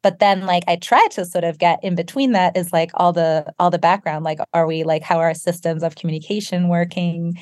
But 0.03 0.19
then 0.19 0.47
like 0.47 0.65
i 0.67 0.77
try 0.77 1.07
to 1.13 1.25
sort 1.25 1.45
of 1.45 1.59
get 1.59 1.79
in 1.83 1.95
between 1.95 2.33
that 2.33 2.57
is 2.57 2.73
like 2.73 2.91
all 2.95 3.13
the 3.13 3.53
all 3.59 3.71
the 3.71 3.79
background 3.79 4.25
like 4.25 4.39
are 4.53 4.67
we 4.67 4.83
like 4.85 5.03
how 5.03 5.19
are 5.19 5.27
our 5.27 5.35
systems 5.35 5.83
of 5.83 5.97
communication 5.97 6.69
working 6.69 7.35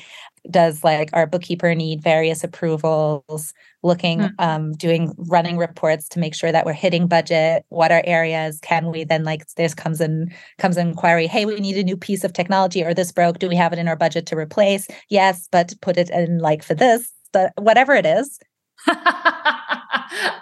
does 0.49 0.83
like 0.83 1.09
our 1.13 1.27
bookkeeper 1.27 1.73
need 1.75 2.01
various 2.01 2.43
approvals 2.43 3.53
looking 3.83 4.19
Mm. 4.19 4.31
um 4.39 4.71
doing 4.73 5.13
running 5.17 5.57
reports 5.57 6.07
to 6.09 6.19
make 6.19 6.33
sure 6.33 6.51
that 6.51 6.65
we're 6.65 6.73
hitting 6.73 7.07
budget 7.07 7.63
what 7.69 7.91
are 7.91 8.01
areas 8.05 8.59
can 8.61 8.91
we 8.91 9.03
then 9.03 9.23
like 9.23 9.45
this 9.55 9.73
comes 9.73 10.01
in 10.01 10.31
comes 10.57 10.77
an 10.77 10.87
inquiry 10.89 11.27
hey 11.27 11.45
we 11.45 11.59
need 11.59 11.77
a 11.77 11.83
new 11.83 11.97
piece 11.97 12.23
of 12.23 12.33
technology 12.33 12.83
or 12.83 12.93
this 12.93 13.11
broke 13.11 13.39
do 13.39 13.47
we 13.47 13.55
have 13.55 13.73
it 13.73 13.79
in 13.79 13.87
our 13.87 13.95
budget 13.95 14.25
to 14.25 14.35
replace 14.37 14.87
yes 15.09 15.47
but 15.51 15.73
put 15.81 15.97
it 15.97 16.09
in 16.09 16.39
like 16.39 16.63
for 16.63 16.73
this 16.73 17.11
but 17.33 17.51
whatever 17.57 17.93
it 17.93 18.05
is 18.05 18.39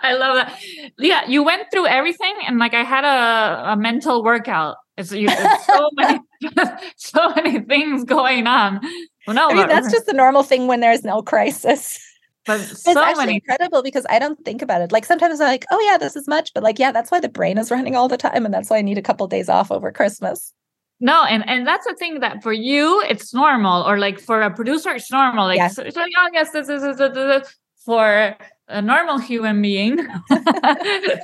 I 0.08 0.14
love 0.14 0.36
that. 0.38 0.60
Yeah, 1.00 1.26
you 1.28 1.42
went 1.44 1.64
through 1.72 1.88
everything, 1.88 2.36
and 2.46 2.60
like 2.60 2.74
I 2.74 2.84
had 2.84 3.04
a, 3.04 3.72
a 3.72 3.76
mental 3.78 4.24
workout. 4.24 4.76
It's, 4.98 5.12
it's 5.12 5.66
so 5.66 5.90
many, 5.94 6.20
so 6.96 7.34
many 7.36 7.60
things 7.62 8.04
going 8.04 8.48
on. 8.48 8.80
Well, 9.28 9.36
no, 9.36 9.50
i 9.50 9.54
mean 9.54 9.68
that's 9.68 9.92
just 9.92 10.06
the 10.06 10.14
normal 10.14 10.44
thing 10.44 10.68
when 10.68 10.80
there's 10.80 11.04
no 11.04 11.22
crisis 11.22 12.00
but 12.46 12.60
It's 12.72 12.88
actually 12.88 13.26
many 13.26 13.36
incredible 13.36 13.82
because 13.84 14.06
I 14.10 14.20
don't 14.20 14.44
think 14.46 14.62
about 14.62 14.82
it. 14.82 14.92
Like 14.92 15.06
sometimes 15.06 15.42
I'm 15.42 15.48
like, 15.48 15.66
oh 15.72 15.80
yeah, 15.82 15.98
this 15.98 16.16
is 16.16 16.28
much, 16.28 16.54
but 16.54 16.64
like 16.64 16.80
yeah, 16.80 16.92
that's 16.92 17.12
why 17.12 17.20
the 17.20 17.30
brain 17.30 17.58
is 17.58 17.72
running 17.72 17.96
all 17.96 18.08
the 18.08 18.18
time, 18.18 18.46
and 18.46 18.54
that's 18.54 18.70
why 18.70 18.78
I 18.78 18.82
need 18.82 18.98
a 18.98 19.02
couple 19.02 19.28
days 19.28 19.50
off 19.50 19.72
over 19.72 19.92
Christmas. 19.92 20.54
No, 21.00 21.24
and 21.26 21.48
and 21.50 21.68
that's 21.68 21.86
the 21.86 21.96
thing 21.96 22.20
that 22.22 22.42
for 22.42 22.54
you 22.54 23.02
it's 23.10 23.34
normal, 23.34 23.84
or 23.84 23.98
like 23.98 24.20
for 24.20 24.42
a 24.42 24.54
producer 24.54 24.92
it's 24.92 25.12
normal. 25.12 25.46
Like 25.48 25.58
Yeah. 25.58 25.68
so 25.68 25.84
it's 25.84 25.96
like, 25.96 26.12
oh 26.18 26.30
yes, 26.34 26.52
this 26.52 26.70
is 26.70 27.54
for 27.84 28.36
a 28.68 28.82
normal 28.82 29.18
human 29.18 29.62
being. 29.62 30.00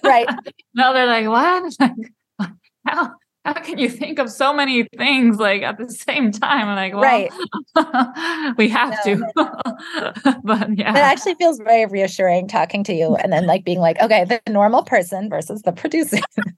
Right. 0.04 0.28
No, 0.74 0.94
they're 0.94 1.06
like, 1.06 1.28
what? 1.28 1.74
Like, 1.80 2.50
how 2.86 3.12
how 3.46 3.54
can 3.54 3.78
you 3.78 3.90
think 3.90 4.20
of 4.20 4.30
so 4.30 4.54
many 4.54 4.88
things 4.98 5.38
like 5.38 5.64
at 5.64 5.78
the 5.78 5.90
same 5.90 6.32
time? 6.32 6.68
I'm 6.68 6.76
like, 6.76 6.94
well, 6.94 7.02
Right. 7.02 8.56
we 8.58 8.70
have 8.70 8.96
No, 9.06 9.16
to. 9.16 10.42
but 10.44 10.78
yeah. 10.78 10.92
It 10.92 10.98
actually 10.98 11.36
feels 11.36 11.60
very 11.60 11.86
reassuring 11.88 12.48
talking 12.48 12.84
to 12.86 12.94
you 12.94 13.16
and 13.16 13.32
then 13.34 13.48
like 13.48 13.66
being 13.66 13.80
like, 13.80 14.00
okay, 14.02 14.26
the 14.26 14.40
normal 14.52 14.84
person 14.84 15.30
versus 15.30 15.64
the 15.64 15.72
producer. 15.72 16.20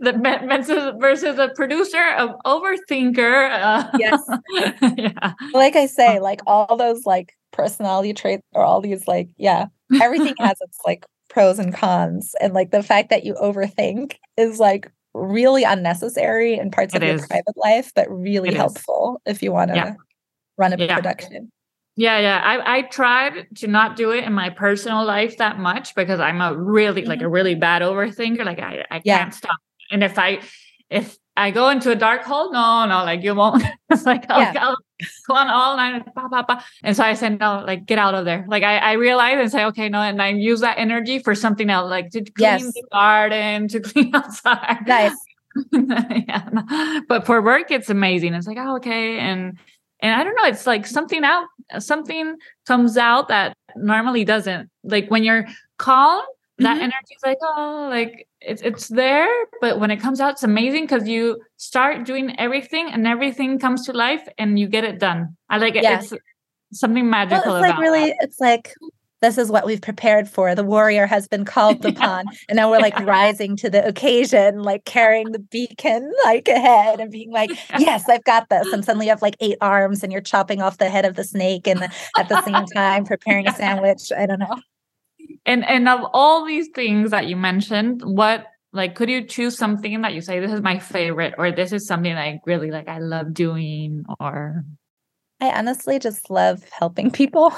the 0.00 0.12
ve- 0.12 0.46
versus 0.46 0.92
versus 1.00 1.38
a 1.38 1.48
producer 1.56 2.04
of 2.18 2.30
overthinker. 2.46 3.50
Uh, 3.60 3.90
Yes. 3.98 4.20
yeah. 4.96 5.32
like 5.52 5.74
I 5.76 5.86
say, 5.86 6.20
like 6.20 6.40
all 6.46 6.76
those 6.76 7.04
like 7.04 7.32
personality 7.52 8.12
traits 8.12 8.42
or 8.54 8.62
all 8.62 8.80
these 8.80 9.08
like, 9.08 9.28
yeah, 9.36 9.66
everything 10.00 10.34
has 10.38 10.56
its 10.60 10.78
like 10.86 11.04
pros 11.28 11.58
and 11.58 11.74
cons. 11.74 12.34
And 12.40 12.54
like 12.54 12.70
the 12.70 12.82
fact 12.82 13.10
that 13.10 13.24
you 13.24 13.34
overthink 13.34 14.14
is 14.36 14.58
like 14.60 14.90
really 15.18 15.64
unnecessary 15.64 16.58
in 16.58 16.70
parts 16.70 16.94
It 16.94 17.02
of 17.02 17.06
your 17.06 17.16
is. 17.16 17.26
private 17.26 17.56
life, 17.56 17.92
but 17.94 18.08
really 18.10 18.48
It 18.48 18.52
is. 18.54 18.58
helpful 18.58 19.20
if 19.26 19.42
you 19.42 19.52
want 19.52 19.70
to 19.70 19.76
Yeah. 19.76 19.94
run 20.56 20.72
a 20.72 20.76
Yeah. 20.76 20.94
production. 20.96 21.50
Yeah, 21.96 22.18
yeah. 22.20 22.40
I 22.44 22.78
I 22.78 22.82
tried 22.82 23.48
to 23.56 23.66
not 23.66 23.96
do 23.96 24.12
it 24.12 24.22
in 24.24 24.32
my 24.32 24.50
personal 24.50 25.04
life 25.04 25.38
that 25.38 25.58
much 25.58 25.94
because 25.96 26.20
I'm 26.20 26.40
a 26.40 26.54
really 26.54 27.04
like 27.04 27.20
a 27.20 27.24
mm-hmm. 27.24 27.32
really 27.32 27.54
bad 27.56 27.82
overthinker. 27.82 28.44
Like 28.44 28.60
I, 28.60 28.84
I 28.90 29.00
Yeah. 29.04 29.18
can't 29.18 29.34
stop. 29.34 29.56
And 29.90 30.04
if 30.04 30.18
I 30.18 30.40
if 30.90 31.18
I 31.36 31.50
go 31.50 31.68
into 31.70 31.90
a 31.90 31.96
dark 31.96 32.22
hole, 32.22 32.52
no, 32.52 32.86
no, 32.86 33.04
like 33.04 33.22
you 33.22 33.34
won't. 33.34 33.64
it's 33.90 34.06
like 34.06 34.30
I'll. 34.30 34.56
I'll 34.58 34.76
on 35.28 35.48
all 35.48 35.76
night. 35.76 36.02
Bah, 36.14 36.28
bah, 36.30 36.44
bah. 36.46 36.60
And 36.82 36.96
so 36.96 37.02
I 37.04 37.14
said, 37.14 37.38
no, 37.38 37.62
like 37.66 37.86
get 37.86 37.98
out 37.98 38.14
of 38.14 38.24
there. 38.24 38.44
Like 38.48 38.62
I, 38.62 38.78
I 38.78 38.92
realize 38.92 39.38
and 39.38 39.50
say, 39.50 39.64
okay, 39.66 39.88
no, 39.88 40.00
and 40.00 40.20
I 40.20 40.30
use 40.30 40.60
that 40.60 40.78
energy 40.78 41.18
for 41.18 41.34
something 41.34 41.70
else, 41.70 41.90
like 41.90 42.10
to 42.10 42.20
clean 42.20 42.32
Yes. 42.38 42.72
the 42.72 42.84
garden, 42.92 43.68
to 43.68 43.80
clean 43.88 44.14
outside. 44.14 44.86
Nice. 44.86 45.16
yeah. 45.72 47.00
But 47.08 47.26
for 47.26 47.42
work, 47.42 47.70
it's 47.70 47.90
amazing. 47.90 48.34
It's 48.34 48.46
like, 48.46 48.58
oh, 48.58 48.76
okay. 48.76 49.18
And 49.18 49.58
and 50.00 50.14
I 50.14 50.22
don't 50.22 50.36
know, 50.36 50.44
it's 50.48 50.66
like 50.66 50.86
something 50.86 51.24
out, 51.24 51.46
something 51.80 52.36
comes 52.66 52.96
out 52.96 53.28
that 53.28 53.56
normally 53.74 54.24
doesn't. 54.24 54.70
Like 54.84 55.10
when 55.10 55.24
you're 55.24 55.46
calm, 55.78 56.22
that 56.58 56.76
Mhm. 56.78 56.82
energy 56.82 57.14
is 57.16 57.22
like, 57.24 57.38
oh, 57.42 57.88
like 57.90 58.26
it's 58.40 58.62
it's 58.62 58.88
there. 58.88 59.28
But 59.60 59.78
when 59.80 59.90
it 59.90 59.98
comes 59.98 60.20
out, 60.20 60.32
it's 60.32 60.42
amazing 60.42 60.84
because 60.84 61.08
you 61.08 61.40
start 61.56 62.04
doing 62.04 62.38
everything 62.38 62.90
and 62.92 63.06
everything 63.06 63.58
comes 63.58 63.86
to 63.86 63.92
life 63.92 64.26
and 64.38 64.58
you 64.58 64.66
get 64.68 64.84
it 64.84 64.98
done. 64.98 65.36
I 65.50 65.58
like 65.58 65.76
it. 65.76 65.82
Yeah. 65.82 66.00
It's 66.00 66.12
something 66.72 67.04
Well, 67.04 67.10
magical 67.10 67.54
it's 67.56 67.62
like 67.68 67.78
really, 67.78 68.06
that. 68.10 68.16
it's 68.20 68.40
like 68.40 68.72
this 69.20 69.36
is 69.36 69.50
what 69.50 69.66
we've 69.66 69.82
prepared 69.82 70.28
for. 70.28 70.54
The 70.54 70.62
warrior 70.62 71.04
has 71.06 71.26
been 71.26 71.44
called 71.54 71.82
Yeah. 71.84 71.90
upon, 71.90 72.26
and 72.48 72.54
now 72.56 72.70
we're 72.70 72.78
like 72.78 72.96
Yeah. 72.98 73.04
rising 73.04 73.56
to 73.56 73.68
the 73.70 73.84
occasion, 73.86 74.62
like 74.62 74.84
carrying 74.84 75.32
the 75.32 75.40
beacon 75.40 76.12
like 76.24 76.46
ahead 76.46 77.00
and 77.00 77.10
being 77.10 77.32
like, 77.32 77.50
"Yes, 77.80 78.08
I've 78.08 78.22
got 78.24 78.48
this." 78.48 78.72
And 78.72 78.84
suddenly 78.84 79.06
you 79.06 79.10
have 79.10 79.22
like 79.22 79.36
eight 79.40 79.58
arms, 79.60 80.04
and 80.04 80.12
you're 80.12 80.20
chopping 80.22 80.62
off 80.62 80.78
the 80.78 80.88
head 80.88 81.04
of 81.04 81.16
the 81.16 81.24
snake, 81.24 81.66
and 81.66 81.80
the- 81.80 81.90
at 82.16 82.28
the 82.28 82.40
same 82.42 82.64
time 82.66 83.04
preparing 83.04 83.48
a 83.48 83.52
sandwich. 83.62 84.12
I 84.16 84.26
don't 84.26 84.38
know. 84.38 84.56
And 85.48 85.66
and 85.66 85.88
of 85.88 86.00
all 86.12 86.44
these 86.44 86.68
things 86.74 87.10
that 87.10 87.26
you 87.26 87.34
mentioned, 87.34 88.02
what 88.04 88.44
like 88.74 88.94
could 88.94 89.08
you 89.08 89.24
choose 89.26 89.56
something 89.56 90.02
that 90.02 90.12
you 90.12 90.20
say 90.20 90.40
this 90.40 90.52
is 90.52 90.60
my 90.60 90.78
favorite 90.78 91.34
or 91.38 91.50
this 91.50 91.72
is 91.72 91.86
something 91.86 92.12
I 92.14 92.38
really 92.44 92.70
like 92.70 92.86
I 92.86 92.98
love 92.98 93.32
doing 93.32 94.04
or? 94.20 94.62
I 95.40 95.50
honestly 95.50 95.98
just 95.98 96.28
love 96.28 96.62
helping 96.70 97.10
people. 97.10 97.54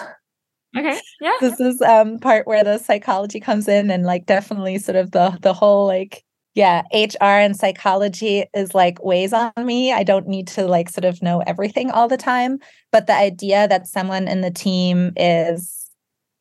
okay. 0.79 1.01
Yeah 1.21 1.33
this 1.41 1.59
is 1.59 1.83
um 1.83 2.21
part 2.21 2.47
where 2.47 2.63
the 2.63 2.79
psychology 2.79 3.41
comes 3.41 3.67
in 3.67 3.91
and 3.91 4.05
like 4.05 4.25
definitely 4.25 4.79
sort 4.79 4.97
of 4.97 5.11
the 5.11 5.37
the 5.43 5.53
whole 5.53 5.85
like 5.89 6.23
yeah 6.55 6.83
hr 6.95 7.25
and 7.25 7.57
psychology 7.57 8.45
is 8.55 8.73
like 8.73 9.03
weighs 9.03 9.33
on 9.33 9.51
me. 9.59 9.93
I 9.93 10.05
don't 10.05 10.29
need 10.29 10.47
to 10.49 10.67
like 10.67 10.91
sort 10.91 11.05
of 11.05 11.23
know 11.23 11.43
everything 11.45 11.91
all 11.91 12.07
the 12.07 12.17
time 12.17 12.61
but 12.93 13.09
the 13.09 13.17
idea 13.17 13.67
that 13.67 13.89
someone 13.89 14.29
in 14.29 14.43
the 14.43 14.53
team 14.53 15.13
is 15.17 15.80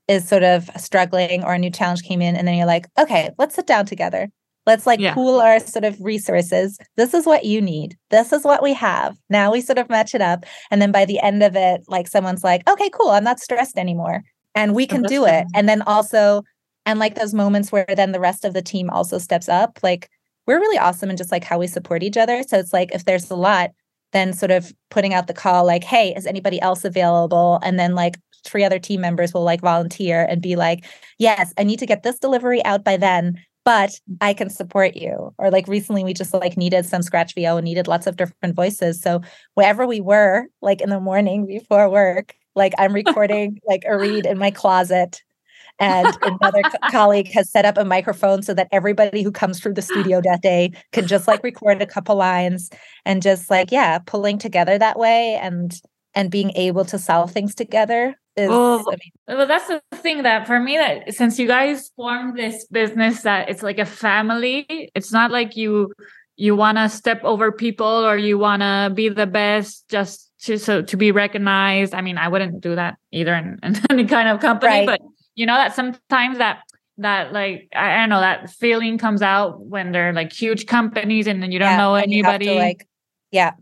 is 0.10 0.28
sort 0.28 0.44
of 0.44 0.70
struggling 0.78 1.44
or 1.46 1.54
a 1.54 1.58
new 1.60 1.70
challenge 1.72 2.02
came 2.04 2.22
in 2.22 2.36
and 2.36 2.46
then 2.48 2.56
you're 2.56 2.66
like 2.76 2.88
okay 3.00 3.30
let's 3.38 3.56
sit 3.56 3.68
down 3.68 3.86
together. 3.86 4.28
Let's 4.66 4.86
like 4.86 5.00
Yeah. 5.00 5.14
pool 5.14 5.40
our 5.42 5.60
sort 5.62 5.86
of 5.86 5.98
resources. 6.02 6.78
This 6.98 7.14
is 7.14 7.26
what 7.26 7.46
you 7.46 7.62
need. 7.62 7.96
This 8.12 8.34
is 8.34 8.44
what 8.44 8.62
we 8.62 8.74
have. 8.74 9.16
Now 9.30 9.52
we 9.52 9.62
sort 9.62 9.78
of 9.80 9.90
match 9.90 10.14
it 10.14 10.22
up. 10.22 10.46
And 10.70 10.82
then 10.82 10.92
by 10.92 11.06
the 11.06 11.20
end 11.22 11.42
of 11.44 11.56
it 11.56 11.82
like 11.88 12.08
someone's 12.08 12.44
like 12.44 12.68
okay 12.70 12.90
cool. 12.92 13.12
I'm 13.12 13.24
not 13.24 13.40
stressed 13.40 13.78
anymore. 13.78 14.22
And 14.56 14.76
we 14.76 14.84
Oh, 14.84 14.88
can 14.88 15.04
do 15.04 15.26
it. 15.26 15.46
and 15.56 15.70
then 15.70 15.82
also 15.84 16.44
and 16.86 17.00
like 17.00 17.16
those 17.16 17.34
moments 17.34 17.72
where 17.72 17.86
then 17.96 18.12
the 18.12 18.20
rest 18.20 18.44
of 18.46 18.54
the 18.54 18.62
team 18.62 18.90
also 18.90 19.18
steps 19.20 19.48
up 19.48 19.80
like 19.84 20.10
we're 20.48 20.60
really 20.60 20.80
awesome 20.80 21.10
and 21.10 21.18
just 21.18 21.32
like 21.32 21.44
how 21.44 21.60
we 21.60 21.68
support 21.68 22.02
each 22.04 22.18
other. 22.18 22.42
So 22.48 22.58
it's 22.58 22.74
like 22.74 22.90
if 22.94 23.06
there's 23.06 23.30
a 23.30 23.36
lot 23.36 23.70
then 24.12 24.34
sort 24.34 24.52
of 24.52 24.74
putting 24.90 25.14
out 25.14 25.28
the 25.28 25.34
call 25.34 25.66
like 25.66 25.84
hey 25.84 26.14
is 26.16 26.26
anybody 26.26 26.62
else 26.62 26.86
available? 26.86 27.60
And 27.64 27.80
then 27.80 27.96
like 27.96 28.18
three 28.46 28.64
other 28.64 28.80
team 28.80 29.02
members 29.02 29.34
will 29.34 29.44
like 29.44 29.62
volunteer 29.62 30.26
and 30.30 30.42
be 30.42 30.56
like 30.56 30.86
yes 31.18 31.54
i 31.58 31.64
need 31.64 31.78
to 31.78 31.86
get 31.86 32.04
this 32.04 32.18
delivery 32.20 32.64
out 32.64 32.86
by 32.86 32.96
then 32.96 33.38
but 33.66 34.00
i 34.22 34.34
can 34.34 34.50
support 34.50 34.96
you. 34.96 35.34
Or 35.38 35.52
like 35.52 35.68
recently 35.68 36.04
we 36.04 36.14
just 36.14 36.34
like 36.34 36.58
needed 36.58 36.86
some 36.86 37.02
scratch 37.04 37.36
vo 37.36 37.58
and 37.58 37.66
needed 37.66 37.88
lots 37.88 38.08
of 38.08 38.16
different 38.16 38.56
voices. 38.56 39.02
So 39.02 39.22
wherever 39.56 39.86
we 39.86 40.02
were 40.02 40.46
like 40.62 40.82
in 40.82 40.90
the 40.90 41.00
morning 41.00 41.46
before 41.46 41.90
work 41.90 42.34
like 42.56 42.74
i'm 42.78 42.94
recording 42.94 43.60
like 43.68 43.84
a 43.88 43.98
read 43.98 44.26
in 44.26 44.38
my 44.38 44.52
closet 44.52 45.22
and 45.80 46.08
another 46.22 46.62
co- 46.64 46.90
colleague 46.92 47.32
has 47.32 47.50
set 47.50 47.66
up 47.66 47.78
a 47.78 47.86
microphone 47.86 48.42
so 48.42 48.54
that 48.54 48.68
everybody 48.72 49.24
who 49.24 49.32
comes 49.32 49.60
through 49.60 49.74
the 49.74 49.82
studio 49.82 50.22
that 50.24 50.42
day 50.42 50.72
can 50.92 51.08
just 51.08 51.28
like 51.28 51.44
record 51.44 51.82
a 51.82 51.86
couple 51.86 52.16
lines 52.16 52.70
and 53.06 53.22
just 53.22 53.50
like 53.50 53.72
yeah 53.72 54.00
pulling 54.00 54.38
together 54.38 54.78
that 54.78 54.98
way 55.00 55.40
and 55.42 55.82
and 56.16 56.32
being 56.32 56.52
able 56.56 56.84
to 56.86 56.98
solve 56.98 57.32
things 57.32 57.54
together 57.56 58.16
is 58.36 58.50
Oh, 58.52 58.80
I 58.88 58.92
mean, 58.92 59.38
well 59.38 59.48
that's 59.48 59.68
the 59.68 59.82
thing 59.96 60.24
that 60.24 60.48
for 60.48 60.60
me 60.60 60.78
that 60.78 61.14
since 61.14 61.38
you 61.40 61.48
guys 61.48 61.92
formed 61.96 62.38
this 62.38 62.66
business 62.72 63.22
that 63.22 63.50
it's 63.50 63.64
like 63.64 63.80
a 63.80 63.86
family 63.86 64.90
it's 64.96 65.12
not 65.12 65.32
like 65.32 65.56
you 65.56 65.92
you 66.36 66.56
want 66.56 66.78
to 66.78 66.88
step 66.90 67.22
over 67.24 67.52
people 67.52 67.86
or 67.86 68.16
you 68.18 68.38
want 68.38 68.62
to 68.62 68.92
be 68.96 69.10
the 69.10 69.28
best 69.28 69.88
just 69.90 70.32
to 70.40 70.58
so 70.58 70.82
to 70.82 70.96
be 70.96 71.12
recognized 71.12 71.94
i 71.94 72.00
mean 72.02 72.18
i 72.18 72.28
wouldn't 72.30 72.62
do 72.62 72.76
that 72.76 72.98
either 73.12 73.34
in, 73.36 73.60
in 73.62 73.76
any 73.90 74.06
kind 74.06 74.30
of 74.30 74.40
company 74.40 74.72
Right. 74.72 74.86
but 74.88 75.02
you 75.40 75.46
know 75.46 75.56
that 75.56 75.74
sometimes 75.74 76.38
that 76.38 76.60
that 76.98 77.32
like 77.32 77.70
I, 77.74 77.94
I 77.94 77.98
don't 77.98 78.10
know 78.10 78.20
that 78.20 78.50
feeling 78.50 78.98
comes 78.98 79.22
out 79.22 79.62
when 79.62 79.94
they're 79.94 80.12
like 80.12 80.34
huge 80.34 80.66
companies 80.66 81.28
and 81.28 81.42
then 81.42 81.54
you 81.54 81.60
don't 81.60 81.70
yeah, 81.70 81.78
know 81.78 81.96
and 81.96 82.12
you 82.12 82.24
have 82.26 82.36
anybody 82.36 82.46
to, 82.48 82.56
like 82.56 82.88
yeah 83.32 83.54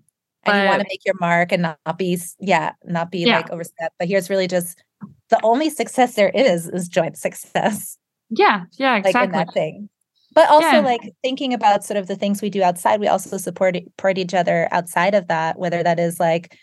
and 0.43 0.57
you 0.57 0.65
want 0.65 0.81
to 0.81 0.87
make 0.89 1.05
your 1.05 1.15
mark 1.19 1.51
and 1.51 1.61
not, 1.61 1.97
be 1.97 2.19
yeah 2.39 2.71
not 2.83 3.11
be 3.11 3.19
Yeah. 3.19 3.37
like 3.37 3.51
overstep 3.51 3.93
but 3.99 4.07
here's 4.07 4.29
really 4.29 4.47
just 4.47 4.83
the 5.29 5.39
only 5.43 5.69
success 5.69 6.15
there 6.15 6.29
is 6.29 6.67
is 6.67 6.87
joint 6.87 7.15
success 7.15 7.97
yeah 8.31 8.63
yeah 8.79 8.93
like 8.93 9.05
in 9.05 9.09
exactly 9.09 9.37
that 9.37 9.53
thing 9.53 9.89
but 10.33 10.49
also 10.49 10.67
Yeah. 10.67 10.79
like 10.79 11.01
thinking 11.21 11.53
about 11.53 11.83
sort 11.83 11.97
of 11.97 12.07
the 12.07 12.15
things 12.15 12.41
we 12.41 12.49
do 12.49 12.63
outside 12.63 12.99
we 12.99 13.07
also 13.07 13.37
support 13.37 13.75
support 13.75 14.17
each 14.17 14.33
other 14.33 14.67
outside 14.71 15.13
of 15.13 15.27
that 15.27 15.59
whether 15.59 15.83
that 15.83 15.99
is 15.99 16.19
like 16.19 16.57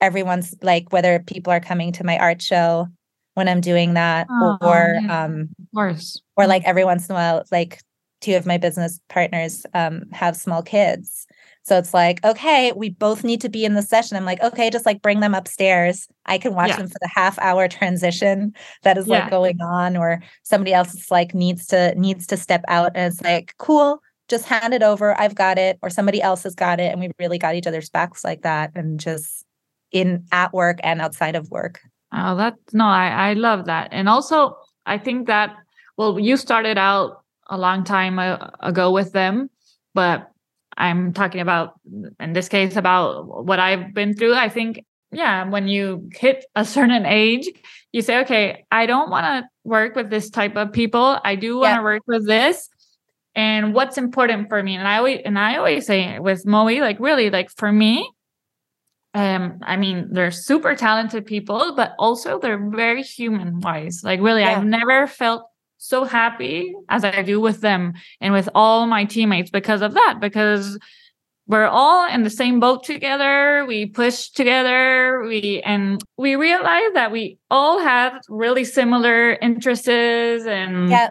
everyone's 0.00 0.54
like 0.62 0.92
whether 0.92 1.18
people 1.18 1.52
are 1.52 1.60
coming 1.60 1.90
to 1.92 2.04
my 2.04 2.16
art 2.18 2.40
show 2.40 2.86
when 3.34 3.48
i'm 3.48 3.60
doing 3.60 3.94
that 3.94 4.26
Oh, 4.30 4.58
or 4.62 4.98
yeah. 5.02 5.24
um 5.24 5.48
of 5.58 5.66
course. 5.74 6.20
or 6.36 6.46
like 6.46 6.62
every 6.64 6.84
once 6.84 7.08
in 7.08 7.14
a 7.14 7.18
while 7.18 7.44
like 7.50 7.80
two 8.20 8.36
of 8.36 8.44
my 8.46 8.58
business 8.58 9.00
partners 9.08 9.64
um 9.72 10.02
have 10.12 10.36
small 10.36 10.62
kids. 10.62 11.26
So 11.62 11.78
it's 11.78 11.94
like 11.94 12.22
okay 12.24 12.72
we 12.72 12.90
both 12.90 13.22
need 13.24 13.40
to 13.42 13.48
be 13.48 13.64
in 13.64 13.74
the 13.74 13.82
session. 13.82 14.16
I'm 14.16 14.24
like 14.26 14.42
okay 14.42 14.68
just 14.70 14.84
like 14.84 15.00
bring 15.00 15.20
them 15.20 15.34
upstairs. 15.34 16.06
I 16.26 16.36
can 16.38 16.54
watch 16.54 16.68
Yeah. 16.68 16.76
them 16.78 16.88
for 16.88 16.98
the 17.00 17.08
half 17.14 17.38
hour 17.38 17.66
transition 17.68 18.52
that 18.82 18.98
is 18.98 19.06
like 19.06 19.30
going 19.30 19.60
on 19.62 19.96
or 19.96 20.22
somebody 20.42 20.72
else 20.74 20.92
is 20.94 21.10
like 21.10 21.34
needs 21.34 21.66
to 21.68 21.94
needs 21.98 22.26
to 22.28 22.36
step 22.36 22.62
out 22.68 22.92
and 22.94 23.10
it's 23.12 23.22
like 23.22 23.54
cool 23.58 24.02
just 24.28 24.44
hand 24.44 24.72
it 24.74 24.82
over 24.82 25.18
i've 25.20 25.34
got 25.34 25.58
it 25.58 25.76
or 25.82 25.90
somebody 25.90 26.20
else 26.22 26.42
has 26.42 26.54
got 26.54 26.78
it. 26.80 26.92
And 26.92 27.00
we 27.00 27.10
really 27.18 27.38
got 27.38 27.54
each 27.54 27.66
other's 27.66 27.88
backs 27.90 28.22
like 28.22 28.42
that 28.42 28.72
and 28.74 29.00
just 29.00 29.44
in 29.92 30.24
at 30.30 30.52
work 30.52 30.78
and 30.82 31.00
outside 31.00 31.36
of 31.36 31.50
work 31.50 31.80
Oh, 32.12 32.36
that 32.36 32.54
no, 32.72 32.84
I 32.84 33.30
I 33.30 33.32
love 33.34 33.66
that, 33.66 33.88
and 33.92 34.08
also 34.08 34.56
I 34.84 34.98
think 34.98 35.26
that 35.28 35.54
well, 35.96 36.18
you 36.18 36.36
started 36.36 36.78
out 36.78 37.22
a 37.48 37.58
long 37.58 37.84
time 37.84 38.18
ago 38.60 38.90
with 38.90 39.12
them, 39.12 39.50
but 39.94 40.30
I'm 40.76 41.12
talking 41.12 41.40
about 41.40 41.74
in 42.18 42.32
this 42.32 42.48
case 42.48 42.76
about 42.76 43.44
what 43.44 43.60
I've 43.60 43.92
been 43.92 44.14
through. 44.14 44.34
I 44.34 44.48
think 44.48 44.84
yeah, 45.12 45.48
when 45.48 45.68
you 45.68 46.08
hit 46.12 46.44
a 46.54 46.64
certain 46.64 47.04
age, 47.04 47.48
you 47.92 48.02
say, 48.02 48.20
okay, 48.20 48.64
I 48.70 48.86
don't 48.86 49.10
want 49.10 49.24
to 49.26 49.48
work 49.64 49.96
with 49.96 50.10
this 50.10 50.30
type 50.30 50.56
of 50.56 50.72
people. 50.72 51.18
I 51.24 51.34
do 51.34 51.58
want 51.58 51.72
to 51.72 51.80
yeah. 51.80 51.82
work 51.82 52.02
with 52.06 52.26
this. 52.26 52.68
And 53.34 53.74
what's 53.74 53.98
important 53.98 54.48
for 54.48 54.62
me? 54.62 54.76
And 54.76 54.86
I 54.86 54.98
always 54.98 55.20
and 55.24 55.38
I 55.38 55.56
always 55.56 55.86
say 55.86 56.18
with 56.18 56.46
MOWE, 56.46 56.80
like 56.80 56.98
really, 56.98 57.30
like 57.30 57.50
for 57.50 57.70
me, 57.70 58.10
um, 59.14 59.58
I 59.62 59.76
mean, 59.76 60.08
they're 60.12 60.30
super 60.30 60.74
talented 60.76 61.26
people, 61.26 61.74
but 61.74 61.94
also 61.98 62.38
they're 62.38 62.70
very 62.70 63.02
human 63.02 63.60
wise. 63.60 64.02
Like 64.04 64.20
really, 64.20 64.42
yeah. 64.42 64.56
I've 64.56 64.64
never 64.64 65.06
felt 65.06 65.46
so 65.78 66.04
happy 66.04 66.74
as 66.88 67.04
I 67.04 67.22
do 67.22 67.40
with 67.40 67.60
them 67.60 67.94
and 68.20 68.32
with 68.32 68.48
all 68.54 68.86
my 68.86 69.04
teammates 69.04 69.50
because 69.50 69.82
of 69.82 69.94
that, 69.94 70.18
because 70.20 70.78
we're 71.50 71.66
all 71.66 72.08
in 72.08 72.22
the 72.22 72.30
same 72.30 72.60
boat 72.60 72.84
together 72.84 73.64
we 73.66 73.84
push 73.84 74.28
together 74.30 75.20
we 75.26 75.60
and 75.64 76.00
we 76.16 76.36
realize 76.36 76.92
that 76.94 77.10
we 77.10 77.38
all 77.50 77.80
have 77.80 78.12
really 78.28 78.62
similar 78.62 79.32
interests 79.32 79.88
and 79.88 80.90
yeah. 80.90 81.10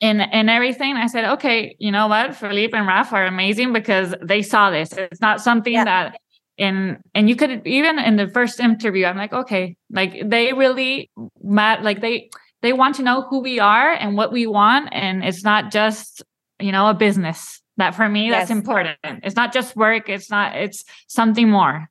and 0.00 0.22
and 0.22 0.48
everything 0.48 0.96
i 0.96 1.06
said 1.06 1.24
okay 1.24 1.76
you 1.78 1.92
know 1.92 2.06
what 2.06 2.34
philippe 2.34 2.74
and 2.76 2.86
raf 2.86 3.12
are 3.12 3.26
amazing 3.26 3.74
because 3.74 4.14
they 4.22 4.40
saw 4.40 4.70
this 4.70 4.92
it's 4.94 5.20
not 5.20 5.42
something 5.42 5.74
yeah. 5.74 5.84
that 5.84 6.16
and 6.58 6.98
and 7.14 7.28
you 7.28 7.36
could 7.36 7.66
even 7.66 7.98
in 7.98 8.16
the 8.16 8.28
first 8.28 8.60
interview 8.60 9.06
i'm 9.06 9.16
like 9.16 9.32
okay 9.32 9.76
like 9.90 10.22
they 10.24 10.52
really 10.52 11.10
mat 11.42 11.82
like 11.82 12.00
they 12.00 12.30
they 12.62 12.72
want 12.72 12.94
to 12.94 13.02
know 13.02 13.22
who 13.22 13.40
we 13.40 13.58
are 13.58 13.90
and 13.92 14.16
what 14.16 14.32
we 14.32 14.46
want 14.46 14.88
and 14.92 15.24
it's 15.24 15.42
not 15.42 15.72
just 15.72 16.22
you 16.60 16.70
know 16.70 16.88
a 16.88 16.94
business 16.94 17.60
that 17.76 17.94
for 17.94 18.08
me, 18.08 18.28
yes. 18.28 18.42
that's 18.42 18.50
important. 18.50 18.98
It's 19.02 19.36
not 19.36 19.52
just 19.52 19.76
work. 19.76 20.08
It's 20.08 20.30
not, 20.30 20.56
it's 20.56 20.84
something 21.08 21.48
more. 21.48 21.88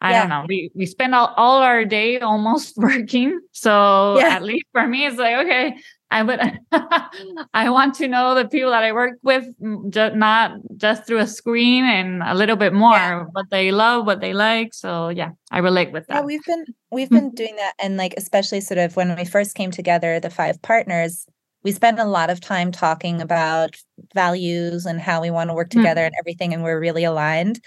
I 0.00 0.12
yeah. 0.12 0.20
don't 0.20 0.28
know. 0.30 0.46
We 0.48 0.70
we 0.74 0.86
spend 0.86 1.14
all, 1.14 1.34
all 1.36 1.58
our 1.58 1.84
day 1.84 2.20
almost 2.20 2.74
working. 2.76 3.38
So 3.52 4.18
yeah. 4.18 4.28
at 4.28 4.42
least 4.42 4.64
for 4.72 4.86
me, 4.86 5.06
it's 5.06 5.18
like, 5.18 5.36
okay, 5.44 5.76
I 6.10 6.22
would 6.22 6.40
I 7.54 7.70
want 7.70 7.94
to 7.96 8.08
know 8.08 8.34
the 8.34 8.48
people 8.48 8.70
that 8.70 8.82
I 8.82 8.92
work 8.92 9.18
with, 9.22 9.46
just 9.90 10.16
not 10.16 10.52
just 10.76 11.06
through 11.06 11.18
a 11.18 11.26
screen 11.26 11.84
and 11.84 12.22
a 12.22 12.34
little 12.34 12.56
bit 12.56 12.72
more 12.72 12.92
yeah. 12.92 13.24
what 13.32 13.46
they 13.50 13.70
love, 13.70 14.06
what 14.06 14.20
they 14.20 14.32
like. 14.32 14.74
So 14.74 15.08
yeah, 15.08 15.30
I 15.50 15.58
relate 15.58 15.92
with 15.92 16.06
that. 16.08 16.14
Yeah, 16.14 16.22
we've 16.22 16.44
been 16.44 16.64
we've 16.90 17.10
been 17.10 17.30
doing 17.30 17.56
that, 17.56 17.74
and 17.80 17.96
like 17.96 18.14
especially 18.16 18.60
sort 18.60 18.78
of 18.78 18.96
when 18.96 19.16
we 19.16 19.24
first 19.24 19.54
came 19.54 19.70
together, 19.70 20.20
the 20.20 20.30
five 20.30 20.60
partners 20.62 21.26
we 21.62 21.72
spend 21.72 21.98
a 21.98 22.06
lot 22.06 22.30
of 22.30 22.40
time 22.40 22.72
talking 22.72 23.20
about 23.20 23.76
values 24.14 24.86
and 24.86 24.98
how 24.98 25.20
we 25.20 25.30
want 25.30 25.50
to 25.50 25.54
work 25.54 25.70
hmm. 25.70 25.78
together 25.78 26.00
mm. 26.00 26.06
and 26.06 26.14
everything 26.18 26.54
and 26.54 26.62
we're 26.62 26.80
really 26.80 27.04
aligned 27.04 27.60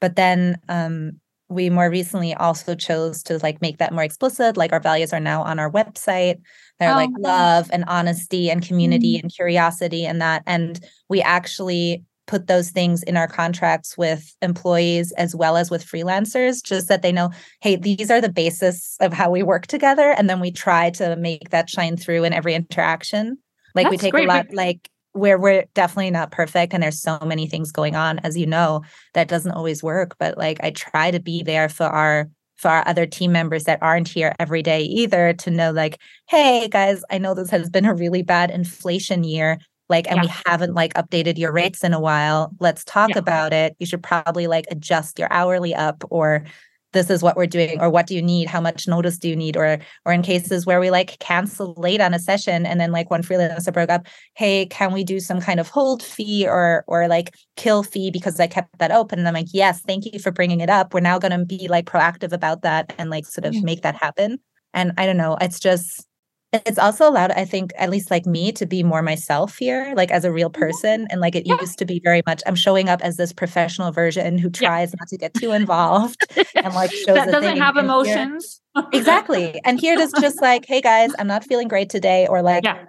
but 0.00 0.16
then 0.16 0.56
um, 0.68 1.20
we 1.50 1.68
more 1.68 1.90
recently 1.90 2.32
also 2.34 2.74
chose 2.74 3.22
to 3.24 3.38
like 3.42 3.60
make 3.60 3.78
that 3.78 3.92
more 3.92 4.04
explicit 4.04 4.56
like 4.56 4.72
our 4.72 4.80
values 4.80 5.12
are 5.12 5.20
now 5.20 5.42
on 5.42 5.58
our 5.58 5.70
website 5.70 6.40
they're 6.78 6.92
oh, 6.92 6.94
like 6.94 7.10
love 7.18 7.68
and 7.72 7.84
honesty 7.88 8.50
and 8.50 8.66
community 8.66 9.16
mm. 9.16 9.22
and 9.22 9.34
curiosity 9.34 10.06
and 10.06 10.20
that 10.22 10.42
and 10.46 10.80
we 11.08 11.20
actually 11.20 12.02
put 12.26 12.46
those 12.46 12.70
things 12.70 13.02
in 13.02 13.16
our 13.16 13.26
contracts 13.26 13.98
with 13.98 14.36
employees 14.40 15.10
as 15.12 15.34
well 15.34 15.56
as 15.56 15.70
with 15.70 15.84
freelancers 15.84 16.62
just 16.62 16.88
that 16.88 17.02
they 17.02 17.10
know 17.10 17.30
hey 17.60 17.74
these 17.74 18.10
are 18.10 18.20
the 18.20 18.32
basis 18.32 18.96
of 19.00 19.12
how 19.12 19.28
we 19.28 19.42
work 19.42 19.66
together 19.66 20.14
and 20.16 20.30
then 20.30 20.38
we 20.38 20.52
try 20.52 20.90
to 20.90 21.16
make 21.16 21.50
that 21.50 21.68
shine 21.68 21.96
through 21.96 22.22
in 22.22 22.32
every 22.32 22.54
interaction 22.54 23.36
like 23.74 23.84
That's 23.84 23.92
we 23.92 23.98
take 23.98 24.12
great. 24.12 24.24
a 24.24 24.28
lot 24.28 24.46
like 24.52 24.88
where 25.12 25.38
we're 25.38 25.64
definitely 25.74 26.10
not 26.10 26.30
perfect 26.30 26.72
and 26.72 26.82
there's 26.82 27.00
so 27.00 27.18
many 27.24 27.46
things 27.46 27.72
going 27.72 27.96
on 27.96 28.18
as 28.20 28.36
you 28.36 28.46
know 28.46 28.82
that 29.14 29.28
doesn't 29.28 29.52
always 29.52 29.82
work 29.82 30.14
but 30.18 30.38
like 30.38 30.58
i 30.62 30.70
try 30.70 31.10
to 31.10 31.20
be 31.20 31.42
there 31.42 31.68
for 31.68 31.86
our 31.86 32.28
for 32.56 32.68
our 32.68 32.86
other 32.86 33.06
team 33.06 33.32
members 33.32 33.64
that 33.64 33.82
aren't 33.82 34.08
here 34.08 34.34
every 34.38 34.62
day 34.62 34.82
either 34.82 35.32
to 35.32 35.50
know 35.50 35.72
like 35.72 35.98
hey 36.28 36.68
guys 36.68 37.02
i 37.10 37.18
know 37.18 37.34
this 37.34 37.50
has 37.50 37.68
been 37.68 37.86
a 37.86 37.94
really 37.94 38.22
bad 38.22 38.50
inflation 38.50 39.24
year 39.24 39.58
like 39.88 40.08
and 40.08 40.18
yeah. 40.18 40.22
we 40.22 40.32
haven't 40.46 40.74
like 40.74 40.94
updated 40.94 41.38
your 41.38 41.52
rates 41.52 41.82
in 41.82 41.92
a 41.92 42.00
while 42.00 42.52
let's 42.60 42.84
talk 42.84 43.10
yeah. 43.10 43.18
about 43.18 43.52
it 43.52 43.74
you 43.78 43.86
should 43.86 44.02
probably 44.02 44.46
like 44.46 44.66
adjust 44.70 45.18
your 45.18 45.32
hourly 45.32 45.74
up 45.74 46.04
or 46.10 46.44
this 46.92 47.10
is 47.10 47.22
what 47.22 47.36
we're 47.36 47.46
doing 47.46 47.80
or 47.80 47.88
what 47.90 48.06
do 48.06 48.14
you 48.14 48.22
need? 48.22 48.48
How 48.48 48.60
much 48.60 48.88
notice 48.88 49.18
do 49.18 49.28
you 49.28 49.36
need? 49.36 49.56
Or 49.56 49.78
or 50.04 50.12
in 50.12 50.22
cases 50.22 50.66
where 50.66 50.80
we 50.80 50.90
like 50.90 51.18
cancel 51.18 51.74
late 51.76 52.00
on 52.00 52.14
a 52.14 52.18
session 52.18 52.66
and 52.66 52.80
then 52.80 52.92
like 52.92 53.10
one 53.10 53.22
freelancer 53.22 53.72
broke 53.72 53.90
up 53.90 54.06
hey 54.34 54.66
can 54.66 54.92
we 54.92 55.04
do 55.04 55.20
some 55.20 55.40
kind 55.40 55.60
of 55.60 55.68
hold 55.68 56.02
fee 56.02 56.46
or 56.46 56.84
or 56.86 57.08
like 57.08 57.34
kill 57.56 57.82
fee 57.82 58.10
because 58.10 58.38
i 58.40 58.46
kept 58.46 58.78
that 58.78 58.92
open? 58.92 59.18
And 59.18 59.28
i'm 59.28 59.34
like 59.34 59.48
yes 59.52 59.80
thank 59.80 60.04
you 60.06 60.18
for 60.18 60.30
bringing 60.30 60.60
it 60.60 60.70
up. 60.70 60.94
We're 60.94 61.00
now 61.00 61.18
going 61.18 61.38
to 61.38 61.44
be 61.44 61.68
like 61.68 61.86
proactive 61.86 62.32
about 62.32 62.62
that 62.62 62.92
and 62.98 63.10
like 63.10 63.26
sort 63.26 63.44
of 63.44 63.54
yeah. 63.54 63.60
make 63.62 63.82
that 63.82 63.96
happen. 63.96 64.38
And 64.74 64.92
i 64.98 65.06
don't 65.06 65.16
know 65.16 65.36
it's 65.40 65.60
just 65.60 66.06
it's 66.52 66.78
also 66.78 67.08
allowed 67.08 67.30
i 67.32 67.44
think 67.44 67.72
at 67.76 67.90
least 67.90 68.10
like 68.10 68.26
me 68.26 68.50
to 68.50 68.66
be 68.66 68.82
more 68.82 69.02
myself 69.02 69.56
here 69.56 69.92
like 69.96 70.10
as 70.10 70.24
a 70.24 70.32
real 70.32 70.50
mm-hmm. 70.50 70.62
person 70.62 71.06
and 71.10 71.20
like 71.20 71.34
it 71.34 71.46
yeah. 71.46 71.56
used 71.60 71.78
to 71.78 71.84
be 71.84 72.00
very 72.02 72.22
much 72.26 72.42
i'm 72.46 72.54
showing 72.54 72.88
up 72.88 73.00
as 73.02 73.16
this 73.16 73.32
professional 73.32 73.92
version 73.92 74.38
who 74.38 74.50
tries 74.50 74.90
yeah. 74.90 74.96
not 75.00 75.08
to 75.08 75.16
get 75.16 75.34
too 75.34 75.52
involved 75.60 76.20
and 76.54 76.74
like 76.74 76.90
shows 77.06 77.14
that 77.14 77.30
doesn't 77.30 77.58
have 77.58 77.76
emotions 77.76 78.60
exactly 78.92 79.60
and 79.64 79.80
here 79.80 79.94
it 79.94 80.00
is 80.00 80.12
just 80.20 80.40
like 80.42 80.64
hey 80.66 80.80
guys 80.80 81.10
i'm 81.18 81.26
not 81.26 81.44
feeling 81.44 81.68
great 81.68 81.88
today 81.88 82.26
or 82.26 82.42
like 82.42 82.64
yeah. 82.64 82.84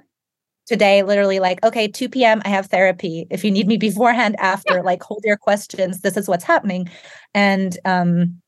today 0.65 1.03
literally 1.03 1.39
like 1.39 1.63
okay 1.63 1.87
2 1.87 2.09
p.m 2.09 2.41
i 2.45 2.49
have 2.49 2.67
therapy 2.67 3.27
if 3.29 3.43
you 3.43 3.51
need 3.51 3.67
me 3.67 3.77
beforehand 3.77 4.35
after 4.39 4.81
like 4.83 5.03
hold 5.03 5.21
your 5.23 5.37
questions 5.37 6.01
this 6.01 6.17
is 6.17 6.27
what's 6.27 6.43
happening 6.43 6.89
and 7.33 7.77
um 7.85 8.41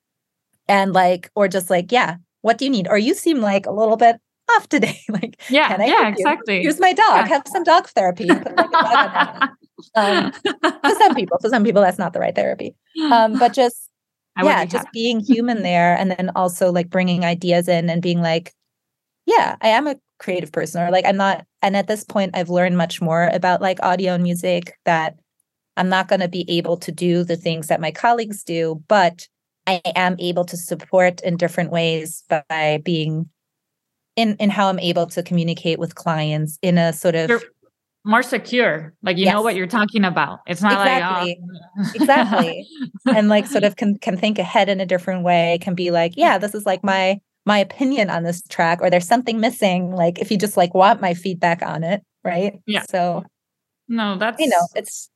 and 0.68 0.93
like 0.93 1.30
or 1.36 1.47
just 1.47 1.70
like 1.70 1.91
yeah 1.91 2.16
what 2.41 2.57
do 2.57 2.66
you 2.66 2.72
need 2.72 2.88
or 2.88 2.97
you 2.97 3.14
seem 3.14 3.41
like 3.41 3.66
a 3.66 3.72
little 3.72 3.97
bit 3.97 4.18
off 4.51 4.69
today. 4.69 4.99
like, 5.09 5.41
yeah, 5.49 5.81
yeah, 5.83 6.07
exactly. 6.07 6.61
Use 6.61 6.79
my 6.79 6.93
dog. 6.93 7.15
Yeah. 7.15 7.27
Have 7.27 7.43
some 7.47 7.63
dog 7.63 7.87
therapy. 7.89 8.29
um, 9.95 10.31
to 10.31 10.95
some 10.99 11.15
people, 11.15 11.37
for 11.41 11.49
some 11.49 11.63
people, 11.63 11.81
that's 11.81 11.97
not 11.97 12.13
the 12.13 12.19
right 12.19 12.35
therapy. 12.35 12.75
Um, 13.11 13.37
but 13.39 13.53
just 13.53 13.89
yeah, 14.41 14.65
just 14.65 14.87
being 14.91 15.19
human 15.25 15.63
there, 15.63 15.95
and 15.97 16.11
then 16.11 16.31
also 16.35 16.71
like 16.71 16.89
bringing 16.89 17.25
ideas 17.25 17.67
in 17.67 17.89
and 17.89 18.01
being 18.01 18.21
like, 18.21 18.53
yeah, 19.25 19.55
I 19.61 19.69
am 19.69 19.87
a 19.87 19.95
creative 20.19 20.51
person, 20.51 20.81
or 20.81 20.91
like 20.91 21.05
I'm 21.05 21.17
not. 21.17 21.45
And 21.61 21.77
at 21.77 21.87
this 21.87 22.03
point, 22.03 22.35
I've 22.35 22.49
learned 22.49 22.77
much 22.77 23.01
more 23.01 23.29
about 23.33 23.61
like 23.61 23.79
audio 23.81 24.13
and 24.13 24.23
music 24.23 24.77
that 24.85 25.15
I'm 25.77 25.89
not 25.89 26.07
going 26.07 26.21
to 26.21 26.27
be 26.27 26.45
able 26.49 26.77
to 26.77 26.91
do 26.91 27.23
the 27.23 27.37
things 27.37 27.67
that 27.67 27.81
my 27.81 27.91
colleagues 27.91 28.43
do, 28.43 28.83
but 28.87 29.27
I 29.65 29.81
am 29.95 30.17
able 30.19 30.45
to 30.45 30.57
support 30.57 31.21
in 31.21 31.37
different 31.37 31.71
ways 31.71 32.23
by 32.29 32.81
being 32.83 33.29
in 34.16 34.36
in 34.39 34.49
how 34.49 34.70
I'm 34.70 34.80
able 34.80 35.07
to 35.07 35.24
communicate 35.24 35.80
with 35.80 35.95
clients 35.95 36.59
in 36.61 36.78
a 36.78 36.93
sort 36.93 37.16
of 37.16 37.30
you're 37.30 37.41
more 38.05 38.24
secure. 38.24 38.93
Like 39.01 39.18
you 39.18 39.26
yes. 39.26 39.34
know 39.34 39.41
what 39.41 39.55
you're 39.55 39.68
talking 39.68 40.03
about. 40.03 40.39
It's 40.47 40.61
not 40.61 40.74
exactly. 40.74 41.30
like 41.30 41.38
oh. 41.80 41.91
exactly. 41.95 42.68
and 43.16 43.30
like 43.30 43.47
sort 43.47 43.64
of 43.64 43.76
can 43.76 43.97
can 43.97 44.18
think 44.18 44.39
ahead 44.39 44.70
in 44.70 44.82
a 44.82 44.86
different 44.86 45.24
way, 45.24 45.57
can 45.61 45.76
be 45.76 45.91
like, 45.91 46.14
yeah, 46.16 46.38
this 46.38 46.53
is 46.53 46.66
like 46.66 46.84
my 46.84 47.20
my 47.45 47.57
opinion 47.57 48.09
on 48.09 48.24
this 48.24 48.41
track, 48.49 48.80
or 48.82 48.89
there's 48.89 49.07
something 49.07 49.39
missing. 49.39 49.91
Like 49.91 50.20
if 50.20 50.32
you 50.32 50.38
just 50.38 50.57
like 50.57 50.74
want 50.74 51.01
my 51.01 51.14
feedback 51.14 51.61
on 51.61 51.84
it, 51.84 52.01
right? 52.24 52.59
Yeah. 52.66 52.84
So 52.89 53.24
no, 53.88 54.18
that's 54.18 54.39
you 54.39 54.47
know, 54.47 54.68
it's 54.76 55.09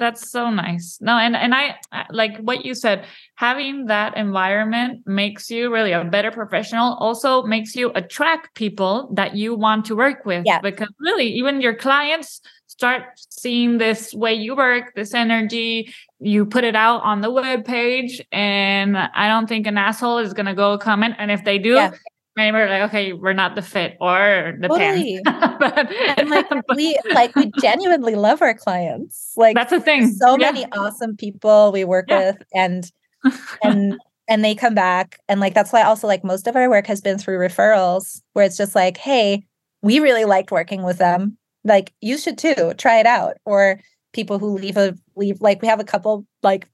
that's 0.00 0.30
so 0.30 0.50
nice 0.50 0.98
no 1.00 1.16
and 1.16 1.36
and 1.36 1.54
i 1.54 1.76
like 2.10 2.36
what 2.38 2.64
you 2.64 2.74
said 2.74 3.04
having 3.36 3.86
that 3.86 4.16
environment 4.16 5.06
makes 5.06 5.50
you 5.50 5.72
really 5.72 5.92
a 5.92 6.02
better 6.02 6.30
professional 6.30 6.94
also 6.94 7.42
makes 7.42 7.76
you 7.76 7.92
attract 7.94 8.54
people 8.54 9.12
that 9.14 9.36
you 9.36 9.54
want 9.54 9.84
to 9.84 9.94
work 9.94 10.24
with 10.24 10.42
yeah. 10.46 10.60
because 10.60 10.88
really 10.98 11.26
even 11.26 11.60
your 11.60 11.74
clients 11.74 12.40
start 12.66 13.02
seeing 13.28 13.78
this 13.78 14.12
way 14.14 14.34
you 14.34 14.56
work 14.56 14.94
this 14.94 15.14
energy 15.14 15.92
you 16.18 16.44
put 16.46 16.64
it 16.64 16.74
out 16.74 17.02
on 17.02 17.20
the 17.20 17.30
web 17.30 17.64
page 17.64 18.20
and 18.32 18.96
i 18.96 19.28
don't 19.28 19.48
think 19.48 19.66
an 19.66 19.78
asshole 19.78 20.18
is 20.18 20.32
going 20.32 20.46
to 20.46 20.54
go 20.54 20.78
comment 20.78 21.14
and 21.18 21.30
if 21.30 21.44
they 21.44 21.58
do 21.58 21.74
yeah 21.74 21.92
maybe 22.40 22.54
we're 22.56 22.68
like, 22.68 22.82
okay, 22.82 23.12
we're 23.12 23.32
not 23.32 23.54
the 23.54 23.62
fit 23.62 23.96
or 24.00 24.56
the 24.60 24.68
totally. 24.68 25.20
pants. 25.24 25.56
but, 25.60 25.92
and 26.18 26.30
like 26.30 26.46
we 26.74 26.98
like 27.12 27.34
we 27.36 27.50
genuinely 27.60 28.14
love 28.14 28.42
our 28.42 28.54
clients. 28.54 29.32
Like 29.36 29.54
that's 29.54 29.70
the 29.70 29.80
thing. 29.80 30.10
So 30.12 30.38
yeah. 30.38 30.52
many 30.52 30.64
awesome 30.72 31.16
people 31.16 31.72
we 31.72 31.84
work 31.84 32.06
yeah. 32.08 32.30
with 32.30 32.36
and 32.54 32.90
and 33.62 33.98
and 34.28 34.44
they 34.44 34.54
come 34.54 34.74
back. 34.74 35.18
And 35.28 35.40
like 35.40 35.54
that's 35.54 35.72
why 35.72 35.82
also 35.82 36.06
like 36.06 36.24
most 36.24 36.46
of 36.46 36.56
our 36.56 36.68
work 36.70 36.86
has 36.86 37.00
been 37.00 37.18
through 37.18 37.38
referrals 37.38 38.22
where 38.32 38.44
it's 38.44 38.56
just 38.56 38.74
like, 38.74 38.96
hey, 38.96 39.44
we 39.82 40.00
really 40.00 40.24
liked 40.24 40.50
working 40.50 40.82
with 40.82 40.98
them. 40.98 41.36
Like 41.64 41.92
you 42.00 42.16
should 42.16 42.38
too. 42.38 42.72
Try 42.78 43.00
it 43.00 43.06
out. 43.06 43.36
Or 43.44 43.80
people 44.12 44.38
who 44.38 44.56
leave 44.56 44.76
a 44.76 44.94
leave 45.14 45.40
like 45.40 45.62
we 45.62 45.68
have 45.68 45.80
a 45.80 45.84
couple 45.84 46.26
like 46.42 46.68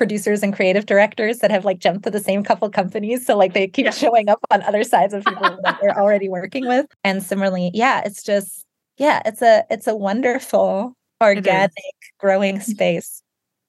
producers 0.00 0.42
and 0.42 0.56
creative 0.56 0.86
directors 0.86 1.40
that 1.40 1.50
have 1.50 1.66
like 1.66 1.78
jumped 1.78 2.04
to 2.04 2.10
the 2.10 2.20
same 2.20 2.42
couple 2.42 2.70
companies. 2.70 3.26
So 3.26 3.36
like 3.36 3.52
they 3.52 3.68
keep 3.68 3.84
yeah. 3.84 3.90
showing 3.90 4.30
up 4.30 4.38
on 4.50 4.62
other 4.62 4.82
sides 4.82 5.12
of 5.12 5.22
people 5.26 5.58
that 5.62 5.76
they're 5.78 5.98
already 6.00 6.26
working 6.26 6.66
with. 6.66 6.86
And 7.04 7.22
similarly, 7.22 7.70
yeah, 7.74 8.00
it's 8.06 8.22
just 8.22 8.64
yeah, 8.96 9.20
it's 9.26 9.42
a 9.42 9.62
it's 9.68 9.86
a 9.86 9.94
wonderful 9.94 10.96
organic 11.22 11.72
growing 12.18 12.60
space. 12.60 13.22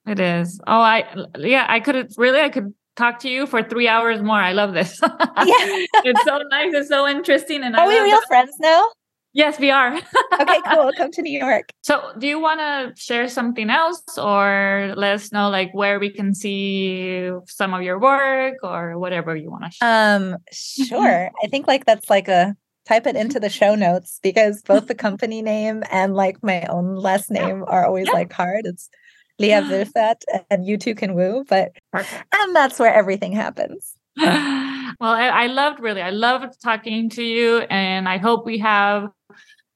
It 0.06 0.18
is. 0.18 0.58
Oh, 0.66 0.80
I 0.80 1.04
yeah, 1.36 1.66
I 1.68 1.80
could 1.80 2.10
really 2.16 2.40
I 2.40 2.48
could 2.48 2.72
talk 2.96 3.18
to 3.20 3.28
you 3.28 3.46
for 3.46 3.62
three 3.62 3.88
hours 3.88 4.22
more. 4.22 4.40
I 4.40 4.52
love 4.52 4.72
this. 4.72 4.98
yeah. 5.02 5.12
it's 5.36 6.24
so 6.24 6.38
nice. 6.50 6.72
It's 6.72 6.88
so 6.88 7.06
interesting. 7.06 7.62
And 7.62 7.76
are 7.76 7.82
I 7.82 7.88
we 7.88 8.00
real 8.00 8.16
that. 8.16 8.26
friends 8.26 8.54
now? 8.58 8.88
Yes, 9.34 9.58
we 9.58 9.70
are. 9.70 9.94
okay, 9.94 10.60
cool. 10.70 10.92
Come 10.96 11.10
to 11.12 11.22
New 11.22 11.38
York. 11.38 11.70
So, 11.82 12.12
do 12.18 12.26
you 12.26 12.38
want 12.38 12.60
to 12.60 12.92
share 13.00 13.28
something 13.28 13.70
else 13.70 14.02
or 14.18 14.92
let 14.96 15.14
us 15.14 15.32
know 15.32 15.48
like 15.48 15.72
where 15.72 15.98
we 15.98 16.10
can 16.10 16.34
see 16.34 17.30
some 17.46 17.72
of 17.72 17.82
your 17.82 17.98
work 17.98 18.56
or 18.62 18.98
whatever 18.98 19.34
you 19.34 19.50
want 19.50 19.64
to 19.64 19.70
share? 19.70 20.16
Um, 20.16 20.36
sure. 20.52 21.30
I 21.42 21.46
think 21.48 21.66
like 21.66 21.86
that's 21.86 22.10
like 22.10 22.28
a 22.28 22.54
type 22.86 23.06
it 23.06 23.16
into 23.16 23.40
the 23.40 23.48
show 23.48 23.74
notes 23.74 24.18
because 24.22 24.60
both 24.62 24.86
the 24.86 24.94
company 25.06 25.40
name 25.40 25.82
and 25.90 26.14
like 26.14 26.36
my 26.42 26.64
own 26.66 26.96
last 26.96 27.30
name 27.30 27.64
are 27.68 27.86
always 27.86 28.08
yeah. 28.08 28.12
like 28.12 28.32
hard. 28.32 28.66
It's 28.66 28.90
Lea 29.38 29.62
Wülferth 29.62 30.22
and 30.50 30.66
You 30.66 30.76
Too 30.76 30.94
Can 30.94 31.14
Woo, 31.14 31.44
but 31.48 31.72
Perfect. 31.92 32.24
and 32.34 32.54
that's 32.54 32.78
where 32.78 32.92
everything 32.92 33.32
happens. 33.32 33.96
well, 34.16 34.34
I, 35.00 35.28
I 35.28 35.46
loved 35.46 35.80
really, 35.80 36.02
I 36.02 36.10
loved 36.10 36.60
talking 36.62 37.08
to 37.10 37.22
you, 37.22 37.60
and 37.70 38.08
I 38.08 38.18
hope 38.18 38.44
we 38.44 38.58
have 38.58 39.08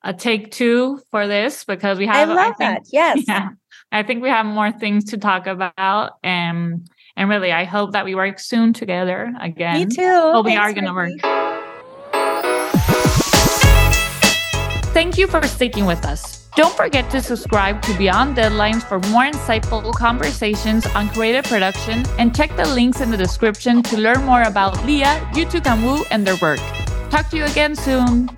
a 0.07 0.15
take 0.15 0.53
two 0.53 1.01
for 1.11 1.27
this 1.27 1.65
because 1.65 1.99
we 1.99 2.07
have. 2.07 2.31
I 2.31 2.33
love 2.33 2.39
I 2.39 2.45
think, 2.45 2.59
that. 2.59 2.83
Yes. 2.93 3.25
Yeah, 3.29 3.49
I 3.93 4.03
think 4.03 4.23
we 4.23 4.29
have 4.29 4.47
more 4.47 4.73
things 4.73 5.05
to 5.11 5.19
talk 5.19 5.47
about, 5.47 6.13
and 6.23 6.89
and 7.17 7.29
really, 7.29 7.53
I 7.53 7.65
hope 7.65 7.93
that 7.93 8.05
we 8.05 8.15
work 8.15 8.39
soon 8.39 8.73
together 8.73 9.35
again. 9.41 9.81
Me 9.81 9.87
too. 9.87 10.21
Hope 10.33 10.47
we 10.47 10.57
are 10.57 10.73
going 10.73 10.87
to 10.87 10.95
work. 10.95 11.13
Thank 14.95 15.19
you 15.19 15.27
for 15.27 15.43
sticking 15.47 15.87
with 15.87 16.05
us. 16.07 16.49
Don't 16.57 16.75
forget 16.75 17.11
to 17.11 17.21
subscribe 17.21 17.83
to 17.83 17.99
Beyond 17.99 18.37
Deadlines 18.37 18.83
for 18.83 18.99
more 19.11 19.25
insightful 19.25 19.93
conversations 19.93 20.87
on 20.95 21.11
creative 21.11 21.45
production 21.45 22.07
and 22.19 22.35
check 22.35 22.57
the 22.57 22.65
links 22.65 23.03
in 23.03 23.11
the 23.11 23.17
description 23.17 23.83
to 23.83 23.99
learn 23.99 24.25
more 24.25 24.43
about 24.43 24.83
Lea, 24.87 25.05
Can 25.35 25.83
Woo, 25.85 26.05
and 26.11 26.27
their 26.27 26.37
work. 26.37 26.61
Talk 27.11 27.29
to 27.31 27.37
you 27.37 27.45
again 27.45 27.77
soon. 27.77 28.31